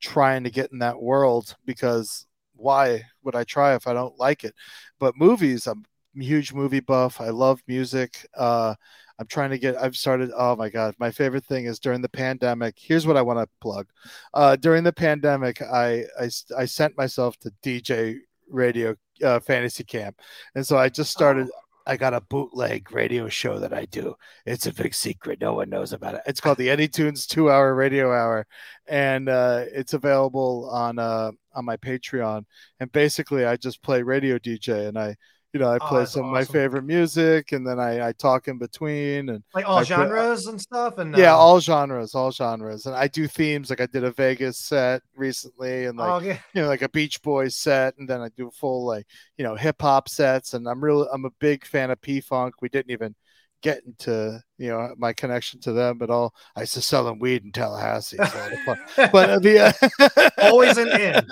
trying 0.00 0.44
to 0.44 0.50
get 0.50 0.72
in 0.72 0.78
that 0.80 1.00
world 1.00 1.54
because 1.64 2.26
why 2.54 3.02
would 3.22 3.36
I 3.36 3.44
try 3.44 3.74
if 3.74 3.86
I 3.86 3.92
don't 3.92 4.18
like 4.18 4.44
it? 4.44 4.54
But 4.98 5.16
movies, 5.16 5.66
I'm 5.66 5.84
a 6.18 6.22
huge 6.22 6.52
movie 6.52 6.80
buff. 6.80 7.20
I 7.20 7.30
love 7.30 7.60
music. 7.66 8.26
Uh, 8.36 8.74
I'm 9.18 9.26
trying 9.26 9.50
to 9.50 9.58
get. 9.58 9.76
I've 9.76 9.96
started. 9.96 10.30
Oh 10.36 10.56
my 10.56 10.68
god, 10.68 10.94
my 10.98 11.10
favorite 11.10 11.44
thing 11.44 11.66
is 11.66 11.78
during 11.78 12.02
the 12.02 12.08
pandemic. 12.08 12.76
Here's 12.78 13.06
what 13.06 13.16
I 13.16 13.22
want 13.22 13.38
to 13.38 13.48
plug. 13.60 13.88
Uh, 14.34 14.56
during 14.56 14.84
the 14.84 14.92
pandemic, 14.92 15.62
I, 15.62 16.04
I 16.20 16.30
I 16.56 16.64
sent 16.64 16.96
myself 16.96 17.38
to 17.40 17.52
DJ 17.62 18.18
radio 18.48 18.96
uh, 19.22 19.40
fantasy 19.40 19.84
camp, 19.84 20.20
and 20.54 20.66
so 20.66 20.78
I 20.78 20.88
just 20.88 21.10
started. 21.10 21.48
I 21.84 21.96
got 21.96 22.14
a 22.14 22.20
bootleg 22.20 22.92
radio 22.92 23.28
show 23.28 23.58
that 23.58 23.72
I 23.72 23.86
do. 23.86 24.14
It's 24.46 24.66
a 24.66 24.72
big 24.72 24.94
secret. 24.94 25.40
No 25.40 25.54
one 25.54 25.68
knows 25.68 25.92
about 25.92 26.14
it. 26.14 26.22
It's 26.26 26.40
called 26.40 26.58
the 26.58 26.70
Eddie 26.70 26.86
Tunes 26.86 27.26
Two 27.26 27.50
Hour 27.50 27.74
Radio 27.74 28.12
Hour, 28.12 28.46
and 28.86 29.28
uh, 29.28 29.64
it's 29.72 29.94
available 29.94 30.70
on 30.70 30.98
uh, 30.98 31.32
on 31.54 31.64
my 31.64 31.76
Patreon. 31.76 32.44
And 32.80 32.90
basically, 32.92 33.44
I 33.44 33.56
just 33.56 33.82
play 33.82 34.02
radio 34.02 34.38
DJ, 34.38 34.88
and 34.88 34.98
I, 34.98 35.16
you 35.52 35.60
know, 35.60 35.68
I 35.68 35.76
Oh, 35.76 35.86
play 35.86 35.98
that's 36.00 36.12
some 36.12 36.24
of 36.24 36.32
my 36.32 36.44
favorite 36.44 36.84
music, 36.84 37.52
and 37.52 37.66
then 37.66 37.78
I, 37.78 38.08
I 38.08 38.12
talk 38.12 38.48
in 38.48 38.58
between, 38.58 39.28
and 39.28 39.42
Like 39.54 39.68
all 39.68 39.78
I 39.78 39.82
genres 39.82 40.46
and 40.46 40.60
stuff. 40.60 40.98
And 40.98 41.16
yeah, 41.16 41.34
uh, 41.34 41.36
all 41.36 41.60
genres, 41.60 42.14
all 42.14 42.30
genres. 42.32 42.86
And 42.86 42.94
I 42.94 43.08
do 43.08 43.26
themes. 43.28 43.68
Like 43.68 43.80
I 43.80 43.86
did 43.86 44.04
a 44.04 44.12
Vegas 44.12 44.58
set 44.58 45.02
recently, 45.14 45.86
and 45.86 45.98
like 45.98 46.22
oh, 46.22 46.24
yeah. 46.24 46.38
you 46.54 46.62
know, 46.62 46.68
like 46.68 46.82
a 46.82 46.88
Beach 46.88 47.20
Boys 47.22 47.56
set, 47.56 47.94
and 47.98 48.08
then 48.08 48.20
I 48.20 48.30
do 48.36 48.50
full 48.50 48.86
like 48.86 49.06
you 49.36 49.44
know 49.44 49.54
hip 49.54 49.82
hop 49.82 50.08
sets. 50.08 50.54
And 50.54 50.66
I'm 50.66 50.82
really 50.82 51.06
I'm 51.12 51.26
a 51.26 51.30
big 51.38 51.66
fan 51.66 51.90
of 51.90 52.00
P 52.00 52.20
Funk. 52.20 52.62
We 52.62 52.70
didn't 52.70 52.90
even 52.90 53.14
get 53.62 53.80
into 53.86 54.42
you 54.58 54.68
know 54.68 54.92
my 54.98 55.12
connection 55.12 55.60
to 55.60 55.72
them 55.72 56.00
at 56.02 56.10
all. 56.10 56.34
I 56.56 56.60
used 56.60 56.74
to 56.74 56.82
sell 56.82 57.04
them 57.04 57.18
weed 57.18 57.44
in 57.44 57.52
Tallahassee. 57.52 58.16
So 58.16 58.22
a 58.22 58.64
lot 58.66 58.78
fun. 58.96 59.10
But 59.12 59.46
uh, 59.46 59.72
Always 60.38 60.78
an 60.78 60.88
in. 60.88 61.26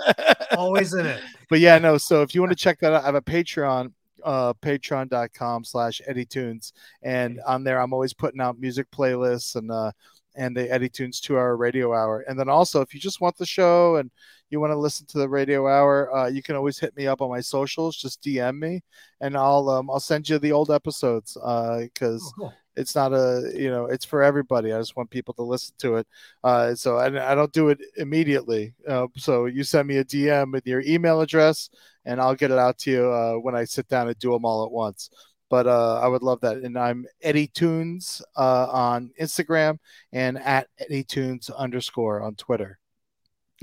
always 0.57 0.93
in 0.93 1.05
it. 1.05 1.21
but 1.49 1.59
yeah, 1.59 1.77
no. 1.79 1.97
So 1.97 2.21
if 2.21 2.35
you 2.35 2.41
want 2.41 2.51
to 2.51 2.55
check 2.55 2.79
that 2.79 2.93
out, 2.93 3.03
I 3.03 3.05
have 3.05 3.15
a 3.15 3.21
Patreon, 3.21 3.93
uh, 4.23 4.53
patreon.com 4.53 5.63
slash 5.63 6.01
Eddie 6.07 6.25
Tunes. 6.25 6.73
And 7.03 7.39
on 7.47 7.63
there, 7.63 7.79
I'm 7.81 7.93
always 7.93 8.13
putting 8.13 8.41
out 8.41 8.59
music 8.59 8.87
playlists 8.91 9.55
and, 9.55 9.71
uh, 9.71 9.91
and 10.35 10.55
the 10.55 10.71
Eddie 10.71 10.89
Tunes 10.89 11.19
two 11.19 11.37
hour 11.37 11.57
radio 11.57 11.93
hour. 11.93 12.21
And 12.27 12.39
then 12.39 12.49
also, 12.49 12.81
if 12.81 12.93
you 12.93 12.99
just 12.99 13.21
want 13.21 13.37
the 13.37 13.45
show 13.45 13.97
and 13.97 14.09
you 14.49 14.59
want 14.59 14.71
to 14.71 14.77
listen 14.77 15.05
to 15.07 15.17
the 15.17 15.29
radio 15.29 15.67
hour, 15.67 16.13
uh, 16.15 16.27
you 16.27 16.41
can 16.41 16.55
always 16.55 16.79
hit 16.79 16.95
me 16.95 17.07
up 17.07 17.21
on 17.21 17.29
my 17.29 17.41
socials. 17.41 17.97
Just 17.97 18.21
DM 18.23 18.59
me 18.59 18.81
and 19.19 19.35
I'll, 19.37 19.69
um, 19.69 19.89
I'll 19.89 19.99
send 19.99 20.29
you 20.29 20.39
the 20.39 20.51
old 20.51 20.71
episodes. 20.71 21.37
Uh, 21.41 21.83
cause 21.95 22.21
Oh, 22.23 22.31
cool. 22.39 22.53
It's 22.81 22.95
not 22.95 23.13
a 23.13 23.51
you 23.55 23.69
know 23.69 23.85
it's 23.85 24.03
for 24.05 24.23
everybody 24.23 24.73
i 24.73 24.77
just 24.79 24.95
want 24.97 25.09
people 25.09 25.33
to 25.33 25.43
listen 25.43 25.73
to 25.77 25.95
it 25.95 26.07
uh 26.43 26.75
so 26.75 26.97
i, 26.97 27.05
I 27.31 27.35
don't 27.35 27.53
do 27.53 27.69
it 27.69 27.79
immediately 27.95 28.73
uh, 28.87 29.07
so 29.15 29.45
you 29.45 29.63
send 29.63 29.87
me 29.87 29.97
a 29.97 30.03
dm 30.05 30.51
with 30.51 30.67
your 30.67 30.81
email 30.81 31.21
address 31.21 31.69
and 32.05 32.19
i'll 32.19 32.35
get 32.35 32.51
it 32.51 32.57
out 32.57 32.77
to 32.79 32.91
you 32.91 33.11
uh, 33.11 33.35
when 33.35 33.55
i 33.55 33.63
sit 33.63 33.87
down 33.87 34.07
and 34.07 34.17
do 34.19 34.31
them 34.31 34.45
all 34.45 34.65
at 34.65 34.71
once 34.71 35.09
but 35.51 35.67
uh, 35.67 35.99
I 36.01 36.07
would 36.07 36.23
love 36.23 36.39
that. 36.41 36.57
And 36.59 36.79
I'm 36.79 37.05
Eddie 37.21 37.47
Tunes 37.47 38.21
uh, 38.37 38.67
on 38.71 39.11
Instagram 39.19 39.79
and 40.13 40.39
at 40.39 40.67
Eddie 40.79 41.03
Tunes 41.03 41.49
underscore 41.49 42.21
on 42.21 42.35
Twitter. 42.35 42.79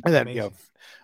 And 0.04 0.14
then, 0.14 0.28
you 0.28 0.40
know, 0.42 0.52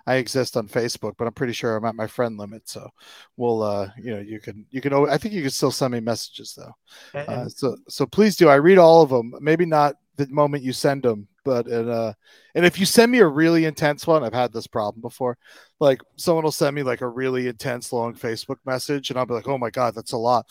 I 0.07 0.17
exist 0.17 0.57
on 0.57 0.69
Facebook, 0.69 1.15
but 1.19 1.27
I'm 1.27 1.33
pretty 1.35 1.53
sure 1.53 1.77
I'm 1.77 1.85
at 1.85 1.95
my 1.95 2.07
friend 2.07 2.37
limit. 2.39 2.69
So 2.69 2.89
we'll, 3.37 3.63
uh, 3.63 3.91
you 3.99 4.11
know, 4.15 4.21
you 4.21 4.39
can, 4.41 4.67
you 4.71 4.81
can, 4.81 4.93
I 4.93 5.19
think 5.19 5.35
you 5.35 5.43
can 5.43 5.51
still 5.51 5.71
send 5.73 5.93
me 5.93 6.01
messages 6.01 6.55
though. 6.57 6.73
And- 7.21 7.29
Uh, 7.29 7.49
so, 7.49 7.77
so 7.89 8.07
please 8.07 8.37
do. 8.37 8.49
I 8.49 8.55
read 8.57 8.79
all 8.79 9.03
of 9.03 9.11
them. 9.11 9.35
Maybe 9.41 9.67
not 9.67 9.97
the 10.17 10.27
moment 10.29 10.63
you 10.63 10.73
send 10.73 11.03
them, 11.03 11.27
but 11.45 11.67
and 11.67 11.91
uh, 11.91 12.13
and 12.55 12.65
if 12.65 12.79
you 12.79 12.87
send 12.87 13.11
me 13.11 13.19
a 13.19 13.27
really 13.27 13.65
intense 13.65 14.07
one, 14.07 14.23
I've 14.23 14.33
had 14.33 14.53
this 14.53 14.69
problem 14.69 15.03
before. 15.03 15.37
Like 15.81 16.01
someone 16.17 16.45
will 16.45 16.53
send 16.53 16.77
me 16.77 16.85
like 16.85 17.01
a 17.01 17.09
really 17.09 17.49
intense 17.49 17.93
long 17.93 18.15
Facebook 18.15 18.59
message, 18.65 19.11
and 19.11 19.19
I'll 19.19 19.27
be 19.27 19.35
like, 19.35 19.49
oh 19.49 19.59
my 19.59 19.71
god, 19.71 19.95
that's 19.97 20.13
a 20.13 20.17
lot. 20.17 20.47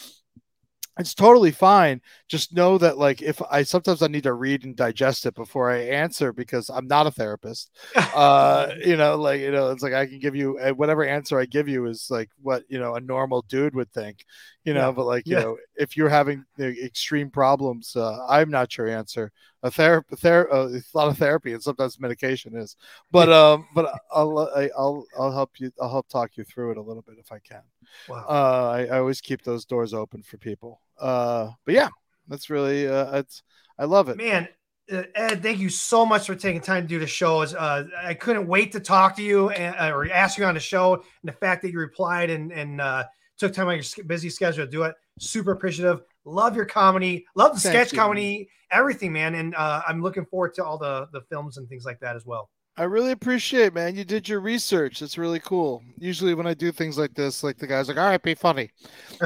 It's 0.99 1.15
totally 1.15 1.51
fine. 1.51 2.01
Just 2.29 2.53
know 2.53 2.77
that 2.77 2.99
like 2.99 3.21
if 3.23 3.41
I 3.49 3.63
sometimes 3.63 4.03
I 4.03 4.07
need 4.07 4.23
to 4.23 4.33
read 4.33 4.63
and 4.63 4.75
digest 4.75 5.25
it 5.25 5.33
before 5.33 5.71
I 5.71 5.77
answer 5.85 6.31
because 6.31 6.69
I'm 6.69 6.87
not 6.87 7.07
a 7.07 7.11
therapist 7.11 7.71
uh 8.13 8.69
you 8.85 8.95
know 8.95 9.15
like 9.17 9.41
you 9.41 9.51
know 9.51 9.71
it's 9.71 9.81
like 9.81 9.93
i 9.93 10.05
can 10.05 10.19
give 10.19 10.35
you 10.35 10.57
uh, 10.59 10.71
whatever 10.71 11.03
answer 11.03 11.39
i 11.39 11.45
give 11.45 11.67
you 11.67 11.85
is 11.87 12.07
like 12.11 12.29
what 12.41 12.63
you 12.69 12.79
know 12.79 12.95
a 12.95 13.01
normal 13.01 13.41
dude 13.49 13.73
would 13.75 13.91
think 13.91 14.23
you 14.65 14.73
know 14.73 14.87
Yeah. 14.87 14.91
but 14.91 15.05
like 15.05 15.29
you 15.29 15.35
Yeah. 15.35 15.43
know 15.43 15.57
if 15.75 15.97
you're 15.97 16.09
having 16.09 16.45
extreme 16.59 17.29
problems 17.29 17.95
uh, 17.95 18.25
i'm 18.27 18.49
not 18.49 18.77
your 18.77 18.87
answer 18.87 19.31
a 19.63 19.71
therapy 19.71 20.15
ther- 20.15 20.51
uh, 20.53 20.67
a 20.69 20.81
lot 20.97 21.07
of 21.07 21.17
therapy 21.17 21.53
and 21.53 21.61
sometimes 21.61 21.99
medication 21.99 22.55
is 22.55 22.75
but 23.11 23.31
um 23.31 23.67
but 23.73 23.93
i'll 24.13 24.49
i'll 24.77 25.05
i'll 25.19 25.31
help 25.31 25.51
you 25.59 25.71
i'll 25.81 25.89
help 25.89 26.07
talk 26.07 26.37
you 26.37 26.43
through 26.43 26.71
it 26.71 26.77
a 26.77 26.81
little 26.81 27.01
bit 27.03 27.15
if 27.19 27.31
i 27.31 27.39
can 27.39 27.61
wow. 28.07 28.25
uh 28.27 28.69
i, 28.71 28.85
I 28.95 28.99
always 28.99 29.21
keep 29.21 29.43
those 29.43 29.65
doors 29.65 29.93
open 29.93 30.23
for 30.23 30.37
people 30.37 30.79
uh 30.99 31.49
but 31.65 31.73
yeah 31.73 31.89
that's 32.27 32.49
really 32.49 32.87
uh 32.87 33.17
it's 33.17 33.43
i 33.77 33.85
love 33.85 34.09
it 34.09 34.17
Man, 34.17 34.47
uh, 34.91 35.03
Ed, 35.15 35.41
thank 35.41 35.59
you 35.59 35.69
so 35.69 36.05
much 36.05 36.27
for 36.27 36.35
taking 36.35 36.61
time 36.61 36.83
to 36.83 36.87
do 36.87 36.99
the 36.99 37.07
show. 37.07 37.41
Uh, 37.41 37.85
I 37.97 38.13
couldn't 38.13 38.47
wait 38.47 38.71
to 38.73 38.79
talk 38.79 39.15
to 39.15 39.23
you 39.23 39.49
and, 39.49 39.75
uh, 39.75 39.95
or 39.95 40.09
ask 40.11 40.37
you 40.37 40.45
on 40.45 40.53
the 40.53 40.59
show. 40.59 40.95
And 40.95 41.03
the 41.23 41.31
fact 41.31 41.61
that 41.63 41.71
you 41.71 41.79
replied 41.79 42.29
and, 42.29 42.51
and 42.51 42.81
uh, 42.81 43.05
took 43.37 43.53
time 43.53 43.67
out 43.67 43.79
of 43.79 43.97
your 43.97 44.05
busy 44.05 44.29
schedule 44.29 44.65
to 44.65 44.71
do 44.71 44.83
it, 44.83 44.95
super 45.19 45.51
appreciative. 45.51 46.01
Love 46.25 46.55
your 46.55 46.65
comedy. 46.65 47.25
Love 47.35 47.53
the 47.55 47.59
Thank 47.59 47.73
sketch 47.73 47.91
you, 47.93 47.97
man. 47.97 48.05
comedy, 48.05 48.49
everything, 48.71 49.11
man. 49.11 49.35
And 49.35 49.55
uh, 49.55 49.81
I'm 49.87 50.01
looking 50.01 50.25
forward 50.25 50.53
to 50.55 50.65
all 50.65 50.77
the, 50.77 51.07
the 51.11 51.21
films 51.29 51.57
and 51.57 51.67
things 51.67 51.85
like 51.85 51.99
that 51.99 52.15
as 52.15 52.25
well. 52.25 52.49
I 52.75 52.83
really 52.83 53.11
appreciate, 53.11 53.75
man. 53.75 53.95
You 53.95 54.03
did 54.03 54.27
your 54.27 54.39
research. 54.39 55.03
It's 55.03 55.15
really 55.15 55.39
cool. 55.39 55.83
Usually, 55.99 56.33
when 56.33 56.47
I 56.47 56.55
do 56.55 56.71
things 56.71 56.97
like 56.97 57.13
this, 57.13 57.43
like 57.43 57.57
the 57.57 57.67
guy's 57.67 57.87
like, 57.87 57.97
"All 57.97 58.07
right, 58.07 58.21
be 58.21 58.33
funny," 58.33 58.71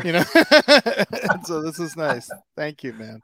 you 0.03 0.12
know. 0.12 0.24
So 1.45 1.62
this 1.62 1.80
is 1.80 1.95
nice. 1.95 2.30
Thank 2.58 2.84
you, 2.84 2.91
man. 2.93 3.22